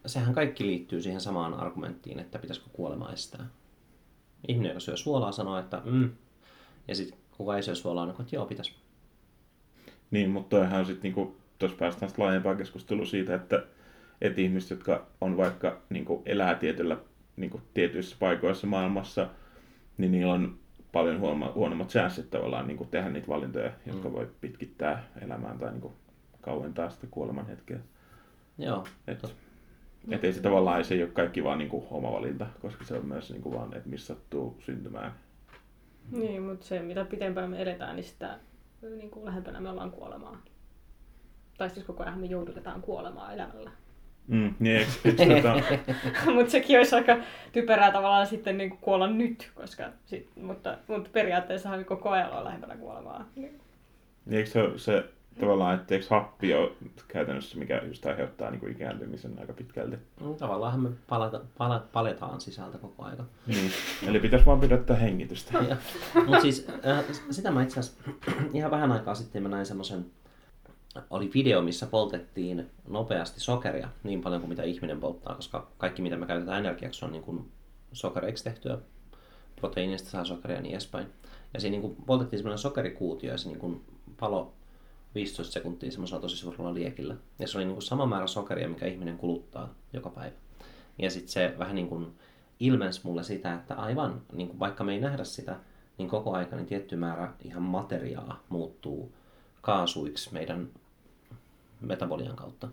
sehän 0.07 0.35
kaikki 0.35 0.67
liittyy 0.67 1.03
siihen 1.03 1.21
samaan 1.21 1.55
argumenttiin, 1.55 2.19
että 2.19 2.39
pitäisikö 2.39 2.69
kuolema 2.73 3.13
estää. 3.13 3.47
Ihminen, 4.49 4.71
joka 4.71 4.81
syö 4.81 4.97
suolaa, 4.97 5.33
sanoo, 5.33 5.59
että 5.59 5.83
mm. 5.85 6.11
Ja 6.89 6.95
sitten 6.95 7.19
kuka 7.37 7.57
ei 7.57 7.63
syö 7.63 7.75
suolaa, 7.75 8.07
niin 8.07 8.17
kuin, 8.17 8.25
että 8.25 8.37
joo, 8.37 8.47
pitäisi. 8.47 8.75
Niin, 10.11 10.31
mutta 10.31 10.57
toihan 10.57 10.81
on 10.81 10.87
sitten, 10.87 11.03
niinku, 11.03 11.37
tuossa 11.59 11.79
päästään 11.79 12.11
sitten 12.11 12.25
laajempaan 12.25 12.57
keskusteluun 12.57 13.07
siitä, 13.07 13.35
että, 13.35 13.63
että 14.21 14.41
ihmiset, 14.41 14.71
jotka 14.71 15.07
on 15.21 15.37
vaikka 15.37 15.81
niinku, 15.91 16.23
elää 16.27 16.55
tietyllä, 16.55 16.97
niinku, 17.41 17.61
tietyissä 17.75 18.17
paikoissa 18.21 18.67
maailmassa, 18.67 19.29
niin 19.99 20.13
niillä 20.13 20.33
on 20.33 20.59
paljon 20.93 21.21
huono, 21.21 21.53
huonommat 21.55 21.89
chanssit 21.89 22.31
tavallaan 22.31 22.67
niinku, 22.67 22.85
tehdä 22.85 23.09
niitä 23.11 23.29
valintoja, 23.29 23.71
jotka 23.87 24.09
Mm. 24.09 24.15
voi 24.15 24.31
pitkittää 24.41 25.05
elämään 25.23 25.59
tai 25.59 25.71
niinku, 25.71 25.93
kauentaa 26.41 26.91
sitä 26.91 27.07
kuoleman 27.11 27.47
hetkeä. 27.47 27.79
Joo, 28.59 28.85
Et, 29.07 29.23
Tot- 29.25 29.31
et 30.11 30.25
ei 30.25 30.33
se 30.33 30.41
tavallaan 30.43 30.85
se 30.85 30.95
ei 30.95 31.03
ole 31.03 31.11
kaikki 31.11 31.45
vaan 31.45 31.59
niinku, 31.59 31.87
oma 31.91 32.13
valinta, 32.13 32.47
koska 32.63 32.85
se 32.85 32.95
on 32.95 33.07
myös 33.07 33.31
niinku, 33.31 33.53
vaan, 33.53 33.77
että 33.77 33.89
missä 33.89 34.07
sattuu 34.15 34.57
syntymään. 34.65 35.13
Niin, 36.11 36.43
mutta 36.43 36.67
se 36.67 36.83
mitä 36.83 37.05
pitempään 37.05 37.51
me 37.51 37.63
eletään, 37.63 37.97
niin 37.97 38.05
sitä 38.05 38.39
niin 38.97 39.11
kuin 39.11 39.25
lähempänä 39.25 39.61
me 39.61 39.71
ollaan 39.71 39.91
kuolemaa. 39.91 40.37
Tai 41.59 41.71
siis 41.71 41.87
koko 41.87 42.03
ajan 42.03 42.19
me 42.19 42.27
joudutetaan 42.27 42.83
kuolemaan 42.83 43.35
elämällä. 43.35 43.71
Mm, 44.31 44.55
niin, 44.59 44.77
eikö, 44.77 45.23
eikö, 45.23 45.43
tota, 45.43 46.33
mutta 46.35 46.51
sekin 46.51 46.79
olisi 46.79 46.97
aika 46.97 47.17
typerää 47.53 47.93
tavallaan 47.93 48.27
sitten 48.27 48.59
niin 48.59 48.71
kuin 48.71 48.81
kuolla 48.81 49.07
nyt, 49.07 49.51
koska 49.55 49.85
sit, 50.07 50.29
mutta, 50.37 50.79
mutta 50.87 51.11
periaatteessa 51.13 51.85
koko 51.85 52.11
ajan 52.11 52.29
ollaan 52.29 52.45
lähempänä 52.45 52.77
kuolemaa. 52.77 53.25
Niin. 53.37 53.61
Niin 54.27 54.39
eikö 54.39 54.51
se, 54.51 54.61
se 54.77 55.05
tavallaan, 55.41 55.75
että 55.75 55.95
eikö 55.95 56.07
happi 56.11 56.55
ole 56.55 56.71
käytännössä, 57.09 57.59
mikä 57.59 57.83
just 57.87 58.07
aiheuttaa 58.07 58.51
niin 58.51 58.61
kuin 58.61 58.73
ikääntymisen 58.73 59.39
aika 59.41 59.53
pitkälti? 59.53 59.97
Mm, 60.21 60.35
tavallaan 60.35 60.81
me 60.81 60.89
palata, 61.09 61.41
pala, 61.59 61.87
paletaan 61.93 62.41
sisältä 62.41 62.79
koko 62.79 63.05
aika. 63.05 63.25
Niin. 63.47 63.73
Eli 64.07 64.21
pitäisi 64.21 64.47
vaan 64.47 64.61
pidättää 64.61 64.97
hengitystä. 64.97 65.59
Mutta 66.27 66.41
siis 66.41 66.67
äh, 66.87 67.05
sitä 67.31 67.51
mä 67.51 67.63
itse 67.63 67.81
asiassa 67.81 68.11
ihan 68.55 68.71
vähän 68.71 68.93
aikaa 68.93 69.15
sitten 69.15 69.43
mä 69.43 69.49
näin 69.49 69.67
semmoisen, 69.67 70.07
oli 71.11 71.31
video, 71.35 71.63
missä 71.63 71.87
poltettiin 71.87 72.71
nopeasti 72.89 73.41
sokeria 73.41 73.89
niin 74.03 74.21
paljon 74.21 74.41
kuin 74.41 74.49
mitä 74.49 74.63
ihminen 74.63 75.01
polttaa, 75.01 75.35
koska 75.35 75.71
kaikki 75.79 76.03
mitä 76.03 76.17
me 76.17 76.27
käytetään 76.27 76.59
energiaksi 76.59 77.05
on 77.05 77.13
niin 77.13 77.23
kuin 77.23 77.53
sokereiksi 77.93 78.45
tehtyä. 78.45 78.79
Proteiinista 79.57 80.11
saa 80.11 80.25
sokeria 80.25 80.57
ja 80.57 80.63
niin 80.63 80.73
edespäin. 80.73 81.07
Ja 81.55 81.61
siinä 81.61 81.71
niin 81.73 81.83
kuin 81.83 81.97
poltettiin 82.07 82.39
semmoinen 82.39 82.59
sokerikuutio 82.59 83.33
ja 83.33 83.39
se 83.39 83.49
niin 83.49 83.59
kuin 83.59 83.85
palo 84.21 84.53
15 85.15 85.53
sekuntia 85.53 85.91
semmoisella 85.91 86.21
tosi 86.21 86.37
suurella 86.37 86.75
liekillä. 86.75 87.17
Ja 87.39 87.49
se 87.49 87.59
oli 87.59 87.65
niin 87.65 87.75
kuin 87.75 87.83
sama 87.83 88.07
määrä 88.07 88.27
sokeria, 88.27 88.69
mikä 88.69 88.87
ihminen 88.87 89.19
kuluttaa 89.19 89.75
joka 89.93 90.11
päivä. 90.11 90.37
Ja 90.99 91.11
sitten 91.11 91.33
se 91.33 91.55
vähän 91.59 91.75
niin 91.75 91.89
kuin 91.89 92.07
ilmensi 92.61 93.01
mulle 93.05 93.23
sitä, 93.23 93.55
että 93.55 93.75
aivan, 93.75 94.23
niin 94.33 94.49
kuin 94.49 94.59
vaikka 94.59 94.85
me 94.85 94.93
ei 94.93 95.01
nähdä 95.01 95.25
sitä, 95.25 95.57
niin 95.99 96.09
koko 96.09 96.33
aika 96.33 96.57
niin 96.57 96.67
tietty 96.67 96.97
määrä 96.97 97.33
ihan 97.45 97.63
materiaa 97.63 98.43
muuttuu 98.49 99.13
kaasuiksi 99.61 100.33
meidän 100.33 100.71
metabolian 101.81 102.37
kautta. 102.37 102.69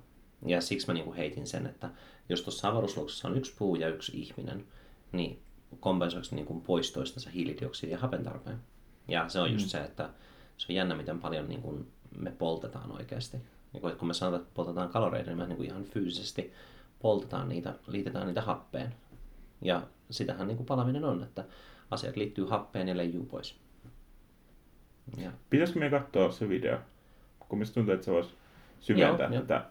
Ja 0.45 0.61
siksi 0.61 0.87
mä 0.87 0.93
niin 0.93 1.05
kuin 1.05 1.17
heitin 1.17 1.47
sen, 1.47 1.65
että 1.65 1.89
jos 2.29 2.41
tuossa 2.41 2.69
avaruusluoksussa 2.69 3.27
on 3.27 3.37
yksi 3.37 3.55
puu 3.57 3.75
ja 3.75 3.87
yksi 3.87 4.19
ihminen, 4.21 4.67
niin 5.11 5.41
kompensoiko 5.79 6.27
niin 6.31 6.45
kuin 6.45 6.61
pois 6.61 6.91
toistensa 6.91 7.29
hiilidioksidi 7.29 7.91
ja 7.91 7.97
hapen 7.97 8.23
tarpeen. 8.23 8.57
Ja 9.07 9.29
se 9.29 9.39
on 9.39 9.53
just 9.53 9.65
mm. 9.65 9.69
se, 9.69 9.83
että 9.83 10.09
se 10.57 10.65
on 10.69 10.75
jännä, 10.75 10.95
miten 10.95 11.19
paljon 11.19 11.49
niin 11.49 11.61
kuin 11.61 11.91
me 12.17 12.31
poltetaan 12.31 12.91
oikeasti. 12.91 13.37
Niin 13.73 13.81
kuin, 13.81 13.91
että 13.91 13.99
kun 13.99 14.07
me 14.07 14.13
sanotaan, 14.13 14.41
että 14.41 14.53
poltetaan 14.53 14.89
kaloreita, 14.89 15.29
niin 15.29 15.37
me 15.37 15.47
niin 15.47 15.57
kuin 15.57 15.69
ihan 15.69 15.83
fyysisesti 15.83 16.53
poltetaan 16.99 17.49
niitä, 17.49 17.73
liitetään 17.87 18.27
niitä 18.27 18.41
happeen. 18.41 18.95
Ja 19.61 19.81
sitähän 20.09 20.47
niin 20.47 20.57
kuin 20.57 20.67
palaminen 20.67 21.03
on, 21.03 21.23
että 21.23 21.45
asiat 21.91 22.15
liittyy 22.15 22.45
happeen 22.45 22.87
ja 22.87 22.97
leijuu 22.97 23.25
pois. 23.25 23.55
Ja. 25.17 25.31
Pitäisikö 25.49 25.79
me 25.79 25.89
katsoa 25.89 26.31
se 26.31 26.49
video? 26.49 26.77
Kun 27.49 27.59
mistä 27.59 27.73
tuntuu, 27.73 27.93
että 27.93 28.05
se 28.05 28.11
voisi 28.11 28.29
syventää 28.79 29.29
Joo, 29.31 29.41
tätä. 29.41 29.65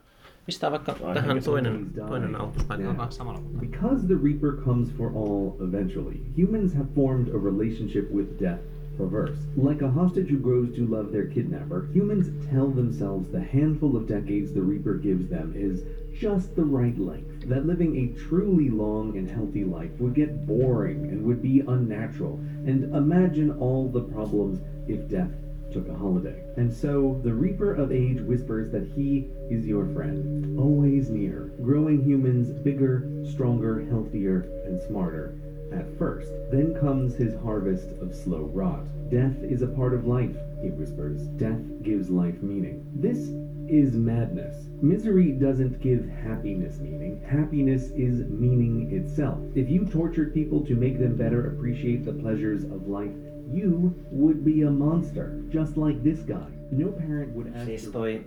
Pistää 0.47 0.71
vaikka 0.71 0.97
tähän 1.15 1.43
toinen, 1.45 1.87
toinen 2.09 2.41
autuspaikka 2.41 3.07
samalla. 3.11 3.41
Because 3.61 4.07
the 4.07 4.17
Reaper 4.25 4.53
comes 4.65 4.93
for 4.93 5.11
all 5.15 5.69
eventually, 5.69 6.21
humans 6.37 6.75
have 6.75 6.89
formed 6.95 7.29
a 7.29 7.39
relationship 7.39 8.11
with 8.13 8.41
death 8.41 8.63
perverse. 8.97 9.39
Like 9.57 9.83
a 9.83 9.91
hostage 9.91 10.31
who 10.31 10.39
grows 10.39 10.75
to 10.77 10.87
love 10.87 11.13
their 11.13 11.27
kidnapper, 11.27 11.89
humans 11.93 12.29
tell 12.51 12.71
themselves 12.71 13.29
the 13.29 13.41
handful 13.41 13.97
of 13.97 14.07
decades 14.07 14.53
the 14.53 14.63
Reaper 14.63 14.95
gives 14.95 15.29
them 15.29 15.53
is 15.57 15.83
just 16.19 16.55
the 16.57 16.65
right 16.65 16.99
length. 16.99 17.49
That 17.49 17.67
living 17.67 17.97
a 17.97 18.29
truly 18.29 18.71
long 18.71 19.17
and 19.19 19.31
healthy 19.31 19.65
life 19.65 19.91
would 19.99 20.15
get 20.15 20.47
boring 20.47 21.09
and 21.11 21.25
would 21.25 21.43
be 21.43 21.61
unnatural. 21.61 22.41
And 22.67 22.95
imagine 22.95 23.51
all 23.59 23.89
the 23.89 24.01
problems 24.01 24.61
if 24.89 25.09
death 25.09 25.31
took 25.73 25.89
a 25.89 25.95
holiday. 25.95 26.43
And 26.57 26.73
so 26.73 27.21
the 27.25 27.35
Reaper 27.35 27.75
of 27.75 27.93
Age 27.93 28.21
whispers 28.21 28.71
that 28.71 28.89
he 28.95 29.29
is 29.51 29.67
your 29.67 29.87
friend, 29.95 30.59
always 30.59 31.11
near, 31.11 31.53
growing 31.63 32.03
humans 32.03 32.51
bigger, 32.51 33.09
stronger, 33.31 33.85
healthier, 33.87 34.49
and 34.65 34.81
smarter 34.81 35.35
at 35.73 35.99
first. 35.99 36.31
Then 36.51 36.75
comes 36.81 37.15
his 37.15 37.35
harvest 37.35 37.91
of 38.01 38.15
slow 38.15 38.45
rot. 38.45 38.87
Death 39.11 39.37
is 39.43 39.63
a 39.63 39.67
part 39.67 39.95
of 39.95 40.07
life, 40.07 40.37
he 40.63 40.71
whispers. 40.71 41.23
Death 41.37 41.61
gives 41.83 42.11
life 42.11 42.41
meaning. 42.43 42.87
This 42.95 43.31
is 43.69 43.97
madness. 43.97 44.69
Misery 44.81 45.33
doesn't 45.33 45.81
give 45.81 46.09
happiness 46.09 46.79
meaning. 46.79 47.21
Happiness 47.29 47.91
is 47.91 48.25
meaning 48.29 48.93
itself. 48.93 49.39
If 49.55 49.69
you 49.69 49.85
tortured 49.85 50.33
people 50.33 50.65
to 50.67 50.75
make 50.75 50.99
them 50.99 51.17
better 51.17 51.49
appreciate 51.49 52.05
the 52.05 52.13
pleasures 52.13 52.65
of 52.65 52.89
life, 52.89 53.13
you 53.55 53.91
would 54.17 54.37
be 54.37 54.67
a 54.67 54.71
monster, 54.71 55.31
just 55.55 55.77
like 55.77 56.01
this 56.01 56.25
guy. 56.25 56.57
No 56.71 56.93
parent 56.93 57.35
would 57.35 57.47
ask 57.55 57.65
Siis 57.65 57.89
toi 57.89 58.27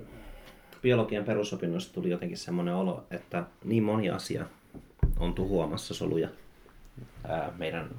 biologian 0.82 1.26
perusopinnosta 1.26 1.94
tuli 1.94 2.10
jotenkin 2.10 2.38
semmoinen 2.38 2.76
olo, 2.76 3.04
että 3.12 3.44
niin 3.64 3.84
moni 3.84 4.10
asia 4.10 4.46
on 5.20 5.34
tuhoamassa 5.34 5.94
soluja 5.94 6.30
ää, 7.28 7.54
meidän 7.58 7.90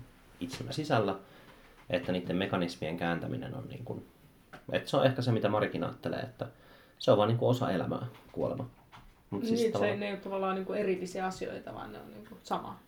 itsemme 0.41 0.73
sisällä, 0.73 1.17
että 1.91 2.13
niiden 2.13 2.37
mekanismien 2.37 2.97
kääntäminen 2.97 3.55
on 3.55 3.69
niin 3.69 3.85
kuin, 3.85 4.07
että 4.73 4.91
se 4.91 4.97
on 4.97 5.07
ehkä 5.07 5.23
se, 5.23 5.33
mitä 5.33 5.49
Marikin 5.49 5.85
ajattelee, 5.85 6.21
että 6.21 6.47
se 6.99 7.11
on 7.11 7.19
vain 7.19 7.29
niin 7.29 7.39
kuin 7.39 7.49
osa 7.49 7.71
elämää, 7.71 8.07
kuolema. 8.33 8.71
Mut 9.31 9.45
siis 9.45 9.61
niin, 9.61 9.73
tavallaan... 9.73 9.97
se 9.97 10.01
ne 10.01 10.07
ei 10.07 10.13
ole 10.13 10.21
tavallaan 10.21 10.55
niin 10.55 10.67
kuin 10.67 10.79
erillisiä 10.79 11.27
asioita, 11.27 11.75
vaan 11.75 11.93
ne 11.93 11.99
on 11.99 12.11
niin 12.11 12.27
kuin 12.29 12.39
sama 12.43 12.79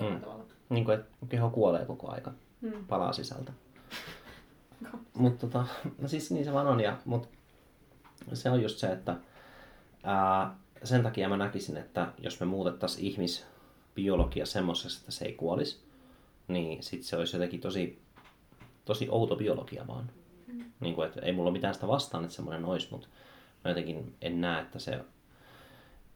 mm. 0.00 0.20
tavalla. 0.20 0.44
Niin 0.68 0.84
kuin, 0.84 0.94
että 0.98 1.08
keho 1.28 1.50
kuolee 1.50 1.84
koko 1.84 2.10
aika, 2.10 2.32
mm. 2.60 2.86
palaa 2.88 3.12
sisältä. 3.12 3.52
Mutta 5.14 5.46
tota, 5.46 5.66
no 5.98 6.08
siis 6.08 6.30
niin 6.30 6.44
se 6.44 6.52
vaan 6.52 6.66
on, 6.66 6.80
ja, 6.80 6.96
mut 7.04 7.28
se 8.32 8.50
on 8.50 8.62
just 8.62 8.78
se, 8.78 8.86
että 8.86 9.16
ää, 10.04 10.56
sen 10.84 11.02
takia 11.02 11.28
mä 11.28 11.36
näkisin, 11.36 11.76
että 11.76 12.12
jos 12.18 12.40
me 12.40 12.46
muutettaisiin 12.46 13.06
ihmisbiologia 13.06 14.46
semmoisessa, 14.46 15.00
että 15.00 15.12
se 15.12 15.24
ei 15.24 15.32
kuolisi, 15.32 15.80
niin 16.48 16.82
sitten 16.82 17.08
se 17.08 17.16
olisi 17.16 17.36
jotenkin 17.36 17.60
tosi, 17.60 18.02
tosi 18.84 19.08
outo 19.10 19.36
biologia 19.36 19.86
vaan. 19.86 20.10
Mm. 20.46 20.64
Niin 20.80 20.94
kuin, 20.94 21.08
että 21.08 21.20
ei 21.20 21.32
mulla 21.32 21.48
ole 21.48 21.58
mitään 21.58 21.74
sitä 21.74 21.88
vastaan, 21.88 22.24
että 22.24 22.36
semmoinen 22.36 22.64
olisi, 22.64 22.88
mutta 22.90 23.08
mä 23.64 23.70
jotenkin 23.70 24.14
en 24.20 24.40
näe, 24.40 24.62
että 24.62 24.78
se, 24.78 25.00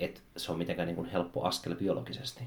että 0.01 0.21
se 0.37 0.53
on 0.53 0.59
mitenkään 0.59 0.87
niin 0.87 0.97
kuin 0.97 1.09
helppo 1.09 1.45
askel 1.45 1.77
biologisesti. 1.77 2.45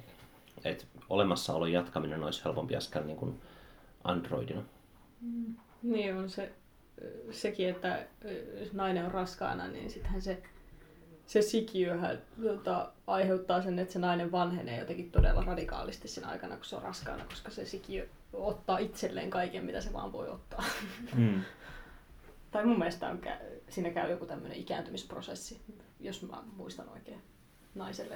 Että 0.63 0.85
olemassaolon 1.09 1.71
jatkaminen 1.71 2.23
olisi 2.23 2.45
helpompi 2.45 2.75
askel 2.75 3.03
niin 3.03 3.17
kuin 3.17 3.41
androidina. 4.03 4.61
Mm. 5.23 5.55
Niin 5.83 6.15
on 6.15 6.29
se, 6.29 6.51
sekin, 7.31 7.69
että 7.69 8.05
jos 8.59 8.73
nainen 8.73 9.05
on 9.05 9.11
raskaana, 9.11 9.67
niin 9.67 9.89
sittenhän 9.89 10.21
se, 10.21 10.43
se 11.25 11.41
sikiöhän 11.41 12.21
tota, 12.43 12.91
aiheuttaa 13.07 13.61
sen, 13.61 13.79
että 13.79 13.93
se 13.93 13.99
nainen 13.99 14.31
vanhenee 14.31 14.79
jotenkin 14.79 15.11
todella 15.11 15.43
radikaalisti 15.43 16.07
siinä 16.07 16.27
aikana, 16.27 16.55
kun 16.55 16.65
se 16.65 16.75
on 16.75 16.81
raskaana, 16.81 17.25
koska 17.25 17.51
se 17.51 17.65
sikiö 17.65 18.07
ottaa 18.33 18.77
itselleen 18.77 19.29
kaiken, 19.29 19.65
mitä 19.65 19.81
se 19.81 19.93
vaan 19.93 20.11
voi 20.11 20.29
ottaa. 20.29 20.63
Mm. 21.15 21.41
tai 22.51 22.65
mun 22.65 22.79
mielestä 22.79 23.09
on, 23.09 23.21
siinä 23.69 23.89
käy 23.89 24.11
joku 24.11 24.25
tämmöinen 24.25 24.57
ikääntymisprosessi, 24.57 25.61
jos 25.99 26.21
mä 26.21 26.43
muistan 26.55 26.89
oikein 26.89 27.21
naiselle, 27.75 28.15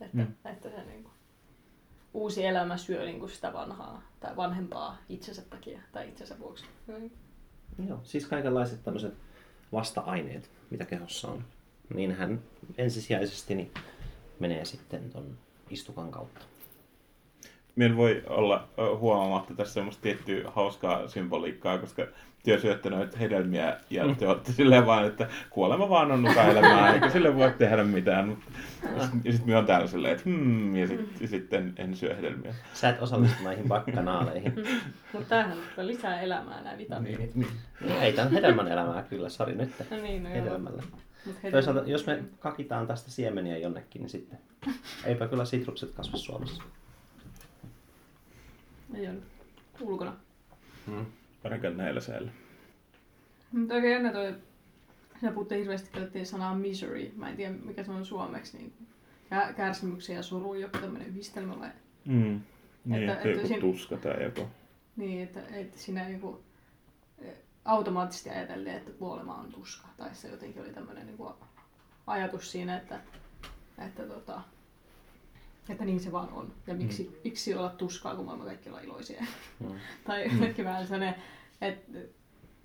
että, 0.00 0.16
mm. 0.16 0.26
että 0.44 0.70
se 0.70 0.84
niin 0.84 1.02
kuin, 1.02 1.13
uusi 2.14 2.46
elämä 2.46 2.76
syö 2.76 3.04
niin 3.04 3.18
kuin 3.18 3.30
sitä 3.30 3.52
vanhaa 3.52 4.02
tai 4.20 4.36
vanhempaa 4.36 4.98
itsensä 5.08 5.42
takia 5.42 5.80
tai 5.92 6.08
itsensä 6.08 6.38
vuoksi. 6.38 6.64
Joo, 7.88 8.00
siis 8.02 8.26
kaikenlaiset 8.26 8.82
tämmöiset 8.82 9.14
vasta-aineet, 9.72 10.50
mitä 10.70 10.84
kehossa 10.84 11.28
on, 11.28 11.44
niin 11.94 12.14
hän 12.16 12.40
ensisijaisesti 12.78 13.54
niin 13.54 13.70
menee 14.40 14.64
sitten 14.64 15.10
ton 15.10 15.38
istukan 15.70 16.10
kautta. 16.10 16.40
Meillä 17.76 17.96
voi 17.96 18.22
olla 18.26 18.68
huomaamatta 18.98 19.54
tässä 19.54 19.74
semmoista 19.74 20.02
tiettyä 20.02 20.50
hauskaa 20.50 21.08
symboliikkaa, 21.08 21.78
koska 21.78 22.06
te 22.44 22.58
syötte 22.58 22.90
noita 22.90 23.18
hedelmiä 23.18 23.76
ja 23.90 24.06
mm. 24.06 24.16
te 24.16 24.28
olette 24.28 24.52
silleen 24.62 24.86
vaan, 24.86 25.06
että 25.06 25.28
kuolema 25.50 25.88
vaan 25.88 26.12
on 26.12 26.26
elämää, 26.26 26.94
eikä 26.94 27.10
sille 27.10 27.36
voi 27.36 27.52
tehdä 27.58 27.84
mitään. 27.84 28.28
Mutta 28.28 28.44
ja 29.24 29.32
sitten 29.32 29.44
minä 29.44 29.58
on 29.58 29.66
täällä 29.66 29.86
silleen, 29.86 30.12
että 30.12 30.30
hmm, 30.30 30.76
ja, 30.76 30.86
sit, 30.86 31.20
ja 31.20 31.28
sitten 31.28 31.74
en 31.76 31.96
syö 31.96 32.14
hedelmiä. 32.14 32.54
Sä 32.74 32.88
et 32.88 33.02
osallistu 33.02 33.44
näihin 33.44 33.68
bakkanaaleihin. 33.68 34.54
Mutta 35.12 35.28
tämähän 35.28 35.58
lisää 35.76 36.20
elämää 36.20 36.62
nämä 36.62 36.78
vitamiinit. 36.78 37.34
Niin, 37.34 37.48
niin. 37.80 38.02
Ei 38.02 38.12
tämän 38.12 38.32
hedelmän 38.32 38.68
elämää 38.68 39.02
kyllä, 39.02 39.28
sori 39.28 39.54
nyt 39.54 39.70
no 39.90 39.96
niin, 39.96 40.22
no 40.22 40.30
hedelmällä. 40.30 40.82
Toisaalta, 41.50 41.82
jos 41.86 42.06
me 42.06 42.24
kakitaan 42.38 42.86
tästä 42.86 43.10
siemeniä 43.10 43.58
jonnekin, 43.58 44.02
niin 44.02 44.10
sitten 44.10 44.38
eipä 45.04 45.28
kyllä 45.28 45.44
sitrukset 45.44 45.90
kasva 45.90 46.18
Suomessa. 46.18 46.62
Ei 48.94 49.08
ole 49.08 49.16
ulkona. 49.80 50.16
Hmm. 50.86 51.06
Ainakaan 51.44 51.76
näillä 51.76 52.00
säällä. 52.00 52.30
Mutta 53.52 53.74
oikein 53.74 53.92
jännä 53.92 54.12
toi, 54.12 54.34
sinä 55.20 55.32
puhutte 55.32 55.58
hirveästi, 55.58 55.90
käytettiin 55.90 56.26
sanaa 56.26 56.54
misery. 56.54 57.12
Mä 57.16 57.28
en 57.28 57.36
tiedä, 57.36 57.54
mikä 57.64 57.84
se 57.84 57.90
on 57.90 58.06
suomeksi. 58.06 58.56
Niin 58.56 58.72
kärsimyksiä 59.56 60.16
ja 60.16 60.22
suru, 60.22 60.54
joku 60.54 60.78
tämmöinen 60.78 61.08
yhdistelmä 61.08 61.60
vai? 61.60 61.70
Mm. 62.04 62.40
Niin, 62.84 63.02
että, 63.02 63.14
että, 63.14 63.28
joku 63.28 63.46
siinä, 63.46 63.60
tuska 63.60 63.96
tai 63.96 64.24
joku. 64.24 64.48
Niin, 64.96 65.22
että, 65.22 65.40
että 65.52 65.78
siinä 65.78 66.08
joku 66.08 66.42
e, 67.18 67.30
automaattisesti 67.64 68.30
ajatellen, 68.30 68.76
että 68.76 68.90
kuolema 68.90 69.34
on 69.34 69.52
tuska. 69.52 69.88
Tai 69.96 70.14
se 70.14 70.28
jotenkin 70.28 70.62
oli 70.62 70.72
tämmöinen 70.72 71.06
niin 71.06 71.16
kuin 71.16 71.34
ajatus 72.06 72.52
siinä, 72.52 72.76
että, 72.76 73.00
että, 73.78 74.02
tota, 74.02 74.40
että 75.68 75.84
niin 75.84 76.00
se 76.00 76.12
vaan 76.12 76.32
on. 76.32 76.52
Ja 76.66 76.74
miksi, 76.74 77.04
mm. 77.04 77.12
miksi 77.24 77.54
olla 77.54 77.68
tuskaa, 77.68 78.16
kun 78.16 78.24
maailman 78.24 78.46
kaikki 78.46 78.68
ollaan 78.68 78.84
iloisia. 78.84 79.24
Mm. 79.60 79.70
tai 80.06 80.28
mm. 80.28 80.64
vähän 80.64 80.86
sellainen, 80.86 81.14
että 81.60 81.98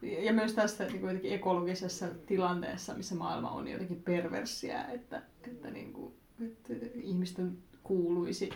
ja 0.02 0.34
myös 0.34 0.54
tässä 0.54 0.86
niin 0.86 1.02
kuin 1.02 1.20
ekologisessa 1.24 2.08
tilanteessa, 2.26 2.94
missä 2.94 3.16
maailma 3.16 3.52
on 3.52 3.68
jotenkin 3.68 4.04
perversiä, 4.04 4.84
että, 4.84 5.22
että, 5.48 5.72
niin 5.72 5.94
kuin, 5.94 6.14
että 6.46 6.74
ihmisten 6.96 7.58
kuuluisi 7.84 8.50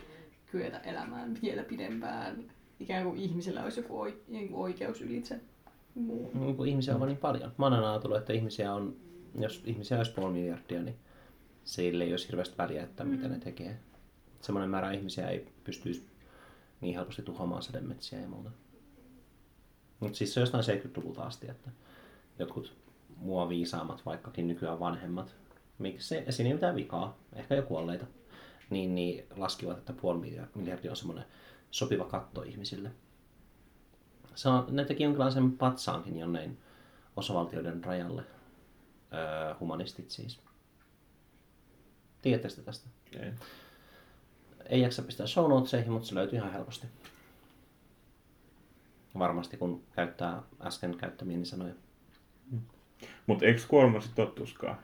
kyetä 0.51 0.77
elämään 0.77 1.37
vielä 1.41 1.63
pidempään. 1.63 2.43
Ikään 2.79 3.03
kuin 3.03 3.17
ihmisellä 3.17 3.63
olisi 3.63 3.79
joku 3.79 4.07
niin 4.27 4.53
oikeus 4.53 5.01
ylitse 5.01 5.39
muu. 5.95 6.31
Kuin 6.57 6.69
ihmisiä 6.69 6.93
on 6.93 6.99
vaan 6.99 7.09
niin 7.09 7.17
paljon. 7.17 7.51
Mä 7.57 7.91
ajatellut, 7.91 8.17
että 8.17 8.33
ihmisiä 8.33 8.73
on, 8.73 8.95
jos 9.39 9.63
ihmisiä 9.65 9.97
olisi 9.97 10.13
puoli 10.13 10.33
miljardia, 10.33 10.83
niin 10.83 10.95
sille 11.63 12.03
ei 12.03 12.13
olisi 12.13 12.27
hirveästi 12.27 12.57
väliä, 12.57 12.83
että 12.83 13.03
mitä 13.03 13.27
mm. 13.27 13.33
ne 13.33 13.39
tekee. 13.39 13.77
Semmoinen 14.43 14.69
määrä 14.69 14.91
ihmisiä 14.91 15.29
ei 15.29 15.47
pystyisi 15.63 16.05
niin 16.81 16.95
helposti 16.95 17.21
tuhoamaan 17.21 17.61
sademetsiä 17.61 18.19
ja 18.19 18.27
muuta. 18.27 18.51
Mutta 19.99 20.17
siis 20.17 20.33
se 20.33 20.39
on 20.39 20.41
jostain 20.41 20.63
70-luvulta 20.63 21.23
asti, 21.23 21.49
että 21.49 21.71
jotkut 22.39 22.77
mua 23.17 23.49
viisaammat, 23.49 24.05
vaikkakin 24.05 24.47
nykyään 24.47 24.79
vanhemmat, 24.79 25.35
miksi 25.79 26.07
siinä 26.29 26.47
ei 26.49 26.53
mitään 26.53 26.75
vikaa, 26.75 27.17
ehkä 27.33 27.55
jo 27.55 27.61
kuolleita, 27.61 28.05
niin, 28.69 28.95
niin 28.95 29.25
laskivat, 29.35 29.77
että 29.77 29.93
puoli 29.93 30.49
miljardia 30.55 30.91
on 30.91 30.97
semmoinen 30.97 31.25
sopiva 31.71 32.05
katto 32.05 32.41
ihmisille. 32.41 32.91
Se 34.35 34.49
on, 34.49 34.65
ne 34.69 34.85
teki 34.85 35.03
jonkinlaisen 35.03 35.51
patsaankin 35.51 36.19
jonnein 36.19 36.57
osavaltioiden 37.15 37.83
rajalle, 37.83 38.23
öö, 39.13 39.55
humanistit 39.59 40.11
siis. 40.11 40.39
Tiedättekö 42.21 42.55
te 42.55 42.61
tästä? 42.61 42.89
Ei. 43.11 43.31
Ei 44.69 44.81
jaksa 44.81 45.01
pistää 45.01 45.27
show 45.27 45.49
notesihin, 45.49 45.91
mutta 45.91 46.07
se 46.07 46.15
löytyy 46.15 46.39
ihan 46.39 46.51
helposti. 46.51 46.87
Varmasti 49.19 49.57
kun 49.57 49.83
käyttää 49.95 50.43
äsken 50.61 50.97
käyttämiini 50.97 51.45
sanoja. 51.45 51.73
Mutta 53.27 53.45
eikö 53.45 53.61
kuolema 53.67 54.01
sitten 54.01 54.25
ole 54.25 54.33
tuskaa? 54.33 54.81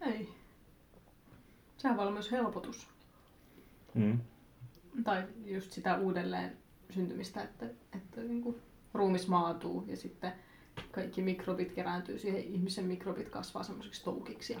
Ei. 0.00 0.28
Sehän 1.76 1.96
voi 1.96 2.02
olla 2.02 2.12
myös 2.12 2.30
helpotus. 2.30 2.88
Mm. 3.94 4.20
Tai 5.04 5.24
just 5.44 5.72
sitä 5.72 5.96
uudelleen 5.96 6.56
syntymistä, 6.90 7.42
että, 7.42 7.66
että 7.96 8.20
niin 8.20 8.42
kuin 8.42 8.56
ruumis 8.94 9.28
maatuu 9.28 9.84
ja 9.86 9.96
sitten 9.96 10.32
kaikki 10.90 11.22
mikrobit 11.22 11.72
kerääntyy 11.72 12.18
siihen, 12.18 12.40
ihmisen 12.40 12.84
mikrobit 12.84 13.28
kasvaa 13.28 13.62
semmoisiksi 13.62 14.04
toukiksi 14.04 14.52
ja, 14.52 14.60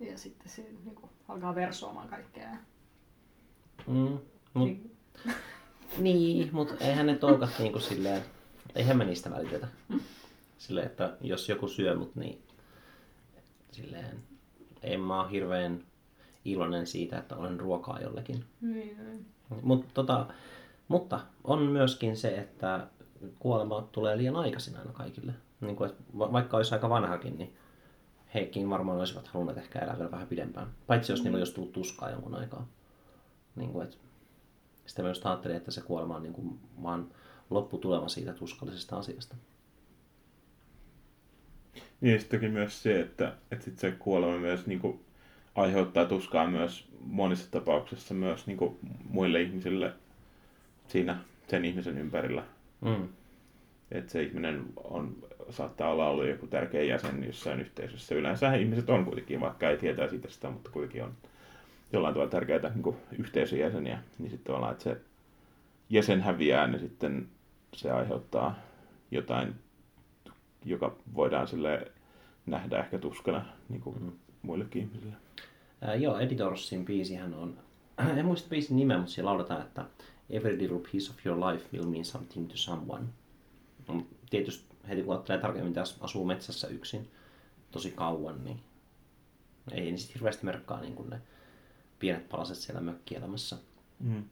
ja 0.00 0.18
sitten 0.18 0.48
se 0.48 0.62
niin 0.62 0.94
kuin, 0.94 1.10
alkaa 1.28 1.54
versoamaan 1.54 2.08
kaikkea. 2.08 2.56
Mm, 3.86 4.18
mut, 4.54 4.68
Niin, 5.98 6.48
mutta 6.52 6.74
eihän 6.80 7.06
ne 7.06 7.14
toukat 7.16 7.50
niinku 7.58 7.78
silleen, 7.78 8.22
eihän 8.74 8.96
me 8.96 9.04
niistä 9.04 9.30
välitetä. 9.30 9.68
Silleen, 10.58 10.86
että 10.86 11.16
jos 11.20 11.48
joku 11.48 11.68
syö 11.68 11.94
mut, 11.94 12.16
niin 12.16 12.42
silleen, 13.72 14.18
en 14.82 15.00
mä 15.00 15.22
oo 15.22 15.28
hirveän 15.28 15.84
iloinen 16.44 16.86
siitä, 16.86 17.18
että 17.18 17.36
olen 17.36 17.60
ruokaa 17.60 18.00
jollekin. 18.00 18.44
niin, 18.60 18.96
niin. 19.04 19.26
Mut, 19.62 19.94
tota, 19.94 20.26
mutta 20.88 21.20
on 21.44 21.62
myöskin 21.62 22.16
se, 22.16 22.28
että 22.28 22.86
kuolema 23.38 23.88
tulee 23.92 24.16
liian 24.16 24.36
aikaisin 24.36 24.76
aina 24.76 24.92
kaikille. 24.92 25.32
Niin 25.60 25.76
kuin, 25.76 25.90
vaikka 26.18 26.56
olisi 26.56 26.74
aika 26.74 26.88
vanhakin, 26.88 27.38
niin 27.38 27.56
hekin 28.34 28.70
varmaan 28.70 28.98
olisivat 28.98 29.28
halunneet 29.28 29.58
ehkä 29.58 29.78
elää 29.78 29.98
vielä 29.98 30.10
vähän 30.10 30.26
pidempään. 30.26 30.68
Paitsi 30.86 31.12
jos 31.12 31.22
niillä 31.24 31.38
olisi 31.38 31.54
tullut 31.54 31.72
tuskaa 31.72 32.10
jonkun 32.10 32.34
aikaa. 32.34 32.66
Niin 33.58 33.72
kuin, 33.72 33.84
että 33.84 33.96
sitten 34.86 35.04
myös 35.04 35.26
ajattelin, 35.26 35.56
että 35.56 35.70
se 35.70 35.80
kuolema 35.80 36.16
on 36.16 36.22
niin 36.22 36.32
kuin 36.32 36.58
vaan 36.82 37.08
lopputulema 37.50 38.08
siitä 38.08 38.32
tuskallisesta 38.32 38.96
asiasta. 38.96 39.36
Niin 42.00 42.12
ja 42.12 42.20
sittenkin 42.20 42.52
myös 42.52 42.82
se, 42.82 43.00
että, 43.00 43.32
että 43.50 43.64
sit 43.64 43.78
se 43.78 43.90
kuolema 43.90 44.38
myös 44.38 44.66
niin 44.66 44.80
kuin, 44.80 45.00
aiheuttaa 45.54 46.04
tuskaa 46.04 46.46
myös 46.46 46.88
monissa 47.00 47.50
tapauksissa 47.50 48.14
myös 48.14 48.46
niin 48.46 48.56
kuin, 48.58 48.78
muille 49.10 49.42
ihmisille 49.42 49.92
siinä 50.88 51.18
sen 51.48 51.64
ihmisen 51.64 51.98
ympärillä. 51.98 52.44
Mm. 52.80 53.08
Että 53.90 54.12
se 54.12 54.22
ihminen 54.22 54.64
on, 54.76 55.16
saattaa 55.50 55.90
olla 55.90 56.08
ollut 56.08 56.28
joku 56.28 56.46
tärkeä 56.46 56.82
jäsen 56.82 57.24
jossain 57.24 57.60
yhteisössä. 57.60 58.14
Yleensä 58.14 58.54
ihmiset 58.54 58.90
on 58.90 59.04
kuitenkin, 59.04 59.40
vaikka 59.40 59.70
ei 59.70 59.76
tietää 59.76 60.08
siitä 60.08 60.30
sitä, 60.30 60.50
mutta 60.50 60.70
kuitenkin 60.70 61.04
on 61.04 61.12
jollain 61.92 62.14
tavalla 62.14 62.30
tärkeitä 62.30 62.68
niin 62.68 62.82
kuin 62.82 62.96
yhteisön 63.18 63.58
jäseniä. 63.58 63.98
Niin 64.18 64.30
sitten 64.30 64.46
tavallaan, 64.46 64.72
että 64.72 64.84
se 64.84 65.00
jäsen 65.90 66.20
häviää, 66.20 66.66
niin 66.66 66.80
sitten 66.80 67.28
se 67.74 67.90
aiheuttaa 67.90 68.54
jotain, 69.10 69.54
joka 70.64 70.96
voidaan 71.14 71.48
sille 71.48 71.92
nähdä 72.46 72.78
ehkä 72.78 72.98
tuskana 72.98 73.44
niin 73.68 73.80
kuin 73.80 74.02
Mm. 74.02 74.12
muillekin 74.42 74.82
ihmisille. 74.82 75.12
Ää, 75.80 75.94
joo, 75.94 76.18
Editorsin 76.18 76.84
biisihän 76.84 77.34
on, 77.34 77.58
en 78.18 78.24
muista 78.26 78.48
biisin 78.48 78.76
nimeä, 78.76 78.96
mutta 78.98 79.12
siellä 79.12 79.28
lauletaan, 79.28 79.62
että 79.62 79.84
Every 80.30 80.58
little 80.58 80.78
piece 80.92 81.10
of 81.10 81.26
your 81.26 81.38
life 81.40 81.66
will 81.72 81.86
mean 81.90 82.04
something 82.04 82.48
to 82.48 82.56
someone. 82.56 83.04
No, 83.88 84.02
Tietysti 84.30 84.64
heti 84.88 85.02
kun 85.02 85.14
ajattelee 85.14 85.40
tarkemmin, 85.40 85.68
että 85.68 85.82
asuu 86.00 86.24
metsässä 86.24 86.68
yksin 86.68 87.08
tosi 87.70 87.90
kauan, 87.90 88.44
niin 88.44 88.60
ei 89.72 89.80
niin 89.80 89.98
sit 89.98 90.14
hirveästi 90.14 90.44
merkkaa 90.44 90.80
niin 90.80 90.94
kuin 90.94 91.10
ne 91.10 91.20
pienet 91.98 92.28
palaset 92.28 92.56
siellä 92.56 92.80
mökkielämässä. 92.80 93.56
Mm. 94.00 94.24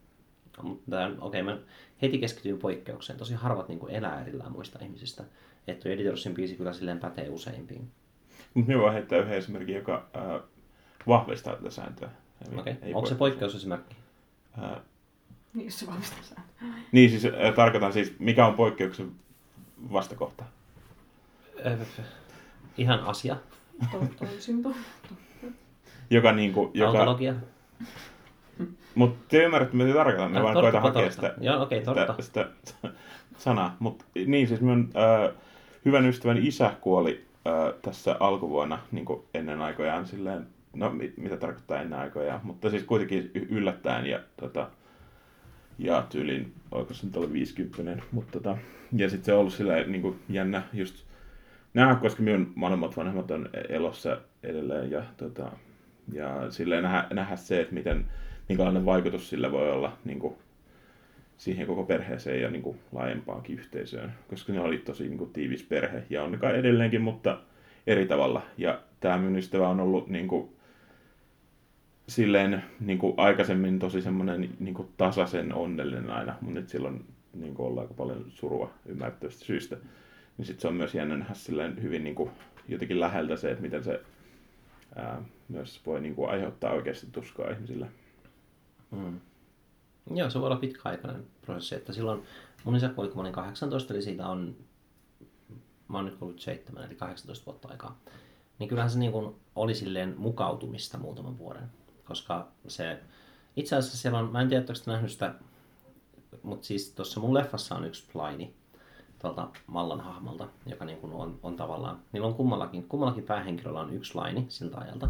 Mutta 0.63 1.07
okei, 1.07 1.41
okay, 1.41 1.43
mä 1.43 1.59
heti 2.03 2.19
keskityin 2.19 2.59
poikkeukseen. 2.59 3.19
Tosi 3.19 3.35
harvat 3.35 3.69
niin 3.69 3.79
kuin 3.79 3.95
elää 3.95 4.21
erillään 4.21 4.53
muista 4.53 4.79
ihmisistä. 4.83 5.25
Että 5.67 5.83
tuo 5.83 5.93
Editorsin 5.93 6.35
biisi 6.35 6.57
kyllä 6.57 6.73
silleen 6.73 6.99
pätee 6.99 7.29
useimpiin. 7.29 7.91
Mutta 8.55 8.69
minä 8.69 8.83
voin 8.83 8.93
heittää 8.93 9.19
yhden 9.19 9.37
esimerkin, 9.39 9.75
joka 9.75 10.07
ää, 10.15 10.41
vahvistaa 11.07 11.57
tätä 11.57 11.71
sääntöä. 11.71 12.11
Eli 12.49 12.61
Okei, 12.61 12.77
ei 12.83 12.95
onko 12.95 13.09
se 13.09 13.15
poikkeusesimerkki? 13.15 13.97
Ää, 14.59 14.81
niin 15.55 15.73
se 15.73 15.87
vahvistaa 15.87 16.23
sen. 16.23 16.37
niin 16.93 17.11
siis 17.11 17.25
ää, 17.25 17.53
tarkoitan 17.53 17.93
siis, 17.93 18.15
mikä 18.19 18.47
on 18.47 18.55
poikkeuksen 18.55 19.13
vastakohta. 19.93 20.45
Öö, 21.67 21.77
Ihan 22.79 23.01
asia. 23.01 23.37
To- 23.93 24.27
toisinto. 24.27 24.75
Joka 26.11 26.33
niinku, 26.33 26.71
joka, 26.75 26.99
Autologia. 26.99 27.35
Mutta 28.95 29.25
te 29.29 29.45
ymmärrätte, 29.45 29.77
mitä 29.77 29.95
tarkoitan, 29.95 30.33
me 30.33 30.39
Ah, 30.39 30.45
vaan 30.45 30.55
koitan 30.55 30.83
hakea 30.83 31.11
sitä, 31.11 31.35
Joo, 31.41 31.63
okei, 31.63 31.81
torppa. 31.83 32.17
sitä, 32.21 32.49
sitä 32.65 32.89
sanaa. 33.39 33.77
Mutta 33.79 34.05
niin 34.27 34.49
siis 34.49 34.61
minun 34.61 34.91
ää, 34.95 35.31
hyvän 35.85 36.07
ystäväni 36.07 36.47
isä 36.49 36.73
kuoli 36.81 37.25
ää, 37.45 37.73
tässä 37.83 38.17
alkuvuonna 38.21 38.79
niin 38.93 39.07
ennen 39.35 39.61
aikojaan 39.63 40.07
silleen, 40.07 40.47
no 40.77 40.91
mit, 40.91 41.17
mitä 41.17 41.37
tarkoittaa 41.37 41.81
ennen 41.83 41.99
aikojaan, 41.99 42.41
mutta 42.43 42.71
siis 42.71 42.83
kuitenkin 42.85 43.31
yllättäen 43.35 44.07
ja 44.07 44.21
tota, 44.37 44.71
ja 45.79 46.07
tyylin, 46.11 46.53
oliko 46.71 46.95
se 46.95 47.07
nyt 47.07 47.17
ollut 47.17 47.33
50 47.33 48.03
mutta 48.13 48.33
tota, 48.33 48.59
ja 48.93 49.11
sitten 49.11 49.25
se 49.25 49.33
on 49.33 49.41
ollut 49.41 49.53
silleen 49.55 49.93
niin 49.93 50.03
kuin 50.03 50.21
jännä 50.29 50.63
just 50.73 51.05
nähdä, 51.75 51.95
koska 51.95 52.23
minun 52.23 52.53
molemmat 52.55 52.97
vanhemmat 52.97 53.31
on 53.31 53.49
elossa 53.69 54.19
edelleen 54.43 54.91
ja, 54.91 55.03
tota, 55.17 55.53
ja 56.13 56.51
silleen 56.51 56.83
nähdä, 56.83 57.07
nähdä 57.11 57.37
se, 57.37 57.61
että 57.61 57.75
miten, 57.75 58.07
minkälainen 58.49 58.85
vaikutus 58.85 59.29
sillä 59.29 59.53
voi 59.53 59.71
olla 59.71 59.99
niin 60.05 60.19
kuin, 60.19 60.35
siihen 61.37 61.67
koko 61.67 61.85
perheeseen 61.85 62.43
ja 62.43 62.51
niin 62.51 62.63
kuin, 62.63 62.79
laajempaankin 62.93 63.59
yhteisöön, 63.59 64.13
koska 64.29 64.53
ne 64.53 64.61
oli 64.61 64.79
tosi 64.79 65.09
niin 65.09 65.19
kuin, 65.19 65.33
tiivis 65.33 65.63
perhe 65.63 66.03
ja 66.11 66.23
on 66.23 66.39
kai 66.39 66.59
edelleenkin, 66.59 67.01
mutta 67.01 67.41
eri 67.87 68.07
tavalla. 68.07 68.43
Ja 68.59 68.81
tämä 69.01 69.19
minun 69.19 69.39
ystävä 69.39 69.69
on 69.69 69.81
ollut 69.81 70.09
niin 70.09 70.29
kuin, 70.29 70.49
silleen 72.09 72.63
niin 72.81 72.99
kuin 72.99 73.15
aikaisemmin 73.17 73.79
tosi 73.79 74.03
semmoinen 74.03 74.51
niin 74.61 74.75
kuin 74.75 74.89
tasaisen 74.97 75.55
onnellinen 75.55 76.11
aina, 76.11 76.35
mutta 76.41 76.61
nyt 76.61 76.69
silloin 76.69 77.05
niin 77.35 77.55
kuin 77.55 77.67
ollaan 77.67 77.85
aika 77.85 77.95
paljon 77.95 78.25
surua 78.29 78.71
ymmärrettävästä 78.87 79.45
syystä. 79.45 79.77
Niin 80.39 80.47
sitten 80.47 80.61
se 80.61 80.69
on 80.69 80.75
myös 80.75 80.95
jännä 80.95 81.17
nähdä 81.17 81.35
silleen 81.35 81.83
hyvin 81.83 82.05
niin 82.05 82.15
kuin, 82.15 82.31
jotenkin 82.69 83.01
läheltä 83.01 83.37
se, 83.37 83.51
että 83.51 83.63
miten 83.63 83.85
se 83.85 84.01
ää, 84.97 85.23
myös 85.49 85.81
voi 85.87 86.01
niin 86.01 86.15
kuin, 86.15 86.31
aiheuttaa 86.31 86.73
oikeasti 86.73 87.07
tuskaa 87.13 87.51
ihmisille. 87.51 87.87
Mm. 88.91 89.21
Joo, 90.15 90.31
se 90.31 90.41
voi 90.41 90.47
olla 90.47 90.57
pitkäaikainen 90.57 91.27
prosessi. 91.43 91.75
Että 91.75 91.93
silloin 91.93 92.23
mun 92.65 92.77
isä 92.77 92.89
kuoli, 92.89 93.11
kun 93.11 93.21
olin 93.21 93.33
18, 93.33 93.95
eli 93.95 94.03
siitä 94.03 94.29
on, 94.29 94.57
mä 95.89 95.99
oon 95.99 96.05
nyt 96.05 96.17
37, 96.17 96.85
eli 96.85 96.95
18 96.95 97.47
vuotta 97.47 97.69
aikaa. 97.69 98.01
Niin 98.59 98.69
kyllähän 98.69 98.91
se 98.91 98.99
niin 98.99 99.13
kuin 99.13 99.35
oli 99.57 99.75
silleen 99.75 100.15
mukautumista 100.19 100.99
muutaman 100.99 101.39
vuoden. 101.39 101.71
Koska 102.05 102.49
se, 102.69 103.01
itse 103.57 103.77
asiassa 103.77 103.99
siellä 103.99 104.19
on, 104.19 104.33
mä 104.33 104.41
en 104.41 104.49
tiedä, 104.49 104.65
nähnyt 104.87 105.11
sitä, 105.11 105.35
mutta 106.43 106.67
siis 106.67 106.93
tuossa 106.93 107.21
mun 107.21 107.35
leffassa 107.35 107.75
on 107.75 107.85
yksi 107.85 108.05
plaini 108.13 108.55
tuolta 109.19 109.49
Mallan 109.67 110.01
hahmolta, 110.01 110.49
joka 110.67 110.85
niin 110.85 110.99
kuin 110.99 111.13
on, 111.13 111.39
on 111.43 111.57
tavallaan, 111.57 111.99
niillä 112.13 112.29
on 112.29 112.35
kummallakin, 112.35 112.89
kummallakin 112.89 113.25
päähenkilöllä 113.25 113.81
on 113.81 113.93
yksi 113.93 114.15
laini 114.15 114.47
siltä 114.49 114.79
ajalta. 114.79 115.09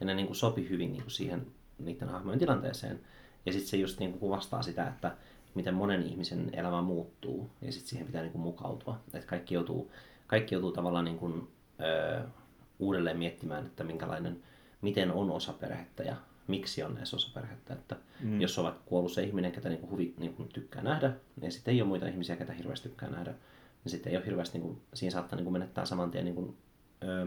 Ja 0.00 0.06
ne 0.06 0.14
niin 0.14 0.26
kuin 0.26 0.36
sopi 0.36 0.68
hyvin 0.68 0.92
niin 0.92 1.02
kuin 1.02 1.10
siihen 1.10 1.46
niiden 1.78 2.08
hahmojen 2.08 2.38
tilanteeseen. 2.38 3.00
Ja 3.46 3.52
sitten 3.52 3.70
se 3.70 3.76
just 3.76 3.98
niin 3.98 4.10
kuin 4.10 4.20
kuvastaa 4.20 4.62
sitä, 4.62 4.88
että 4.88 5.16
miten 5.54 5.74
monen 5.74 6.02
ihmisen 6.02 6.50
elämä 6.52 6.82
muuttuu 6.82 7.50
ja 7.60 7.72
sitten 7.72 7.88
siihen 7.88 8.06
pitää 8.06 8.22
niin 8.22 8.32
kuin 8.32 8.42
mukautua. 8.42 9.00
Että 9.14 9.28
kaikki 9.28 9.54
joutuu, 9.54 9.90
kaikki 10.26 10.54
joutuu 10.54 10.72
tavallaan 10.72 11.04
niin 11.04 11.18
kuin, 11.18 11.48
öö, 11.80 12.22
uudelleen 12.78 13.18
miettimään, 13.18 13.66
että 13.66 13.84
minkälainen, 13.84 14.42
miten 14.82 15.12
on 15.12 15.30
osa 15.30 15.52
perhettä 15.52 16.02
ja 16.02 16.16
miksi 16.46 16.82
on 16.82 16.96
edes 16.98 17.14
osa 17.14 17.30
perhettä. 17.34 17.74
Että 17.74 17.96
mm. 18.20 18.40
jos 18.40 18.58
ovat 18.58 18.80
kuollut 18.84 19.12
se 19.12 19.22
ihminen, 19.22 19.52
ketä 19.52 19.68
niin 19.68 19.80
kuin 19.80 19.90
huvi, 19.90 20.14
niin 20.18 20.34
kuin 20.34 20.48
tykkää 20.48 20.82
nähdä, 20.82 21.12
ja 21.42 21.50
sitten 21.50 21.74
ei 21.74 21.80
ole 21.82 21.88
muita 21.88 22.08
ihmisiä, 22.08 22.36
ketä 22.36 22.52
hirveästi 22.52 22.88
tykkää 22.88 23.10
nähdä, 23.10 23.30
niin 23.84 23.90
sitten 23.90 24.10
ei 24.10 24.16
ole 24.16 24.26
hirveästi, 24.26 24.58
niin 24.58 24.68
kuin, 24.68 24.82
siinä 24.94 25.12
saattaa 25.12 25.36
niin 25.36 25.44
kuin 25.44 25.52
menettää 25.52 25.84
saman 25.84 26.10
tien 26.10 26.24
niin 26.24 26.34
kuin, 26.34 26.56
öö, 27.04 27.26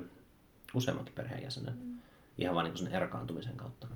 useammankin 0.74 1.16
perheenjäsenen. 1.16 1.74
Mm. 1.74 1.98
Ihan 2.38 2.56
vaan 2.56 2.64
niin 2.64 2.74
kuin 2.74 2.84
sen 2.84 2.96
erkaantumisen 2.96 3.58
kautta. 3.58 3.88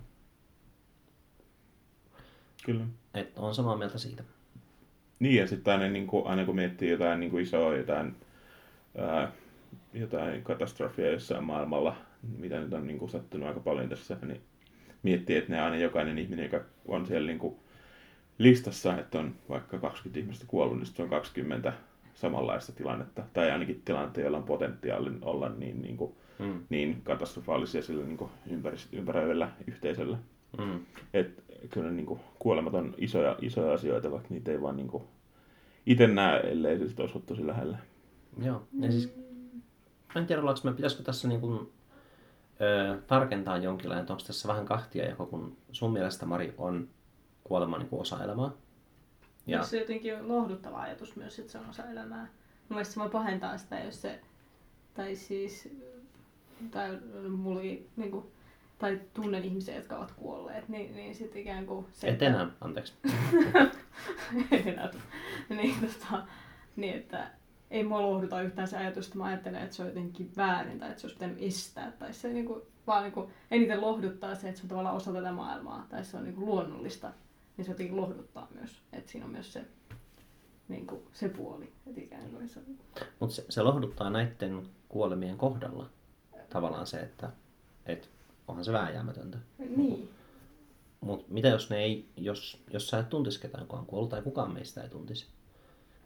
Kyllä. 2.66 2.86
Et 3.14 3.38
on 3.38 3.56
samaa 3.56 3.78
mieltä 3.78 3.98
siitä. 3.98 4.24
Niin, 5.20 5.36
ja 5.36 5.48
sitten 5.48 5.74
aina, 5.74 5.88
niin 5.88 6.08
kuin, 6.08 6.28
aina 6.28 6.46
kun 6.46 6.56
miettii 6.56 6.90
jotain 6.90 7.20
niin 7.20 7.32
kuin 7.32 7.44
isoa, 7.44 7.76
jotain, 7.76 8.16
ää, 8.98 9.32
jotain 9.94 10.44
katastrofia 10.44 11.12
jossain 11.12 11.44
maailmalla, 11.44 11.96
mitä 12.38 12.60
nyt 12.60 12.74
on 12.74 12.88
niin 12.88 13.00
kuin, 13.00 13.12
sattunut 13.12 13.48
aika 13.48 13.60
paljon 13.60 13.90
tässä, 13.90 14.18
niin 14.22 14.42
miettii, 15.04 15.36
että 15.38 15.52
ne 15.52 15.62
aina 15.62 15.78
jokainen 15.78 16.18
ihminen, 16.18 16.44
joka 16.52 16.62
on 16.88 17.06
siellä 17.06 17.28
niin 17.28 17.40
kuin, 17.40 17.56
listassa, 18.38 18.98
että 18.98 19.20
on 19.20 19.36
vaikka 19.50 19.80
20 19.80 20.20
ihmistä 20.20 20.46
kuollut, 20.48 20.78
niin 20.78 20.86
sitten 20.86 21.04
on 21.04 21.10
20 21.10 21.74
samanlaista 22.14 22.72
tilannetta, 22.72 23.24
tai 23.34 23.52
ainakin 23.52 23.82
tilannetta, 23.86 24.22
joilla 24.22 24.38
on 24.38 24.44
potentiaali 24.44 25.10
olla 25.22 25.50
niin, 25.50 25.82
niin 25.82 25.98
kuin, 25.98 26.12
Mm. 26.40 26.64
niin 26.70 27.02
katastrofaalisia 27.04 27.82
sillä 27.82 28.06
niin 28.06 28.18
kuin 28.18 28.32
ympärist- 28.52 28.90
ympäröivällä 28.98 29.50
yhteisöllä. 29.68 30.18
Mm. 30.58 30.80
Et 31.14 31.44
kyllä 31.70 31.92
niin 31.92 32.06
kuin, 32.06 32.20
kuolemat 32.40 32.74
on 32.74 32.96
isoja, 32.98 33.38
isoja 33.42 33.74
asioita, 33.74 34.12
vaikka 34.12 34.28
niitä 34.30 34.52
ei 34.52 34.62
vaan 34.62 34.78
niin 34.78 34.88
kuin, 34.88 35.04
itse 35.86 36.08
näe, 36.08 36.40
ellei 36.40 36.78
se 36.78 37.02
olisi 37.02 37.20
tosi 37.20 37.48
lähellä. 37.48 37.78
Joo, 38.44 38.68
ja 38.80 38.92
siis 38.92 39.14
mä 40.16 40.22
en 40.22 40.28
tiedä, 40.28 40.42
ollaanko 40.42 40.62
me, 40.64 40.74
pitäisikö 40.74 41.04
tässä 41.04 41.28
niin 41.28 41.42
kuin, 41.42 41.70
ö, 42.62 43.02
tarkentaa 43.08 43.58
jonkinlainen, 43.58 44.02
että 44.02 44.14
onko 44.14 44.24
tässä 44.28 44.48
vähän 44.48 44.66
kahtia 44.66 45.06
jako, 45.06 45.26
kun 45.26 45.58
sun 45.72 45.94
mielestä 45.94 46.26
Mari 46.26 46.54
on 46.58 46.90
kuolema 47.44 47.78
niin 47.78 47.90
kuin 47.90 48.02
osa 48.02 48.24
elämää. 48.24 48.50
Ja. 49.48 49.64
Se 49.64 49.80
jotenkin 49.80 50.16
on 50.16 50.28
lohduttava 50.28 50.82
ajatus 50.82 51.16
myös, 51.16 51.40
että 51.40 51.52
se 51.52 51.58
on 51.58 51.70
osa 51.70 51.86
elämää. 51.86 52.22
Mun 52.22 52.30
mielestä 52.70 52.94
se 52.94 53.00
voi 53.00 53.10
pahentaa 53.10 53.58
sitä, 53.58 53.80
jos 53.80 54.02
se, 54.02 54.20
tai 54.94 55.16
siis, 55.16 55.70
tai 56.72 57.00
mullakin, 57.30 57.90
niin 57.96 58.12
kuin, 58.12 58.26
tai 58.80 59.02
tunnen 59.14 59.44
ihmisiä, 59.44 59.76
jotka 59.76 59.98
ovat 59.98 60.12
kuolleet, 60.12 60.70
niin, 60.70 60.96
niin 60.96 61.16
sitten 61.16 61.42
ikään 61.42 61.66
kuin 61.66 61.86
se, 61.92 62.08
et 62.08 62.22
enää, 62.22 62.48
anteeksi. 62.62 62.94
En 64.52 64.68
enää. 64.68 64.92
niin, 65.50 65.76
tota, 65.82 66.24
niin, 66.76 66.96
että 66.96 67.28
ei 67.72 67.84
mua 67.84 68.02
lohduta 68.02 68.42
yhtään 68.42 68.68
se 68.68 68.78
ajatus, 68.78 69.06
että 69.06 69.18
mä 69.18 69.26
ajattelen, 69.26 69.64
että 69.64 69.76
se 69.76 69.82
on 69.82 69.88
jotenkin 69.88 70.32
väärin 70.38 70.80
tai 70.80 70.90
että 70.90 71.02
se 71.02 71.08
olisi 71.08 71.18
pitänyt 71.18 71.38
estää. 71.42 71.92
Tai 71.92 72.14
se 72.14 72.34
niin 72.34 72.46
kuin, 72.46 72.62
vaan 72.88 73.04
niin 73.04 73.14
kuin, 73.14 73.30
eniten 73.52 73.82
lohduttaa 73.82 74.36
se, 74.36 74.50
että 74.50 74.62
se 74.62 74.66
on 74.66 74.70
tavallaan 74.70 74.96
osa 74.96 75.14
tätä 75.14 75.32
maailmaa 75.32 75.88
tai 75.90 76.04
se 76.04 76.18
on 76.18 76.24
niin 76.24 76.36
kuin 76.36 76.46
luonnollista. 76.46 77.12
Niin 77.58 77.66
se 77.66 77.72
jotenkin 77.72 77.98
lohduttaa 77.98 78.48
myös. 78.54 78.82
Että 78.94 79.12
siinä 79.12 79.26
on 79.26 79.32
myös 79.32 79.54
se, 79.54 79.66
niin 80.68 80.88
kuin, 80.88 81.02
se 81.14 81.30
puoli. 81.30 81.72
Mutta 83.20 83.36
se, 83.36 83.46
se 83.50 83.62
lohduttaa 83.62 84.10
näiden 84.10 84.68
kuolemien 84.90 85.38
kohdalla 85.38 85.90
tavallaan 86.50 86.88
se, 86.88 87.00
että 87.00 87.30
et, 87.86 88.10
onhan 88.48 88.66
se 88.66 88.72
vääjäämätöntä. 88.74 89.38
niin. 89.78 90.10
Mutta 91.02 91.26
mitä 91.30 91.48
jos 91.48 91.70
ne 91.70 91.78
ei, 91.78 92.10
jos, 92.18 92.64
jos 92.74 92.88
sä 92.88 93.00
et 93.00 93.10
tuntisi 93.10 93.40
ketään, 93.40 93.68
kun 93.68 93.80
on 93.80 93.86
kuollut, 93.86 94.10
tai 94.10 94.22
kukaan 94.22 94.54
meistä 94.54 94.84
ei 94.84 94.90
tuntisi, 94.90 95.28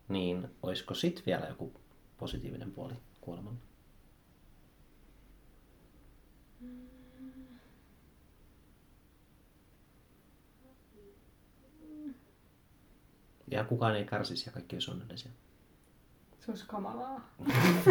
niin 0.08 0.48
olisiko 0.64 0.94
sit 0.94 1.24
vielä 1.26 1.46
joku 1.46 1.74
positiivinen 2.18 2.72
puoli 2.72 2.94
kuolemalla? 3.22 3.60
Ja 13.52 13.64
kukaan 13.64 13.96
ei 13.96 14.06
kärsisi 14.06 14.50
ja 14.50 14.52
kaikki 14.52 14.76
olisi 14.76 14.92
onnellisia. 14.92 15.32
Se 16.40 16.52
olisi 16.52 16.66
kamalaa. 16.68 17.30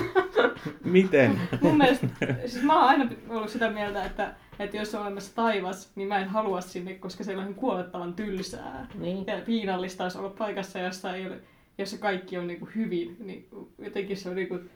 Miten? 0.84 1.40
Mun 1.62 1.78
mielestä, 1.78 2.06
siis 2.46 2.62
mä 2.62 2.80
oon 2.80 2.88
aina 2.88 3.10
ollut 3.28 3.50
sitä 3.50 3.70
mieltä, 3.70 4.04
että, 4.04 4.34
että 4.58 4.76
jos 4.76 4.94
on 4.94 5.02
olemassa 5.02 5.34
taivas, 5.34 5.92
niin 5.94 6.08
mä 6.08 6.18
en 6.18 6.28
halua 6.28 6.60
sinne, 6.60 6.94
koska 6.94 7.24
siellä 7.24 7.42
on 7.42 7.54
kuolettavan 7.54 8.14
tylsää. 8.14 8.86
Niin. 8.94 9.26
Ja 9.26 9.40
piinallista 9.46 10.04
olisi 10.04 10.18
olla 10.18 10.30
paikassa, 10.30 10.78
jossa, 10.78 11.14
ei 11.14 11.26
ole, 11.26 11.40
jossa 11.78 11.98
kaikki 11.98 12.38
on 12.38 12.46
niinku 12.46 12.68
hyvin. 12.74 13.16
Niin 13.20 13.48
jotenkin 13.78 14.16
se 14.16 14.28
on 14.28 14.36
niinku... 14.36 14.54
Niin, 14.54 14.68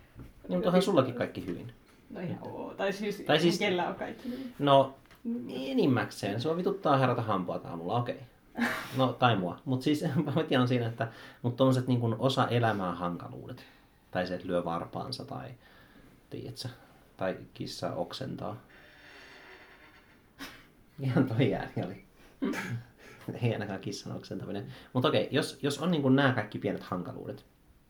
mutta 0.49 0.69
onhan 0.69 0.83
sullakin 0.83 1.15
kaikki 1.15 1.47
hyvin. 1.47 1.73
No 2.11 2.21
ihan 2.21 2.39
oo. 2.43 2.75
Tai 2.75 2.93
siis, 2.93 3.23
Tai 3.27 3.41
siis- 3.41 3.59
kellä 3.59 3.89
on 3.89 3.95
kaikki 3.95 4.29
hyvin. 4.31 4.55
No, 4.59 4.95
enimmäkseen. 5.49 6.41
Se 6.41 6.49
on 6.49 6.57
vituttaa 6.57 6.97
herätä 6.97 7.23
hampua 7.23 7.61
aamulla, 7.65 7.99
okei. 7.99 8.21
No, 8.97 9.13
tai 9.13 9.37
mua. 9.37 9.61
Mutta 9.65 9.85
siis 9.85 10.05
pointti 10.35 10.57
on 10.57 10.69
siinä, 10.69 10.87
että 10.87 11.09
mut 11.43 11.57
tommoset 11.57 11.87
niin 11.87 12.01
osa 12.19 12.49
elämää 12.49 12.95
hankaluudet. 12.95 13.65
Tai 14.11 14.27
se, 14.27 14.35
että 14.35 14.47
lyö 14.47 14.65
varpaansa 14.65 15.25
tai, 15.25 15.49
tiedätkö, 16.31 16.69
tai 17.17 17.37
kissa 17.55 17.93
oksentaa. 17.95 18.57
Ihan 21.01 21.27
toi 21.27 21.55
ääni 21.55 21.73
oli. 21.87 22.05
ei 23.43 23.53
ainakaan 23.53 23.81
kissan 23.81 24.17
oksentaminen. 24.17 24.73
Mutta 24.93 25.09
okei, 25.09 25.29
jos, 25.31 25.59
jos 25.63 25.79
on 25.79 25.91
niin 25.91 26.17
nämä 26.17 26.33
kaikki 26.33 26.59
pienet 26.59 26.83
hankaluudet, 26.83 27.47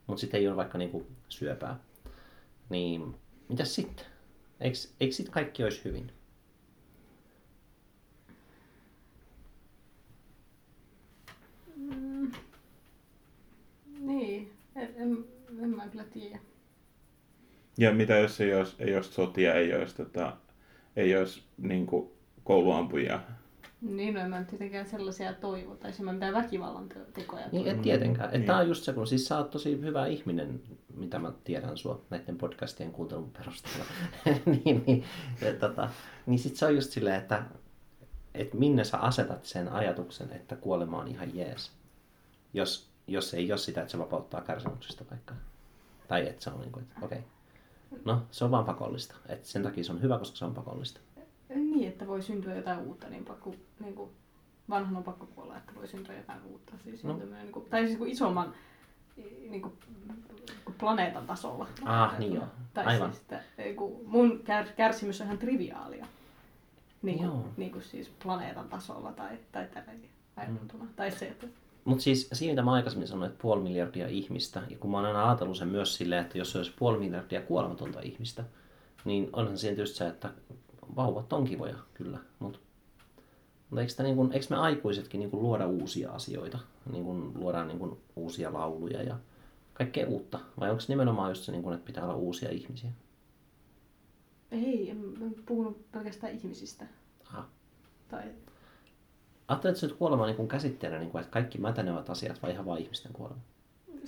mutta 0.07 0.20
sitten 0.20 0.41
ei 0.41 0.49
ole 0.49 0.57
vaikka 0.57 0.78
niin 0.78 1.07
syöpää, 1.28 1.78
niin 2.68 3.14
mitäs 3.49 3.74
sitten? 3.74 4.07
Eikö, 4.61 4.78
eikö 5.01 5.14
sitten 5.14 5.32
kaikki 5.32 5.64
olisi 5.64 5.84
hyvin? 5.84 6.12
Niin, 14.01 14.53
en, 14.76 14.95
en, 14.97 15.24
en 15.62 15.70
mä 15.70 15.89
kyllä 15.89 16.05
tiedä. 16.05 16.39
Ja 17.78 17.93
mitä 17.93 18.16
jos 18.16 18.41
ei 18.41 18.55
olisi, 18.55 18.76
ei 18.78 18.97
olisi 18.97 19.12
sotia, 19.12 19.55
ei 19.55 19.74
olisi, 19.74 19.97
tota, 19.97 20.36
ei 20.97 21.16
olisi 21.16 21.43
niin 21.59 21.86
kuin, 21.86 22.11
kouluampujia? 22.45 23.20
Niin, 23.81 24.14
no 24.14 24.20
en 24.20 24.31
mä 24.31 24.39
nyt 24.39 24.49
tietenkään 24.49 24.87
sellaisia 24.87 25.33
toivo, 25.33 25.76
tai 25.76 25.93
se 25.93 26.03
mä 26.03 26.12
mitään 26.12 26.35
väkivallan 26.35 26.89
te- 26.89 27.05
tekoja 27.14 27.45
Niin, 27.53 27.68
et 27.68 27.76
Mm, 27.76 27.83
tietenkään. 27.83 28.31
niin. 28.31 28.41
Että 28.41 28.53
tää 28.53 28.61
on 28.61 28.68
just 28.68 28.85
se, 28.85 28.93
kun 28.93 29.07
siis 29.07 29.26
sä 29.29 29.39
oot 29.39 29.51
tosi 29.51 29.81
hyvä 29.81 30.07
ihminen, 30.07 30.62
mitä 30.95 31.18
mä 31.18 31.33
tiedän 31.45 31.76
sua 31.76 32.01
näiden 32.11 32.39
podcastien 32.39 32.93
kuuntelun 32.93 33.31
perusteella. 33.31 33.85
niin, 34.64 34.85
niin, 34.87 35.05
ja, 35.41 35.53
tota, 35.55 35.89
niin 36.26 36.39
sit 36.39 36.57
se 36.57 36.66
on 36.66 36.74
just 36.74 36.91
silleen, 36.91 37.16
että, 37.16 37.43
että 38.35 38.57
minne 38.57 38.85
sä 38.85 38.99
asetat 38.99 39.45
sen 39.45 39.68
ajatuksen, 39.72 40.33
että 40.33 40.57
kuolema 40.57 40.99
on 40.99 41.09
ihan 41.09 41.37
jees. 41.37 41.72
Jos, 42.55 42.91
jos 43.07 43.35
ei 43.35 43.53
ole 43.53 43.59
sitä, 43.59 43.81
että 43.81 43.91
se 43.91 43.99
vapauttaa 43.99 44.41
kärsimyksestä 44.41 45.05
vaikka. 45.11 45.35
Tai 46.09 46.29
että 46.29 46.45
se 46.45 46.51
on 46.51 46.61
niin 46.61 46.72
kuin, 46.72 46.83
että 46.83 47.07
okei. 47.07 47.24
No, 48.05 48.22
se 48.31 48.45
on 48.45 48.51
vaan 48.51 48.64
pakollista. 48.64 49.14
Et 49.29 49.45
sen 49.45 49.62
takia 49.62 49.85
se 49.85 49.93
on 49.93 50.03
hyvä, 50.03 50.18
koska 50.18 50.37
se 50.37 50.45
on 50.45 50.55
pakollista. 50.55 51.01
Niin, 51.55 51.88
että 51.88 52.07
voi 52.07 52.22
syntyä 52.22 52.57
jotain 52.57 52.78
uutta, 52.78 53.09
niin, 53.09 53.24
pakko, 53.24 53.55
niin 53.80 53.94
kuin, 53.94 54.11
vanhan 54.70 54.96
on 54.96 55.05
pakko 55.05 55.26
kuolla, 55.26 55.57
että 55.57 55.72
voi 55.74 55.88
syntyä 55.88 56.16
jotain 56.16 56.44
uutta. 56.44 56.72
Siis 56.84 57.05
No. 57.05 57.16
niin 57.42 57.53
kuin, 57.53 57.64
tai 57.70 57.86
siis 57.86 57.99
kuin 57.99 58.11
isomman 58.11 58.55
niin 59.51 59.62
kuin, 59.62 59.74
kuin 60.64 60.74
planeetan 60.78 61.26
tasolla. 61.26 61.66
Ah, 61.84 62.18
niin 62.18 62.34
joo. 62.34 62.46
Tai 62.74 62.84
Aivan. 62.84 63.11
siis, 63.11 63.22
että, 63.22 63.40
niin 63.59 63.76
kuin, 63.76 63.94
mun 64.07 64.40
kär, 64.44 64.66
kärsimys 64.76 65.20
on 65.20 65.26
ihan 65.26 65.38
triviaalia. 65.38 66.07
Niin 67.03 67.18
kuin, 67.18 67.44
niin 67.57 67.72
kuin 67.72 67.82
siis 67.82 68.11
planeetan 68.22 68.68
tasolla 68.68 69.12
tai, 69.12 69.38
tai 69.53 69.66
ajateltuna. 70.36 70.84
Mm. 70.84 70.90
Tai 70.96 71.11
se, 71.11 71.28
että 71.28 71.46
Mutta 71.84 72.03
siis 72.05 72.28
siinä, 72.32 72.53
mitä 72.53 72.62
mä 72.62 72.72
aikaisemmin 72.72 73.09
sanoin, 73.09 73.30
että 73.30 73.42
puoli 73.42 73.62
miljardia 73.62 74.09
ihmistä, 74.09 74.62
ja 74.70 74.78
kun 74.78 74.90
mä 74.90 74.96
oon 74.96 75.07
aina 75.07 75.28
ajatellut 75.28 75.57
sen 75.57 75.68
myös 75.68 75.94
silleen, 75.94 76.22
että 76.24 76.38
jos 76.38 76.57
olisi 76.57 76.72
puoli 76.78 76.99
miljardia 76.99 77.40
kuolematonta 77.40 78.01
ihmistä, 78.01 78.44
niin 79.05 79.30
onhan 79.32 79.59
siinä 79.59 79.74
tietysti 79.74 79.99
se, 79.99 80.07
että 80.07 80.30
vauvat 80.97 81.32
on 81.32 81.45
kivoja, 81.45 81.76
kyllä. 81.95 82.18
Mutta 82.39 82.59
mut 83.70 83.80
eikö, 83.80 84.03
niin 84.03 84.32
eikö 84.32 84.47
me 84.51 84.57
aikuisetkin 84.57 85.18
niin 85.18 85.30
kun 85.30 85.43
luoda 85.43 85.66
uusia 85.66 86.12
asioita? 86.12 86.59
Niin 86.93 87.05
kun 87.05 87.32
luodaan 87.34 87.68
niin 87.68 87.78
kun 87.78 87.99
uusia 88.16 88.53
lauluja 88.53 89.03
ja 89.03 89.18
kaikkea 89.74 90.07
uutta? 90.07 90.41
Vai 90.61 90.70
onko 90.70 90.80
se 90.80 90.93
nimenomaan 90.93 91.30
just 91.30 91.43
se, 91.43 91.53
niin 91.53 91.62
kun, 91.62 91.74
että 91.74 91.86
pitää 91.86 92.05
olla 92.05 92.14
uusia 92.14 92.51
ihmisiä? 92.51 92.91
ei, 94.51 94.91
en, 94.91 95.14
en 95.22 95.34
puhunut 95.47 95.93
pelkästään 95.93 96.32
ihmisistä. 96.32 96.86
Aha. 97.24 97.49
Tai, 98.09 98.22
Ajatteletko 99.49 99.86
nyt 99.86 99.97
kuolemaa 99.97 100.26
niin 100.26 100.36
kun 100.36 100.49
käsitteenä, 100.49 100.99
niin 100.99 101.11
kun, 101.11 101.20
että 101.20 101.32
kaikki 101.32 101.59
mätänevät 101.59 102.11
asiat 102.11 102.43
vai 102.43 102.53
ihan 102.53 102.66
vain 102.66 102.82
ihmisten 102.82 103.12
kuolema? 103.12 103.41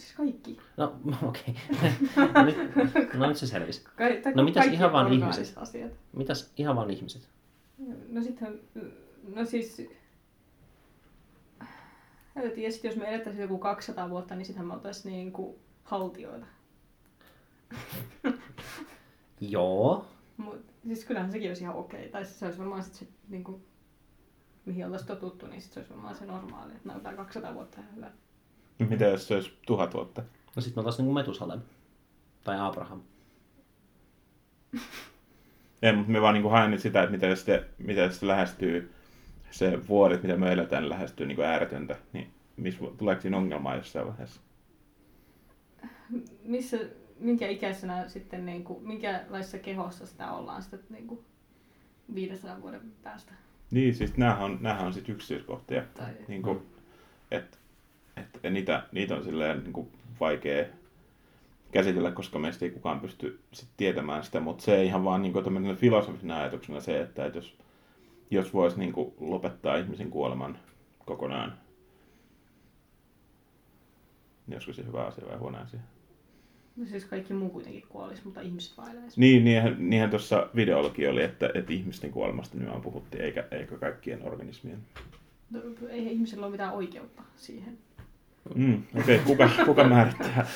Siis 0.01 0.12
kaikki. 0.16 0.59
No, 0.76 0.96
okei. 1.28 1.55
no, 2.34 2.44
nyt, 2.44 2.57
no 3.14 3.28
nyt 3.28 3.36
se 3.36 3.46
selvisi. 3.46 3.84
Ka- 3.84 4.30
No 4.34 4.42
mitäs 4.44 4.66
ihan 4.66 4.92
vaan 4.92 5.12
ihmiset? 5.12 5.53
Asiat. 5.57 5.92
Mitäs 6.12 6.53
ihan 6.57 6.76
vain 6.76 6.90
ihmiset? 6.90 7.28
No 8.09 8.22
sitten, 8.22 8.61
no 9.34 9.44
siis, 9.44 9.82
en 12.36 12.51
tiedä, 12.55 12.70
sit 12.72 12.84
jos 12.84 12.96
me 12.96 13.09
elettäisiin 13.09 13.42
joku 13.42 13.59
200 13.59 14.11
vuotta, 14.11 14.34
niin 14.34 14.46
sittenhän 14.46 14.66
me 14.68 14.74
oltaisiin 14.74 15.12
niin 15.12 15.32
kuin 15.32 15.57
haltioita. 15.84 16.46
Joo. 19.40 20.07
Mut, 20.36 20.64
siis 20.86 21.05
kyllähän 21.05 21.32
sekin 21.32 21.51
olisi 21.51 21.62
ihan 21.62 21.76
okei. 21.76 22.09
Tai 22.09 22.24
siis 22.24 22.38
se 22.38 22.44
olisi 22.44 22.59
varmaan 22.59 22.82
sit 22.82 22.94
se, 22.94 23.07
niin 23.28 23.44
kuin, 23.44 23.64
mihin 24.64 24.84
oltaisiin 24.84 25.09
totuttu, 25.09 25.46
niin 25.46 25.62
sit 25.62 25.72
se 25.72 25.80
olisi 25.80 25.92
varmaan 25.92 26.14
se 26.16 26.26
normaali, 26.26 26.72
että 26.72 26.88
näytetään 26.88 27.16
200 27.16 27.55
vuotta 27.55 27.80
ihan 27.80 27.96
hyvä. 27.96 28.11
Mitä 28.91 29.05
jos 29.05 29.28
se 29.28 29.35
olisi 29.35 29.59
tuhat 29.66 29.95
vuotta? 29.95 30.22
No 30.57 30.62
sit 30.62 30.76
me 30.76 30.81
oltais 30.81 30.99
niinku 30.99 31.12
Metusalem. 31.12 31.61
Tai 32.45 32.61
Abraham. 32.61 33.01
Ei, 35.83 35.93
mutta 35.93 36.12
me 36.12 36.20
vaan 36.20 36.35
niin 36.35 36.51
haen 36.51 36.70
nyt 36.70 36.81
sitä, 36.81 37.03
että 37.03 37.12
mitä 37.12 37.26
jos 37.26 37.45
se, 37.45 37.68
mitä 37.78 38.01
jos 38.01 38.20
se 38.20 38.26
lähestyy, 38.26 38.95
se 39.51 39.89
vuodet, 39.89 40.22
mitä 40.22 40.37
me 40.37 40.53
eletään, 40.53 40.89
lähestyy 40.89 41.26
niin 41.26 41.41
ääretöntä, 41.41 41.97
niin 42.12 42.31
missä, 42.57 42.81
tuleeko 42.99 43.22
siinä 43.22 43.37
ongelmaa 43.37 43.76
jossain 43.76 44.07
vaiheessa? 44.07 44.41
Missä, 46.45 46.78
minkä 47.18 47.49
ikäisenä 47.49 48.09
sitten, 48.09 48.47
niin 48.47 48.64
kuin, 48.64 48.87
minkälaisessa 48.87 49.59
kehossa 49.59 50.07
sitä 50.07 50.33
ollaan 50.33 50.62
sitten 50.62 50.81
niin 50.91 51.07
kuin 51.07 51.20
500 52.14 52.62
vuoden 52.62 52.93
päästä? 53.03 53.33
Niin, 53.70 53.95
siis 53.95 54.16
näähän 54.16 54.45
on, 54.45 54.59
näähän 54.61 54.87
on 54.87 54.93
sitten 54.93 55.14
yksityiskohtia. 55.14 55.83
Tai, 55.95 56.12
Niin 56.28 56.43
kuin, 56.43 56.62
et, 57.31 57.60
et, 58.21 58.53
niitä, 58.53 58.83
niitä 58.93 59.16
on 59.16 59.25
silleen 59.25 59.64
niin 59.64 59.73
kuin 59.73 59.89
vaikea 60.21 60.64
käsitellä, 61.73 62.11
koska 62.11 62.39
meistä 62.39 62.64
ei 62.64 62.71
kukaan 62.71 63.01
pysty 63.01 63.41
sit 63.53 63.68
tietämään 63.77 64.25
sitä, 64.25 64.41
mutta 64.41 64.64
se 64.64 64.85
ihan 64.85 65.05
vaan 65.05 65.23
niin 65.23 65.33
kuin 65.33 65.77
filosofisena 65.77 66.41
ajatuksena 66.41 66.81
se, 66.81 67.01
että, 67.01 67.27
että 67.27 67.39
jos, 67.39 67.59
jos 68.31 68.55
voisi 68.55 68.79
niin 68.79 68.93
kuin 68.93 69.14
lopettaa 69.21 69.77
ihmisen 69.77 70.11
kuoleman 70.11 70.59
kokonaan, 71.07 71.59
niin 74.47 74.57
olisiko 74.57 74.73
se 74.73 74.87
hyvä 74.87 75.07
asia 75.07 75.27
vai 75.29 75.37
huono 75.37 75.59
asia? 75.59 75.81
No 76.77 76.87
siis 76.87 77.05
kaikki 77.05 77.35
muu 77.35 77.49
kuitenkin 77.49 77.85
kuolisi, 77.89 78.23
mutta 78.25 78.41
ihmiset 78.41 78.79
eläisi. 78.93 79.21
Niin, 79.21 79.45
niinhän, 79.45 79.77
niinhän 79.79 80.11
tuossa 80.11 80.49
videollakin 80.57 81.11
oli, 81.11 81.23
että, 81.23 81.51
että 81.55 81.73
ihmisten 81.73 82.11
kuolemasta 82.11 82.55
nimenomaan 82.55 82.83
puhuttiin, 82.83 83.25
eikä, 83.25 83.45
eikä 83.51 83.77
kaikkien 83.77 84.23
organismien. 84.23 84.79
No, 85.51 85.61
ei 85.89 86.12
ihmisellä 86.12 86.47
ole 86.47 86.53
mitään 86.53 86.75
oikeutta 86.75 87.23
siihen. 87.37 87.79
Mm, 88.55 88.82
Okei, 89.01 89.16
okay. 89.16 89.26
kuka, 89.26 89.51
kuka 89.66 89.84
määrittää? 89.84 90.47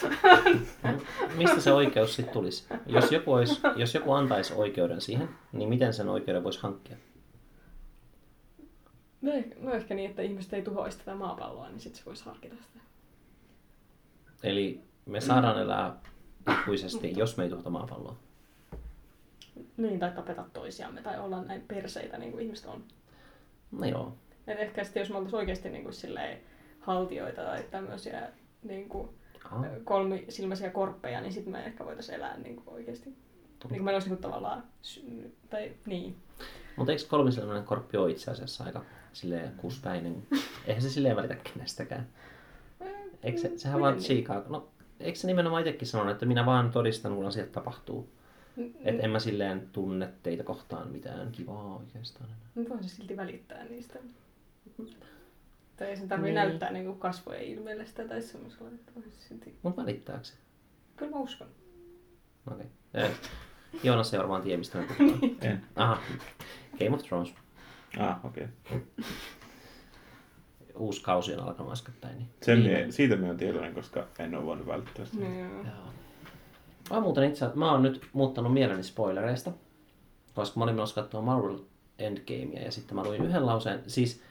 Mistä 1.38 1.60
se 1.60 1.72
oikeus 1.72 2.14
sitten 2.16 2.32
tulisi? 2.32 2.66
Jos 2.86 3.12
joku, 3.12 3.32
olisi, 3.32 3.60
jos 3.76 3.94
joku 3.94 4.12
antaisi 4.12 4.54
oikeuden 4.54 5.00
siihen, 5.00 5.28
niin 5.52 5.68
miten 5.68 5.92
sen 5.94 6.08
oikeuden 6.08 6.44
voisi 6.44 6.60
hankkia? 6.60 6.96
No, 9.22 9.32
ehkä- 9.32 9.56
no 9.60 9.74
ehkä 9.74 9.94
niin, 9.94 10.10
että 10.10 10.22
ihmiset 10.22 10.52
ei 10.52 10.62
tuhoaisi 10.62 10.98
tätä 10.98 11.14
maapalloa, 11.14 11.68
niin 11.68 11.80
sitten 11.80 11.98
se 11.98 12.06
voisi 12.06 12.24
harkita 12.24 12.54
sitä. 12.54 12.78
Eli 14.42 14.80
me 15.06 15.20
saadaan 15.20 15.62
elää 15.62 15.96
ikuisesti, 16.60 17.12
jos 17.16 17.36
me 17.36 17.44
ei 17.44 17.50
tuhota 17.50 17.70
maapalloa. 17.70 18.16
Niin, 19.76 19.98
tai 19.98 20.10
tapeta 20.10 20.44
toisiamme, 20.52 21.02
tai 21.02 21.20
olla 21.20 21.42
näin 21.42 21.60
perseitä, 21.68 22.18
niin 22.18 22.32
kuin 22.32 22.44
ihmiset 22.44 22.66
on. 22.66 22.84
No 23.70 23.86
joo. 23.86 24.16
Et 24.46 24.58
ehkä 24.58 24.84
sitten, 24.84 25.00
jos 25.00 25.10
me 25.10 25.16
oltaisiin 25.16 25.38
oikeasti 25.38 25.70
niin 25.70 25.82
kuin 25.82 25.94
silleen 25.94 26.38
haltioita 26.84 27.42
tai 27.42 27.64
tämmöisiä 27.70 28.28
niin 28.62 28.88
kuin 28.88 29.08
Aha. 29.44 29.66
kolmisilmäisiä 29.84 30.70
korppeja, 30.70 31.20
niin 31.20 31.32
sitten 31.32 31.52
me 31.52 31.64
ehkä 31.64 31.84
voitaisiin 31.84 32.16
elää 32.16 32.36
niin 32.36 32.56
kuin 32.56 32.74
oikeasti. 32.74 33.04
Niin 33.10 33.68
kuin 33.68 33.84
meillä 33.84 33.96
olisi 33.96 34.08
niin 34.08 34.16
kuin 34.18 34.30
tavallaan, 34.30 34.64
sy- 34.82 35.34
tai 35.50 35.72
niin. 35.86 36.16
Mutta 36.76 36.92
eikö 36.92 37.04
kolmisilmäinen 37.08 37.64
korppi 37.64 37.96
ole 37.96 38.10
itse 38.10 38.30
asiassa 38.30 38.64
aika 38.64 38.84
silleen 39.12 39.52
kuuspäinen? 39.56 40.22
Eihän 40.66 40.82
se 40.82 40.90
silleen 40.90 41.16
välitä 41.16 41.34
kenestäkään. 41.34 42.08
Eikö 43.22 43.38
se, 43.38 43.52
sehän 43.58 43.80
vaan 43.80 43.94
niin? 43.94 44.02
tsiikaa. 44.02 44.42
No, 44.48 44.68
eikö 45.00 45.18
se 45.18 45.26
nimenomaan 45.26 45.62
itsekin 45.62 45.88
sanonut, 45.88 46.12
että 46.12 46.26
minä 46.26 46.46
vaan 46.46 46.70
todistan, 46.70 47.14
kun 47.14 47.26
asiat 47.26 47.52
tapahtuu. 47.52 48.08
Että 48.84 49.02
en 49.02 49.10
mä 49.10 49.18
silleen 49.18 49.68
tunne 49.72 50.08
teitä 50.22 50.42
kohtaan 50.44 50.88
mitään 50.88 51.32
kivaa 51.32 51.76
oikeastaan. 51.76 52.26
enää. 52.30 52.38
Nyt 52.54 52.70
voisi 52.70 52.88
silti 52.88 53.16
välittää 53.16 53.64
niistä. 53.64 53.98
Tai 55.76 55.88
ei 55.88 55.96
sen 55.96 56.08
tarvitse 56.08 56.30
Niin. 56.32 56.34
niin. 56.40 56.48
näyttää 56.48 56.72
niin 56.72 56.84
kuin 56.84 56.98
kasvojen 56.98 57.42
ilmeellistä 57.42 58.08
tai 58.08 58.22
semmoisella, 58.22 58.68
että 58.74 58.92
voisi 58.94 59.10
silti... 59.28 59.58
Mut 59.62 59.76
välittääkö 59.76 60.24
se? 60.24 60.34
Kyllä 60.96 61.12
mä 61.12 61.18
uskon. 61.18 61.48
Okei. 62.52 62.66
Okay. 62.94 63.10
Joonas 63.82 64.14
ei 64.14 64.18
varmaan 64.20 64.42
tiedä, 64.42 64.58
mistä 64.58 64.78
me 64.78 64.86
puhutaan. 64.98 65.30
En. 65.50 65.64
Aha. 65.76 65.98
Game 66.78 66.90
of 66.96 67.02
Thrones. 67.02 67.34
Ah, 67.98 68.24
okei. 68.26 68.46
Okay. 68.66 68.80
Uusi 70.78 71.02
kausi 71.02 71.34
on 71.34 71.40
alkanut 71.48 71.72
äskettäin. 71.72 72.18
Niin 72.18 72.28
Sen 72.42 72.58
Viime- 72.58 72.68
mie, 72.68 72.90
siitä 72.92 73.16
minä 73.16 73.26
olen 73.26 73.36
tietoinen, 73.38 73.74
koska 73.74 74.06
en 74.18 74.34
ole 74.34 74.44
voinut 74.44 74.66
välttää 74.66 75.04
sitä. 75.04 75.16
Niin. 75.24 75.40
Joo. 75.50 75.84
Mä, 76.90 77.00
muuten 77.00 77.24
itse, 77.24 77.50
mä 77.54 77.72
oon 77.72 77.82
nyt 77.82 78.08
muuttanut 78.12 78.52
mieleni 78.52 78.82
spoilereista, 78.82 79.52
koska 80.34 80.60
mä 80.60 80.64
olin 80.64 80.74
menossa 80.74 81.02
katsomaan 81.02 81.38
Marvel 81.42 81.58
Endgamea 81.98 82.62
ja 82.62 82.72
sitten 82.72 82.94
mä 82.94 83.02
luin 83.04 83.24
yhden 83.24 83.46
lauseen. 83.46 83.82
Siis 83.86 84.22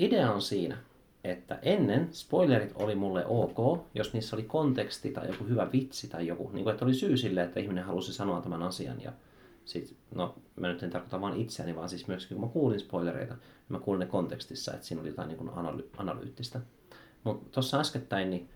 idea 0.00 0.32
on 0.32 0.42
siinä, 0.42 0.78
että 1.24 1.58
ennen 1.62 2.08
spoilerit 2.12 2.72
oli 2.74 2.94
mulle 2.94 3.26
ok, 3.26 3.86
jos 3.94 4.12
niissä 4.12 4.36
oli 4.36 4.42
konteksti 4.42 5.10
tai 5.10 5.28
joku 5.28 5.44
hyvä 5.44 5.72
vitsi 5.72 6.08
tai 6.08 6.26
joku, 6.26 6.50
niin 6.52 6.64
kuin, 6.64 6.72
että 6.72 6.84
oli 6.84 6.94
syy 6.94 7.16
sille, 7.16 7.42
että 7.42 7.60
ihminen 7.60 7.84
halusi 7.84 8.12
sanoa 8.12 8.40
tämän 8.40 8.62
asian 8.62 9.02
ja 9.02 9.12
sit, 9.64 9.96
no 10.14 10.34
mä 10.56 10.68
nyt 10.68 10.82
en 10.82 10.90
tarkoita 10.90 11.20
vain 11.20 11.40
itseäni, 11.40 11.76
vaan 11.76 11.88
siis 11.88 12.08
myöskin 12.08 12.36
kun 12.36 12.46
mä 12.46 12.52
kuulin 12.52 12.80
spoilereita, 12.80 13.34
niin 13.34 13.42
mä 13.68 13.78
kuulin 13.78 14.00
ne 14.00 14.06
kontekstissa, 14.06 14.74
että 14.74 14.86
siinä 14.86 15.00
oli 15.00 15.08
jotain 15.08 15.28
niin 15.28 15.38
kuin 15.38 15.50
analy- 15.50 15.88
analyyttistä. 15.96 16.60
Mutta 17.24 17.50
tuossa 17.50 17.80
äskettäin, 17.80 18.30
niin 18.30 18.48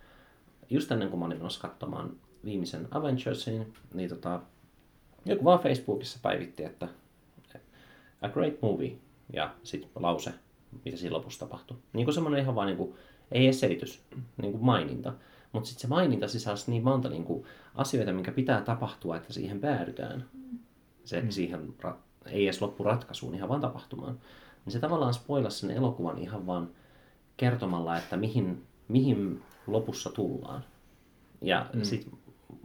just 0.70 0.92
ennen 0.92 1.08
kuin 1.08 1.18
mä 1.18 1.26
olin 1.26 1.38
menossa 1.38 1.60
katsomaan 1.60 2.16
viimeisen 2.44 2.88
Avengersin, 2.90 3.74
niin 3.94 4.08
tota, 4.08 4.40
joku 5.24 5.44
vaan 5.44 5.60
Facebookissa 5.60 6.18
päivitti, 6.22 6.64
että 6.64 6.88
a 8.22 8.28
great 8.28 8.54
movie, 8.62 8.96
ja 9.32 9.54
sitten 9.62 9.90
lause, 9.94 10.34
mitä 10.84 10.96
siinä 10.96 11.16
lopussa 11.16 11.46
tapahtui. 11.46 11.76
Niin 11.92 12.06
kuin 12.06 12.14
semmoinen 12.14 12.40
ihan 12.40 12.54
vaan, 12.54 12.66
niin 12.66 12.76
kuin, 12.76 12.94
ei 13.32 13.44
edes 13.44 13.60
selitys, 13.60 14.02
niin 14.36 14.52
kuin 14.52 14.64
maininta. 14.64 15.12
Mutta 15.52 15.68
sitten 15.68 15.82
se 15.82 15.88
maininta 15.88 16.28
sisälsi 16.28 16.70
niin 16.70 16.84
monta 16.84 17.08
niin 17.08 17.24
kuin, 17.24 17.44
asioita, 17.74 18.12
minkä 18.12 18.32
pitää 18.32 18.60
tapahtua, 18.60 19.16
että 19.16 19.32
siihen 19.32 19.60
päädytään. 19.60 20.24
Se, 21.04 21.20
mm. 21.20 21.30
siihen 21.30 21.74
ra- 21.84 21.94
ei 22.26 22.44
edes 22.44 22.62
loppuratkaisuun, 22.62 23.34
ihan 23.34 23.48
vaan 23.48 23.60
tapahtumaan. 23.60 24.18
Niin 24.64 24.72
se 24.72 24.78
tavallaan 24.78 25.14
spoilasi 25.14 25.58
sen 25.58 25.70
elokuvan 25.70 26.18
ihan 26.18 26.46
vaan 26.46 26.68
kertomalla, 27.36 27.96
että 27.96 28.16
mihin, 28.16 28.62
mihin 28.88 29.42
lopussa 29.66 30.10
tullaan. 30.10 30.64
Ja 31.42 31.66
mm. 31.72 31.82
sit, 31.82 32.08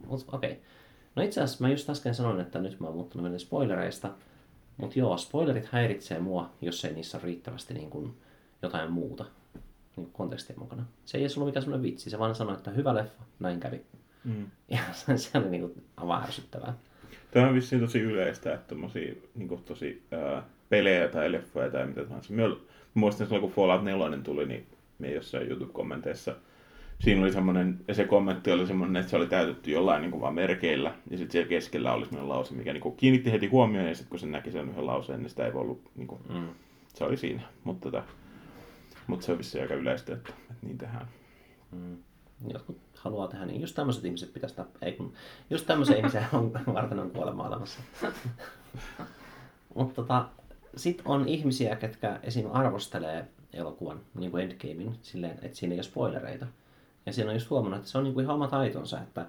mut, 0.07 0.25
okei. 0.31 0.51
Okay. 0.51 0.63
No 1.15 1.23
itse 1.23 1.41
asiassa 1.41 1.63
mä 1.63 1.71
just 1.71 1.89
äsken 1.89 2.15
sanoin, 2.15 2.39
että 2.39 2.59
nyt 2.59 2.79
mä 2.79 2.87
oon 2.87 2.95
muuttunut 2.95 3.23
meille 3.23 3.39
spoilereista. 3.39 4.09
Mutta 4.79 4.99
joo, 4.99 5.17
spoilerit 5.17 5.65
häiritsee 5.65 6.19
mua, 6.19 6.49
jos 6.61 6.85
ei 6.85 6.93
niissä 6.93 7.17
ole 7.17 7.25
riittävästi 7.25 7.73
niin 7.73 7.89
kuin 7.89 8.13
jotain 8.61 8.91
muuta 8.91 9.23
niin 9.95 10.05
kuin 10.05 10.11
kontekstia 10.11 10.55
mukana. 10.59 10.85
Se 11.05 11.17
ei 11.17 11.23
edes 11.23 11.37
ollut 11.37 11.49
mikään 11.49 11.63
semmoinen 11.63 11.91
vitsi, 11.91 12.09
se 12.09 12.19
vaan 12.19 12.35
sanoi, 12.35 12.53
että 12.55 12.71
hyvä 12.71 12.95
leffa, 12.95 13.23
näin 13.39 13.59
kävi. 13.59 13.81
Mm. 14.23 14.45
Ja 14.69 14.79
se, 14.91 15.17
se 15.17 15.37
oli 15.37 15.49
niin 15.49 15.61
kuin 15.61 15.83
aivan 15.97 16.23
ärsyttävää. 16.23 16.73
Tämä 17.31 17.47
on 17.47 17.55
vissiin 17.55 17.81
tosi 17.81 17.99
yleistä, 17.99 18.53
että 18.53 18.67
tommosia 18.67 19.13
niin 19.35 19.47
kuin 19.47 19.63
tosi 19.63 20.03
ää, 20.11 20.43
pelejä 20.69 21.07
tai 21.07 21.31
leffoja 21.31 21.71
tai 21.71 21.87
mitä 21.87 22.03
tahansa. 22.03 22.33
Mä 22.33 22.43
muistan 22.93 23.27
silloin, 23.27 23.41
kun 23.41 23.51
Fallout 23.51 23.83
4 23.83 24.17
tuli, 24.23 24.45
niin 24.45 24.67
me 24.99 25.11
jossain 25.11 25.47
YouTube-kommenteissa 25.47 26.35
siinä 26.99 27.21
oli 27.21 27.33
semmoinen, 27.33 27.79
ja 27.87 27.93
se 27.93 28.03
kommentti 28.03 28.51
oli 28.51 28.67
semmoinen, 28.67 28.95
että 28.99 29.09
se 29.09 29.15
oli 29.17 29.27
täytetty 29.27 29.71
jollain 29.71 30.01
niin 30.01 30.11
kuin 30.11 30.21
vaan 30.21 30.33
merkeillä, 30.33 30.93
ja 31.11 31.17
sitten 31.17 31.31
siellä 31.31 31.49
keskellä 31.49 31.93
oli 31.93 32.05
semmoinen 32.05 32.29
lause, 32.29 32.53
mikä 32.55 32.73
niin 32.73 32.81
kuin 32.81 32.95
kiinnitti 32.95 33.31
heti 33.31 33.47
huomioon, 33.47 33.87
ja 33.87 33.95
sitten 33.95 34.09
kun 34.09 34.19
se 34.19 34.27
näki 34.27 34.51
sen 34.51 34.69
yhden 34.69 34.85
lauseen, 34.85 35.19
niin 35.21 35.29
sitä 35.29 35.45
ei 35.45 35.53
voi 35.53 35.61
ollut, 35.61 35.81
niin 35.95 36.07
kuin, 36.07 36.21
Mm. 36.29 36.47
se 36.93 37.03
oli 37.03 37.17
siinä. 37.17 37.41
Mutta, 37.63 37.91
tota, 37.91 38.03
mutta 39.07 39.25
se 39.25 39.31
on 39.31 39.37
vissiin 39.37 39.61
aika 39.61 39.73
yleistä, 39.73 40.13
että, 40.13 40.29
että 40.51 40.53
niin 40.65 40.77
tehdään. 40.77 41.07
Mm. 41.71 41.97
Jotkut 42.47 42.77
haluaa 42.97 43.27
tehdä 43.27 43.45
niin. 43.45 43.61
Just 43.61 43.75
tämmöiset 43.75 44.05
ihmiset 44.05 44.33
pitäisi 44.33 44.55
tappaa. 44.55 44.79
Ei 44.81 44.91
kun, 44.93 45.13
just 45.49 45.67
tämmöisiä 45.67 45.97
ihmisiä 45.97 46.25
on 46.33 46.51
varten 46.73 46.99
on 46.99 47.11
kuolema 47.11 47.47
olemassa. 47.47 47.79
Mutta 49.75 49.95
tota, 49.95 50.25
sit 50.75 51.01
on 51.05 51.27
ihmisiä, 51.27 51.75
ketkä 51.75 52.19
esim. 52.23 52.45
arvostelee 52.51 53.27
elokuvan, 53.53 53.99
niin 54.15 54.31
kuin 54.31 54.43
Endgamein, 54.43 54.95
silleen, 55.01 55.39
että 55.41 55.57
siinä 55.57 55.73
ei 55.73 55.77
ole 55.77 55.83
spoilereita. 55.83 56.47
Ja 57.09 57.13
siinä 57.13 57.29
on 57.29 57.35
just 57.35 57.49
huomannut, 57.49 57.77
että 57.77 57.91
se 57.91 57.97
on 57.97 58.03
niin 58.03 58.13
kuin 58.13 58.23
ihan 58.23 58.35
oma 58.35 58.47
taitonsa, 58.47 59.01
että 59.01 59.25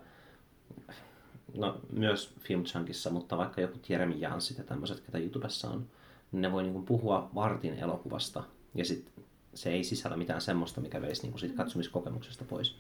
no, 1.55 1.81
myös 1.93 2.35
Film 2.41 2.65
Chunkissa, 2.65 3.11
mutta 3.11 3.37
vaikka 3.37 3.61
joku 3.61 3.79
Jeremy 3.89 4.15
Janssit 4.15 4.59
ja 4.59 4.65
tämmöiset, 4.65 5.01
ketä 5.01 5.19
YouTubessa 5.19 5.71
on, 5.71 5.87
niin 6.33 6.43
ne 6.43 6.53
voi 6.53 6.63
niin 6.63 6.73
kuin 6.73 6.85
puhua 6.85 7.31
vartin 7.35 7.75
elokuvasta, 7.75 8.45
ja 8.75 8.85
sit 8.85 9.13
se 9.55 9.71
ei 9.71 9.85
sisällä 9.85 10.17
mitään 10.17 10.41
semmoista, 10.41 10.81
mikä 10.81 11.03
veisi 11.03 11.23
niin 11.23 11.31
kuin 11.31 11.41
siitä 11.41 11.57
katsomiskokemuksesta 11.57 12.45
pois. 12.45 12.77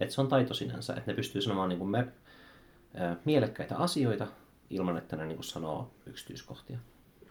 Et 0.00 0.10
se 0.10 0.20
on 0.20 0.28
taito 0.28 0.54
sinänsä, 0.54 0.94
että 0.94 1.10
ne 1.10 1.16
pystyy 1.16 1.42
sanomaan 1.42 1.68
niin 1.68 1.78
kuin 1.78 1.90
me, 1.90 2.08
ää, 2.94 3.16
mielekkäitä 3.24 3.76
asioita 3.76 4.26
ilman, 4.70 4.96
että 4.96 5.16
ne 5.16 5.26
niin 5.26 5.36
kuin 5.36 5.44
sanoo 5.44 5.90
yksityiskohtia. 6.06 6.78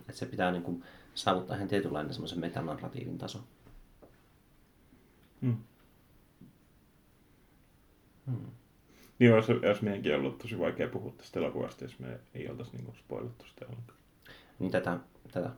Et 0.10 0.16
se 0.16 0.26
pitää 0.26 0.52
niin 0.52 0.64
kuin 0.64 0.84
saavuttaa 1.16 1.56
ihan 1.56 1.68
tietynlainen 1.68 2.14
semmoisen 2.14 2.40
metanarratiivin 2.40 3.18
taso. 3.18 3.40
Mm. 5.42 5.58
Hmm. 8.28 8.46
Niin 9.20 9.32
jos, 9.32 9.48
jos 9.64 9.82
meidänkin 9.82 10.16
ollut 10.16 10.38
tosi 10.38 10.60
vaikea 10.60 10.88
puhua 10.90 11.12
tästä 11.18 11.40
elokuvasta, 11.40 11.84
jos 11.84 12.00
me 12.00 12.20
ei 12.34 12.50
oltaisi 12.50 12.72
niin 12.72 12.86
kuin 12.86 12.96
spoilattu 12.98 13.46
sitä 13.46 13.66
ollenkaan. 13.66 13.98
Niin 14.60 14.72
tätä, 14.72 15.00
tätä 15.32 15.50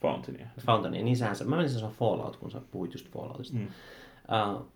Fountainia. 0.00 0.46
Fountainia, 0.66 1.04
niin 1.04 1.16
sehän 1.16 1.36
se, 1.36 1.44
mä 1.44 1.56
menisin 1.56 1.78
sanoa 1.78 1.94
Fallout, 1.98 2.36
kun 2.36 2.50
sä 2.50 2.60
puhuit 2.70 2.92
just 2.92 3.08
Falloutista. 3.12 3.56
Mm. 3.56 3.66
Uh, 3.66 4.66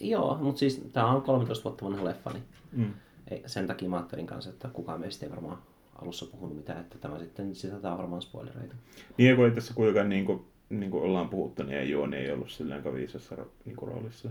joo, 0.00 0.38
mutta 0.40 0.58
siis 0.58 0.82
tää 0.92 1.06
on 1.06 1.22
13 1.22 1.64
vuotta 1.64 1.84
vanha 1.84 2.04
leffa, 2.04 2.30
niin 2.30 2.44
Mm. 2.72 2.92
ei, 3.30 3.42
sen 3.46 3.66
takia 3.66 3.88
mä 3.88 3.96
ajattelin 3.96 4.26
kanssa, 4.26 4.50
että 4.50 4.68
kukaan 4.68 5.00
meistä 5.00 5.26
ei 5.26 5.30
varmaan 5.30 5.58
alussa 6.02 6.26
puhunut 6.26 6.56
mitään, 6.56 6.80
että 6.80 6.98
tämä 6.98 7.18
sitten 7.18 7.54
sisältää 7.54 7.98
varmaan 7.98 8.22
spoilereita. 8.22 8.74
Niin 9.18 9.36
kun 9.36 9.44
ei 9.44 9.50
tässä 9.50 9.74
kuitenkaan 9.74 10.08
niin 10.08 10.24
kuin, 10.24 10.44
niin 10.70 10.90
kuin 10.90 11.02
ollaan 11.02 11.28
puhuttu, 11.28 11.62
niin 11.62 11.78
ei 11.78 11.90
Jooni 11.90 12.16
ei 12.16 12.32
ollut 12.32 12.50
silleen 12.50 12.94
viisassa 12.94 13.36
niin 13.64 13.76
roolissa. 13.82 14.30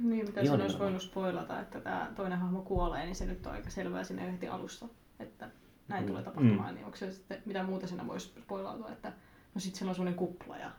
Niin, 0.00 0.26
mitä 0.26 0.44
sen 0.44 0.60
olisi 0.60 0.78
voinut 0.78 1.02
spoilata, 1.02 1.60
että 1.60 1.80
tämä 1.80 2.12
toinen 2.16 2.38
hahmo 2.38 2.62
kuolee, 2.62 3.04
niin 3.04 3.16
se 3.16 3.26
nyt 3.26 3.46
on 3.46 3.52
aika 3.52 3.70
selvää 3.70 4.04
sinne 4.04 4.32
heti 4.32 4.48
alussa, 4.48 4.86
että 5.20 5.48
näin 5.88 6.02
Mm. 6.04 6.08
tulee 6.08 6.22
tapahtumaan. 6.22 6.74
Niin 6.74 6.84
onko 6.84 6.96
se 6.96 7.12
sitten, 7.12 7.42
mitä 7.46 7.62
muuta 7.62 7.86
siinä 7.86 8.06
voisi 8.06 8.26
spoilautua, 8.42 8.88
että 8.92 9.12
no 9.54 9.60
sitten 9.60 9.78
siellä 9.78 9.90
on 9.90 9.94
semmoinen 9.94 10.18
kupla 10.18 10.56
ja 10.58 10.70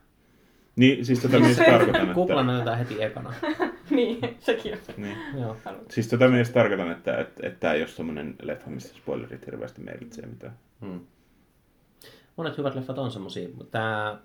Niin, 0.75 1.05
siis 1.05 1.19
tota 1.21 1.39
mies 1.45 1.57
tarkoitan, 1.57 2.01
että... 2.01 2.13
Kupla 2.13 2.43
näytetään 2.43 2.77
heti 2.77 3.03
ekana. 3.03 3.33
niin, 3.89 4.19
sekin 4.39 4.73
on. 4.73 4.79
Niin. 4.97 5.17
Joo. 5.39 5.57
Siis 5.89 6.07
tota 6.07 6.27
mies 6.27 6.49
tarkoitan, 6.49 6.91
että, 6.91 7.17
että, 7.17 7.47
että 7.47 7.59
tämä 7.59 7.73
ei 7.73 7.81
ole 7.81 7.87
semmoinen 7.87 8.35
leffa, 8.41 8.69
missä 8.69 8.95
spoilerit 8.95 9.45
hirveästi 9.45 9.81
merkitsee 9.81 10.25
mitään. 10.25 10.53
Hmm. 10.81 10.99
Monet 12.35 12.57
hyvät 12.57 12.75
leffat 12.75 12.97
on 12.97 13.11
semmosia, 13.11 13.49
mutta 13.49 13.71
tää, 13.71 14.17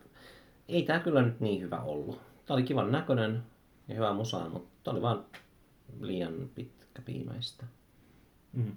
ei 0.69 0.83
tää 0.83 1.01
kyllä 1.01 1.23
nyt 1.23 1.41
niin 1.41 1.61
hyvä 1.63 1.81
ollut. 1.81 2.21
Tää 2.47 2.55
oli 2.55 2.63
kivan 2.63 2.93
näköinen 2.93 3.43
ja 3.89 3.95
hyvä 3.95 4.13
musaa, 4.13 4.49
mutta 4.49 4.72
tää 4.85 4.93
oli 4.93 5.03
vaan 5.03 5.25
liian 6.01 6.51
pitkä 6.55 7.03
piimäistä. 7.03 7.67
Mm. 8.53 8.77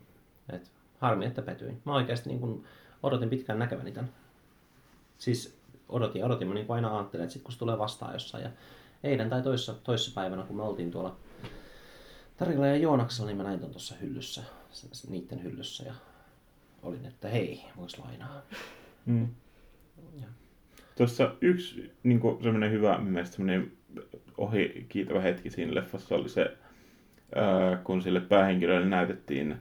Et, 0.49 0.72
harmi, 0.99 1.26
että 1.26 1.41
petyin. 1.41 1.82
Mä 1.86 1.95
oikeasti 1.95 2.30
niin 2.30 2.39
kun 2.39 2.64
odotin 3.03 3.30
pitkään 3.30 3.60
näkeväni 3.60 3.91
tän. 3.91 4.14
Siis 5.18 5.58
odotin, 5.89 6.26
odotin. 6.26 6.47
Mä 6.47 6.53
niin 6.53 6.66
aina 6.70 6.97
ajattelin, 6.97 7.24
että 7.24 7.34
sit 7.34 7.43
kun 7.43 7.51
se 7.51 7.60
tulee 7.60 7.78
vastaan 7.78 8.14
jossain. 8.14 8.43
Ja 8.43 8.49
eilen 9.03 9.30
tai 9.30 9.41
toissa, 9.41 9.74
toissa 9.74 10.12
päivänä, 10.16 10.43
kun 10.43 10.56
me 10.56 10.64
oltiin 10.64 10.91
tuolla 10.91 11.16
Tarilla 12.38 12.68
ja 12.68 12.76
Joonaksella, 12.76 13.28
niin 13.28 13.38
mä 13.38 13.43
näin 13.43 13.60
ton 13.60 13.72
tuossa 13.72 13.95
hyllyssä, 13.95 14.43
niitten 15.10 15.43
hyllyssä. 15.43 15.84
Ja 15.84 15.93
olin, 16.84 17.06
että 17.06 17.30
hei, 17.30 17.66
vois 17.78 17.99
lainaa. 17.99 18.41
Mm. 19.06 19.28
Ja. 20.22 20.28
Tuossa 20.97 21.36
yksi 21.41 21.91
niin 22.03 22.21
semmoinen 22.43 22.71
hyvä, 22.71 22.97
mun 22.97 23.11
mielestä 23.11 23.36
semmoinen 23.36 23.71
ohi 24.38 24.86
kiitävä 24.89 25.21
hetki 25.21 25.49
siinä 25.49 25.76
leffassa 25.76 26.15
oli 26.15 26.30
se, 26.30 26.57
ää, 27.36 27.78
kun 27.84 28.01
sille 28.01 28.19
päähenkilölle 28.19 28.86
näytettiin 28.86 29.55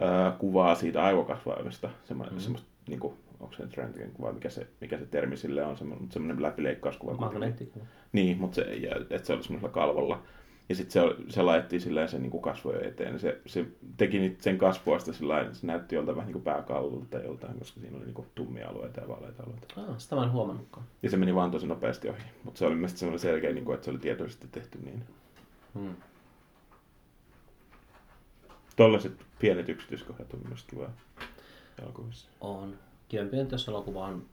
ää, 0.00 0.36
kuvaa 0.38 0.74
siitä 0.74 1.04
aivokasvaimesta. 1.04 1.90
Semmoinen, 2.04 2.34
mm. 2.34 2.40
semmoista, 2.40 2.68
niin 2.88 3.00
kuin, 3.00 3.14
onko 3.40 3.54
se 3.54 3.62
nyt 3.62 3.76
röntgenkuva, 3.76 4.32
mikä 4.32 4.48
se, 4.48 4.66
mikä 4.80 4.98
se 4.98 5.06
termi 5.06 5.36
sille 5.36 5.64
on, 5.64 5.76
semmoinen, 5.76 6.10
semmoinen 6.10 6.42
läpileikkauskuva. 6.42 7.14
Magneettikuva. 7.14 7.84
Niin, 8.12 8.38
mutta 8.38 8.54
se, 8.54 8.62
ja, 8.62 8.96
että 9.10 9.26
se 9.26 9.32
oli 9.32 9.42
semmoisella 9.42 9.74
kalvolla. 9.74 10.22
Ja 10.68 10.74
sitten 10.74 10.92
se, 10.92 11.32
se 11.32 11.42
laitettiin 11.42 11.80
sillä 11.80 12.06
se 12.06 12.18
niin 12.18 12.42
kasvojen 12.42 12.84
eteen. 12.84 13.20
Se, 13.20 13.40
se 13.46 13.66
teki 13.96 14.18
niitä 14.18 14.42
sen 14.42 14.58
kasvoista 14.58 15.12
sillä 15.12 15.48
se 15.52 15.66
näytti 15.66 15.94
joltain 15.94 16.16
vähän 16.16 16.26
niin 16.26 16.32
kuin 16.32 16.42
pääkallolta 16.42 17.06
tai 17.10 17.24
joltain, 17.24 17.58
koska 17.58 17.80
siinä 17.80 17.96
oli 17.96 18.04
niin 18.04 18.26
tummia 18.34 18.68
alueita 18.68 19.00
ja 19.00 19.08
vaaleita 19.08 19.42
alueita. 19.42 19.92
Ah, 19.92 19.98
sitä 19.98 20.16
mä 20.16 20.24
en 20.24 20.32
huomannutkaan. 20.32 20.86
Ja 21.02 21.10
se 21.10 21.16
meni 21.16 21.34
vaan 21.34 21.50
tosi 21.50 21.66
nopeasti 21.66 22.08
ohi. 22.08 22.22
Mutta 22.44 22.58
se 22.58 22.66
oli 22.66 22.74
mielestäni 22.74 22.98
semmoinen 22.98 23.20
selkeä, 23.20 23.52
niin 23.52 23.64
kuin, 23.64 23.74
että 23.74 23.84
se 23.84 23.90
oli 23.90 23.98
tietoisesti 23.98 24.48
tehty 24.52 24.78
niin. 24.84 25.04
Hmm. 25.74 25.96
Tollaiset 28.76 29.12
pienet 29.38 29.68
yksityiskohdat 29.68 30.34
on 30.34 30.40
myös 30.48 30.64
kiva 30.64 30.90
elokuvissa. 31.82 32.28
On. 32.40 32.78
Jos 33.52 33.68
elokuva 33.68 34.06
on, 34.06 34.26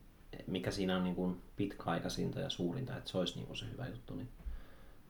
mikä 0.47 0.71
siinä 0.71 0.97
on 0.97 1.03
niin 1.03 1.15
kuin 1.15 1.41
pitkäaikaisinta 1.55 2.39
ja 2.39 2.49
suurinta, 2.49 2.97
että 2.97 3.09
se 3.09 3.17
olisi 3.17 3.35
niin 3.35 3.47
kuin 3.47 3.57
se 3.57 3.65
hyvä 3.71 3.87
juttu. 3.87 4.15
Niin 4.15 4.29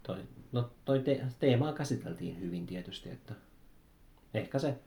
toi, 0.03 0.23
no, 0.51 0.71
toi 0.85 0.99
te- 0.99 1.25
teemaa 1.39 1.73
käsiteltiin 1.73 2.39
hyvin 2.39 2.65
tietysti, 2.65 3.09
että 3.09 3.33
ehkä 4.33 4.59
se 4.59 4.79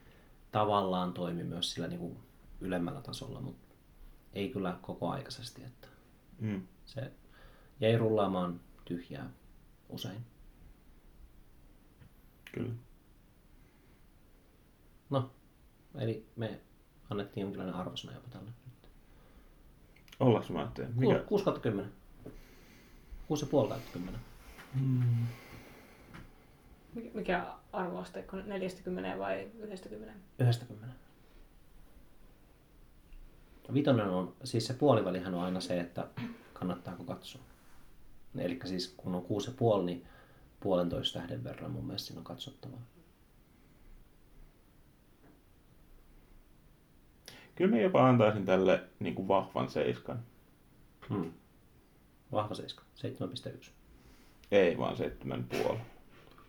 tavallaan 0.53 1.13
toimi 1.13 1.45
myös 1.45 1.73
sillä 1.73 1.89
niin 1.89 2.01
kuin 2.01 2.17
ylemmällä 2.61 3.01
tasolla, 3.01 3.41
mutta 3.41 3.75
ei 4.33 4.49
kyllä 4.49 4.79
koko 4.83 5.09
aikaisesti, 5.11 5.65
että 5.65 5.89
Mm. 6.39 6.67
se 6.87 7.13
jäi 7.81 7.97
rullaamaan 7.99 8.61
tyhjää 8.85 9.31
usein. 9.89 10.27
Kyllä. 12.53 12.73
No, 15.11 15.31
eli 15.95 16.27
me 16.37 16.61
annettiin 17.11 17.43
jonkinlainen 17.43 17.75
arvosana 17.75 18.15
jopa 18.15 18.29
tälle. 18.29 18.51
Ollaanko 20.21 20.53
mä 20.53 20.59
ajattelin? 20.59 20.91
Mikä? 20.97 21.13
Mikä? 21.15 21.25
6 21.27 21.45
kautta 21.45 21.61
10. 21.63 21.93
6,5 23.29 23.69
kautta 23.69 23.91
10. 23.93 24.21
Mikä- 26.95 27.11
Mikä 27.15 27.47
arvoasteikko? 27.73 28.37
40 28.37 29.19
vai 29.19 29.51
90? 29.59 30.15
90. 30.39 30.87
Vitonen 33.75 34.09
on, 34.09 34.35
siis 34.45 34.67
se 34.67 34.75
puolivälihän 34.75 35.35
on 35.35 35.43
aina 35.45 35.61
se, 35.61 35.81
että 35.81 36.09
kannattaako 36.53 37.05
katsoa. 37.05 37.43
Eli 38.39 38.61
siis 38.65 38.95
kun 38.97 39.15
on 39.15 39.23
6,5, 39.81 39.87
niin 39.87 40.07
puolentoista 40.61 41.19
tähden 41.19 41.45
verran 41.45 41.71
mun 41.71 41.85
mielestä 41.85 42.07
siinä 42.07 42.21
on 42.21 42.25
katsottavaa. 42.25 42.81
Kyllä 47.55 47.77
mä 47.77 47.83
jopa 47.83 48.09
antaisin 48.09 48.47
tälle 48.47 48.85
niin 49.01 49.15
kuin 49.15 49.29
vahvan 49.29 49.71
seiskan. 49.71 50.23
Hmm. 51.09 51.33
Vahva 52.33 52.55
7, 52.55 52.87
7,1. 52.95 53.71
Ei 54.51 54.79
vaan 54.79 54.97
seitsemän 54.97 55.45
puoli. 55.45 55.79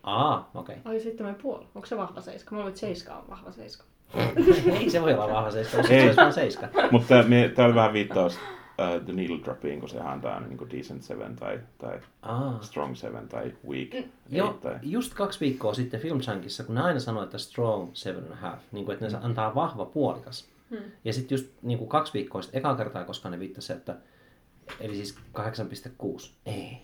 Aa, 0.02 0.50
okei. 0.54 0.76
Ai 0.84 1.00
sitten 1.00 1.34
puoli. 1.34 1.66
Onko 1.74 1.86
se 1.86 1.96
vahva 1.96 2.20
seiska? 2.20 2.50
Mulla 2.50 2.64
oli, 2.64 2.70
että 2.70 2.80
seiska 2.80 3.14
on 3.16 3.24
vahva 3.30 3.52
seiska. 3.52 3.84
Ei 4.80 4.90
se 4.90 5.02
voi 5.02 5.14
olla 5.14 5.28
vahva 5.28 5.50
7, 5.50 5.84
jos 5.84 5.90
Ei. 5.90 6.00
se 6.00 6.04
olisi 6.04 6.16
vaan 6.16 6.32
7. 6.32 6.70
Mutta 6.90 7.14
tämä 7.54 7.66
oli 7.66 7.74
vähän 7.74 7.92
viittaus 7.92 8.34
uh, 8.36 9.04
The 9.04 9.12
Needle 9.12 9.38
Dropiin, 9.44 9.80
kun 9.80 9.88
se 9.88 10.00
antaa 10.00 10.34
aina 10.34 10.46
niin 10.46 10.58
kuin 10.58 10.70
Decent 10.70 11.02
7 11.02 11.36
tai, 11.36 11.60
tai 11.78 12.00
Aa. 12.22 12.58
Strong 12.62 12.94
7 12.94 13.28
tai 13.28 13.52
Weak 13.68 14.06
Joo, 14.28 14.48
8 14.48 14.62
tai... 14.62 14.78
just 14.82 15.14
kaksi 15.14 15.40
viikkoa 15.40 15.74
sitten 15.74 16.00
Filmchankissa, 16.00 16.64
kun 16.64 16.74
ne 16.74 16.80
aina 16.80 17.00
sanoo, 17.00 17.22
että 17.22 17.38
strong 17.38 17.90
seven 17.94 18.24
and 18.24 18.32
a 18.32 18.36
half, 18.36 18.60
niin 18.72 18.84
kuin, 18.84 18.92
että 18.94 19.08
ne 19.08 19.18
antaa 19.22 19.54
vahva 19.54 19.84
puolikas. 19.84 20.48
Hmm. 20.70 20.78
Ja 21.04 21.12
sitten 21.12 21.36
just 21.36 21.46
niin 21.62 21.78
kuin 21.78 21.88
kaksi 21.88 22.12
viikkoa 22.12 22.42
sitten, 22.42 22.58
ekaa 22.58 22.76
kertaa, 22.76 23.04
koska 23.04 23.30
ne 23.30 23.38
viittasi, 23.38 23.72
että 23.72 23.96
eli 24.80 24.94
siis 24.94 25.18
8,6. 25.38 26.30
Ei. 26.46 26.78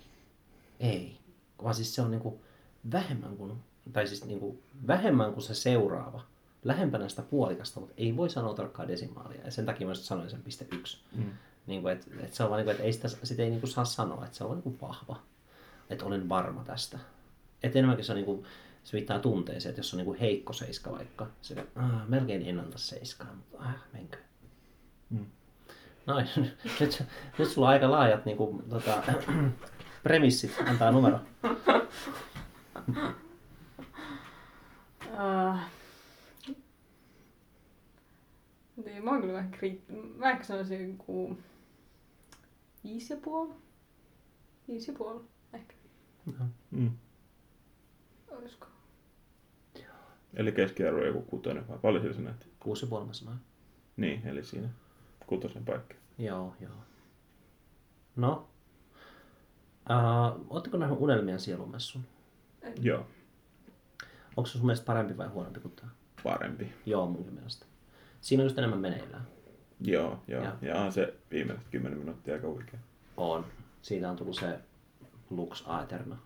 Ei. 0.84 1.18
Vaan 1.62 1.74
siis 1.74 1.94
se 1.94 2.02
on 2.02 2.10
niin 2.10 2.20
kuin 2.20 2.40
vähemmän 2.92 3.36
kuin, 3.36 3.52
tai 3.92 4.06
siis 4.06 4.24
niin 4.24 4.40
kuin 4.40 4.62
vähemmän 4.86 5.32
kuin 5.32 5.42
se 5.42 5.54
seuraava. 5.54 6.22
Lähempänä 6.64 7.08
sitä 7.08 7.22
puolikasta, 7.22 7.80
mutta 7.80 7.94
ei 7.96 8.16
voi 8.16 8.30
sanoa 8.30 8.54
tarkkaa 8.54 8.88
desimaalia. 8.88 9.44
Ja 9.44 9.50
sen 9.50 9.66
takia 9.66 9.86
mä 9.86 9.94
sanoin 9.94 10.30
sen 10.30 10.42
piste 10.42 10.66
yksi. 10.72 10.98
Mm. 11.12 11.30
Niin 11.66 11.82
kuin, 11.82 11.92
että, 11.92 12.06
että 12.20 12.36
se 12.36 12.42
on 12.42 12.50
vaan 12.50 12.58
niin 12.58 12.64
kuin, 12.64 12.72
että 12.72 12.84
ei 12.84 12.92
sitä, 12.92 13.08
sitä 13.08 13.42
ei 13.42 13.50
niin 13.50 13.60
kuin 13.60 13.70
saa 13.70 13.84
sanoa, 13.84 14.24
että 14.24 14.36
se 14.36 14.44
on 14.44 14.50
niin 14.50 14.62
kuin 14.62 14.78
vahva. 14.80 15.20
Että 15.90 16.04
olen 16.04 16.28
varma 16.28 16.64
tästä. 16.64 16.98
Että 17.62 17.78
enemmänkin 17.78 18.04
se 18.04 18.12
on 18.12 18.16
niin 18.16 18.26
kuin, 18.26 18.44
se 18.84 18.92
viittaa 18.92 19.18
tunteeseen, 19.18 19.70
että 19.70 19.80
jos 19.80 19.94
on 19.94 19.98
niin 19.98 20.04
kuin 20.04 20.18
heikko 20.18 20.52
seiska 20.52 20.92
vaikka, 20.92 21.26
se 21.42 21.66
ah, 21.74 22.08
melkein 22.08 22.42
en 22.46 22.60
anta 22.60 22.78
seiskaa, 22.78 23.34
mutta 23.34 23.58
ah, 23.58 23.76
menkö. 23.92 24.16
Mm. 25.10 25.26
Noin, 26.06 26.28
nyt, 26.80 27.04
nyt 27.38 27.48
sulla 27.48 27.66
on 27.66 27.72
aika 27.72 27.90
laajat 27.90 28.24
niin 28.24 28.36
kuin, 28.36 28.62
tota, 28.68 29.02
premissit 30.04 30.54
antaa 30.68 30.90
numero. 30.90 31.18
Uh, 35.12 35.58
niin, 38.84 39.04
mä 39.04 39.10
oon 39.10 39.20
kyllä 39.20 39.34
vähän 39.34 39.50
kriittinen. 39.50 40.04
Mä 40.16 40.30
ehkä 40.30 40.44
sanoisin 40.44 40.90
joku 40.90 41.38
viisi 42.84 43.12
ja 43.12 43.20
puoli. 43.24 43.54
Viisi 44.68 44.90
ja 44.90 44.98
puoli, 44.98 45.20
ehkä. 45.52 45.74
Mm. 46.70 46.90
Olisiko? 48.30 48.66
Eli 50.34 50.52
keskiarvo 50.52 51.04
joku 51.04 51.22
kutonen 51.22 51.68
vai 51.68 51.78
paljon 51.78 52.02
sillä 52.02 52.20
näet? 52.20 52.48
Kuusi 52.60 52.84
ja 52.84 52.88
puoli 52.88 53.06
mä 53.06 53.12
sanoin. 53.12 53.38
Niin, 53.96 54.26
eli 54.26 54.44
siinä 54.44 54.68
kutosen 55.26 55.64
paikka. 55.64 55.94
Joo, 56.18 56.54
joo. 56.60 56.72
No, 58.16 58.48
uh, 59.90 60.46
ootteko 60.50 60.76
nähnyt 60.76 60.98
Unelmien 61.00 61.40
sielumessun? 61.40 62.02
Joo, 62.80 63.06
Onko 64.36 64.46
se 64.46 64.52
sun 64.52 64.66
mielestä 64.66 64.86
parempi 64.86 65.16
vai 65.16 65.28
huonompi 65.28 65.60
kuin 65.60 65.74
tämä? 65.76 65.90
parempi. 66.24 66.72
Joo, 66.86 67.06
munkin 67.06 67.34
mielestä. 67.34 67.66
Siinä 68.20 68.42
on 68.42 68.46
just 68.46 68.58
enemmän 68.58 68.80
meneillään. 68.80 69.26
Joo, 69.80 70.18
joo. 70.28 70.44
Joo. 70.44 70.52
Ja 70.62 70.80
on 70.80 70.92
se 70.92 71.14
viimeiset 71.30 71.64
10 71.70 71.98
minuuttia 71.98 72.34
aika 72.34 72.48
huikea. 72.48 72.80
On. 73.16 73.46
Siitä 73.82 74.10
on 74.10 74.16
tullut 74.16 74.36
se 74.36 74.58
Lux 75.30 75.62
Aeterna. 75.66 76.16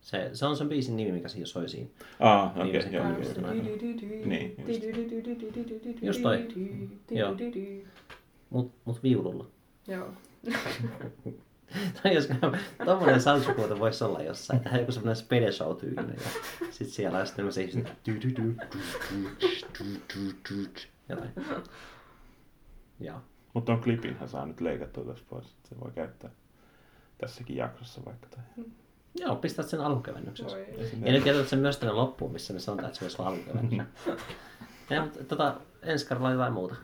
Se, 0.00 0.30
se 0.32 0.46
on 0.46 0.56
sen 0.56 0.68
biisin 0.68 0.96
nimi, 0.96 1.12
mikä 1.12 1.28
siinä 1.28 1.46
soi 1.46 1.68
siinä. 1.68 1.88
Aa, 2.20 2.50
okei, 2.50 2.64
Viimeisen 2.64 2.92
joo. 2.92 3.04
Niin, 4.24 4.56
just. 4.68 6.02
Just 6.02 6.22
toi. 6.22 6.48
Joo. 7.10 7.36
Mut, 8.50 8.72
mut 8.84 9.02
viululla. 9.02 9.46
Joo. 9.86 10.08
no 12.04 12.10
jos 12.10 12.28
tommonen 12.84 13.20
salsukuoto 13.20 13.78
voisi 13.78 14.04
olla 14.04 14.22
jossain, 14.22 14.60
tähän 14.60 14.80
joku 14.80 14.92
semmoinen 14.92 15.16
spede 15.16 15.52
show 15.52 15.76
tyylinen. 15.76 16.16
Ja 16.16 16.30
sit 16.70 16.88
siellä 16.88 17.18
on 17.18 17.26
sitten 17.26 17.36
tämmöisiä 17.36 17.64
ihmisiä, 17.64 17.94
jotain. 21.08 21.30
Joo. 23.00 23.20
Mutta 23.54 23.72
on 23.72 23.80
klipin 23.80 24.16
hän 24.18 24.28
saa 24.28 24.46
nyt 24.46 24.60
leikattua 24.60 25.04
tässä 25.04 25.24
pois, 25.28 25.46
että 25.46 25.68
se 25.68 25.80
voi 25.80 25.90
käyttää 25.94 26.30
tässäkin 27.18 27.56
jaksossa 27.56 28.04
vaikka. 28.04 28.26
Tai... 28.30 28.44
Hmm. 28.56 28.72
Joo, 29.14 29.36
pistät 29.36 29.68
sen 29.68 29.80
alukevennykseksi. 29.80 30.56
Ja 31.04 31.12
nyt 31.12 31.26
jätät 31.26 31.48
sen 31.48 31.58
myös 31.58 31.76
tänne 31.76 31.92
loppuun, 31.92 32.32
missä 32.32 32.52
me 32.52 32.60
sanotaan, 32.60 32.88
että 32.88 32.98
se 32.98 33.04
olisi 33.04 33.22
alukevennys. 33.22 33.86
Hmm. 34.04 34.16
ja, 34.90 35.02
mutta, 35.02 35.24
tota, 35.24 35.60
ensi 35.82 36.08
kerralla 36.08 36.30
jotain 36.32 36.52
muuta. 36.52 36.74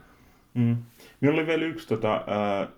Mm. 0.55 0.77
Minulla 1.21 1.41
oli 1.41 1.47
vielä 1.47 1.65
yksi, 1.65 1.89
tota, 1.89 2.25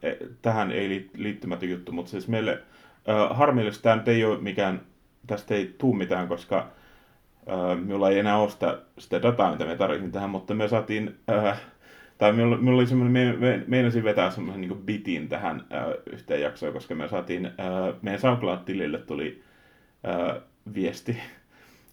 e- 0.03 0.17
tähän 0.43 0.73
ei 0.73 0.89
liit- 0.89 1.11
liittymätön 1.17 1.71
juttu, 1.71 1.93
mutta 1.93 2.11
siis 2.11 2.29
meille 2.29 2.63
Ö, 3.09 3.35
harmillista 3.35 3.83
tämä 3.83 3.97
nyt 3.97 4.09
ei 4.09 4.25
ole 4.25 4.41
mikään, 4.41 4.81
tästä 5.27 5.55
ei 5.55 5.75
tuu 5.79 5.95
mitään, 5.95 6.29
koska 6.29 6.69
ö, 7.49 7.77
minulla 7.77 8.11
ei 8.11 8.19
enää 8.19 8.39
ole 8.39 8.51
sitä, 8.51 8.79
sitä 8.99 9.23
dataa, 9.23 9.53
mitä 9.53 9.65
me 9.65 9.77
tarvitsin 9.77 10.13
tähän, 10.13 10.31
mutta 10.31 10.55
me 10.55 10.69
saatiin, 10.69 11.17
ö, 11.31 11.55
tai 12.19 12.33
minulla, 12.33 12.57
minulla 12.57 12.79
oli 12.79 12.87
semmoinen, 12.87 13.39
me, 13.39 13.65
me, 13.67 14.05
vetää 14.05 14.31
semmoisen 14.31 14.61
niin 14.61 14.79
bitin 14.85 15.29
tähän 15.29 15.65
ö, 15.73 16.03
yhteen 16.13 16.41
jaksoon, 16.41 16.73
koska 16.73 16.95
me 16.95 17.09
saatiin, 17.09 17.47
ö, 17.47 17.51
meidän 18.03 18.21
SoundCloud-tilille 18.21 18.99
tuli 18.99 19.43
ö, 20.07 20.41
viesti, 20.75 21.17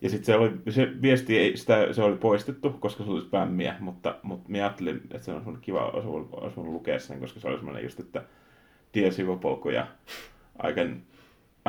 ja 0.01 0.09
sitten 0.09 0.25
se, 0.25 0.35
oli, 0.35 0.51
se 0.69 1.01
viesti, 1.01 1.37
ei, 1.37 1.57
sitä, 1.57 1.93
se 1.93 2.03
oli 2.03 2.17
poistettu, 2.17 2.69
koska 2.69 3.03
se 3.03 3.09
oli 3.09 3.21
spämmiä, 3.21 3.75
mutta, 3.79 4.15
mutta 4.23 4.49
minä 4.49 4.63
ajattelin, 4.63 4.95
että 4.95 5.25
se 5.25 5.31
on 5.31 5.57
kiva, 5.61 5.89
olisi 5.89 6.07
voinut, 6.07 6.29
olisi 6.31 6.55
voinut 6.55 6.73
lukea 6.73 6.99
sen, 6.99 7.19
koska 7.19 7.39
se 7.39 7.47
oli 7.47 7.57
semmoinen 7.57 7.83
just, 7.83 7.99
että 7.99 8.23
Dear 8.93 9.13
Sivopolku 9.13 9.69
ja 9.69 9.87
I 10.69 10.73
can, 10.73 11.01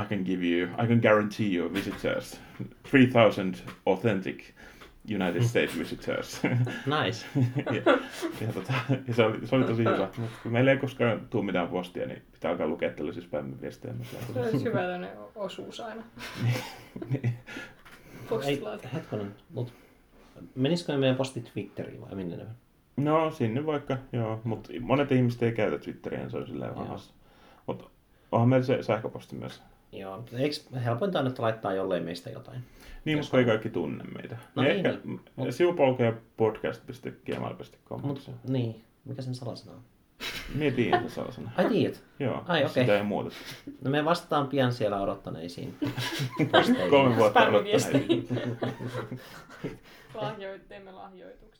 I 0.02 0.06
can 0.08 0.22
give 0.24 0.46
you, 0.46 0.68
I 0.84 0.86
can 0.86 1.00
guarantee 1.02 1.54
you 1.54 1.72
visitors, 1.74 2.40
3000 2.90 3.72
authentic 3.86 4.42
United 5.08 5.42
States 5.42 5.78
visitors. 5.78 6.40
Nice. 7.02 7.26
ja, 7.76 7.98
ja, 8.40 8.52
tota, 8.54 8.72
ja 9.08 9.14
se, 9.14 9.24
oli, 9.24 9.46
se 9.46 9.56
oli 9.56 9.64
tosi 9.64 9.84
hyvä. 9.84 10.08
Mutta 10.16 10.38
kun 10.42 10.52
meillä 10.52 10.70
ei 10.70 10.76
koskaan 10.76 11.26
tule 11.30 11.44
mitään 11.44 11.68
postia, 11.68 12.06
niin 12.06 12.22
pitää 12.32 12.50
alkaa 12.50 12.66
lukea 12.66 12.90
tällaisia 12.90 13.22
spämmiviestejä. 13.22 13.94
Se 14.32 14.40
olisi 14.40 14.64
hyvä 14.64 14.80
tämmöinen 14.80 15.10
osuus 15.34 15.80
aina. 15.80 16.02
Ei, 16.44 17.30
Postilaati. 18.30 18.88
hetkonen, 18.94 19.34
mut 19.54 19.72
menisikö 20.54 20.98
meidän 20.98 21.16
posti 21.16 21.40
Twitteriin 21.40 22.00
vai 22.00 22.14
minne 22.14 22.36
ne? 22.36 22.46
No, 22.96 23.30
sinne 23.30 23.66
vaikka, 23.66 23.96
joo. 24.12 24.40
Mutta 24.44 24.72
monet 24.80 25.12
ihmiset 25.12 25.42
ei 25.42 25.52
käytä 25.52 25.78
Twitteriä, 25.78 26.28
se 26.28 26.36
on 26.36 26.46
silleen 26.46 26.76
vahvassa. 26.76 27.12
Mutta 27.66 27.84
onhan 28.32 28.48
meillä 28.48 28.66
se 28.66 28.82
sähköposti 28.82 29.36
myös. 29.36 29.62
Joo, 29.92 30.16
mutta 30.16 30.38
eikö 30.38 30.56
helpointa 30.84 31.20
on, 31.20 31.26
että 31.26 31.42
laittaa 31.42 31.74
jollei 31.74 32.00
meistä 32.00 32.30
jotain? 32.30 32.60
Niin, 33.04 33.16
Jos 33.18 33.26
mutta 33.26 33.38
ei 33.38 33.44
kaikki 33.44 33.70
tunne 33.70 34.04
meitä. 34.04 34.36
No 34.54 34.62
Me 34.62 34.68
niin, 34.68 34.86
ehkä, 34.86 34.98
niin. 35.04 35.20
Mut- 35.36 36.22
podcast.gmail.com. 36.36 38.00
Mut, 38.02 38.30
niin, 38.48 38.84
mikä 39.04 39.22
sen 39.22 39.34
salasana 39.34 39.72
on? 39.72 39.82
Mie 40.54 40.70
tiedän 40.70 41.10
sellaisena. 41.10 41.50
Ai 41.56 41.64
tiedät? 41.68 42.02
Joo, 42.18 42.44
Ai, 42.48 42.64
okei. 42.64 42.82
sitä 42.82 42.96
ei 42.96 43.02
muuta. 43.02 43.30
No 43.84 43.90
me 43.90 44.04
vastaan 44.04 44.48
pian 44.48 44.72
siellä 44.72 45.00
odottaneisiin. 45.00 45.74
Kolme 46.90 47.16
vuotta 47.16 47.40
Spämmiviesteihin. 47.40 48.26
odottaneet. 48.30 48.78
Lahjoit, 50.14 50.68
teemme 50.68 50.92
lahjoituksen. 50.92 51.59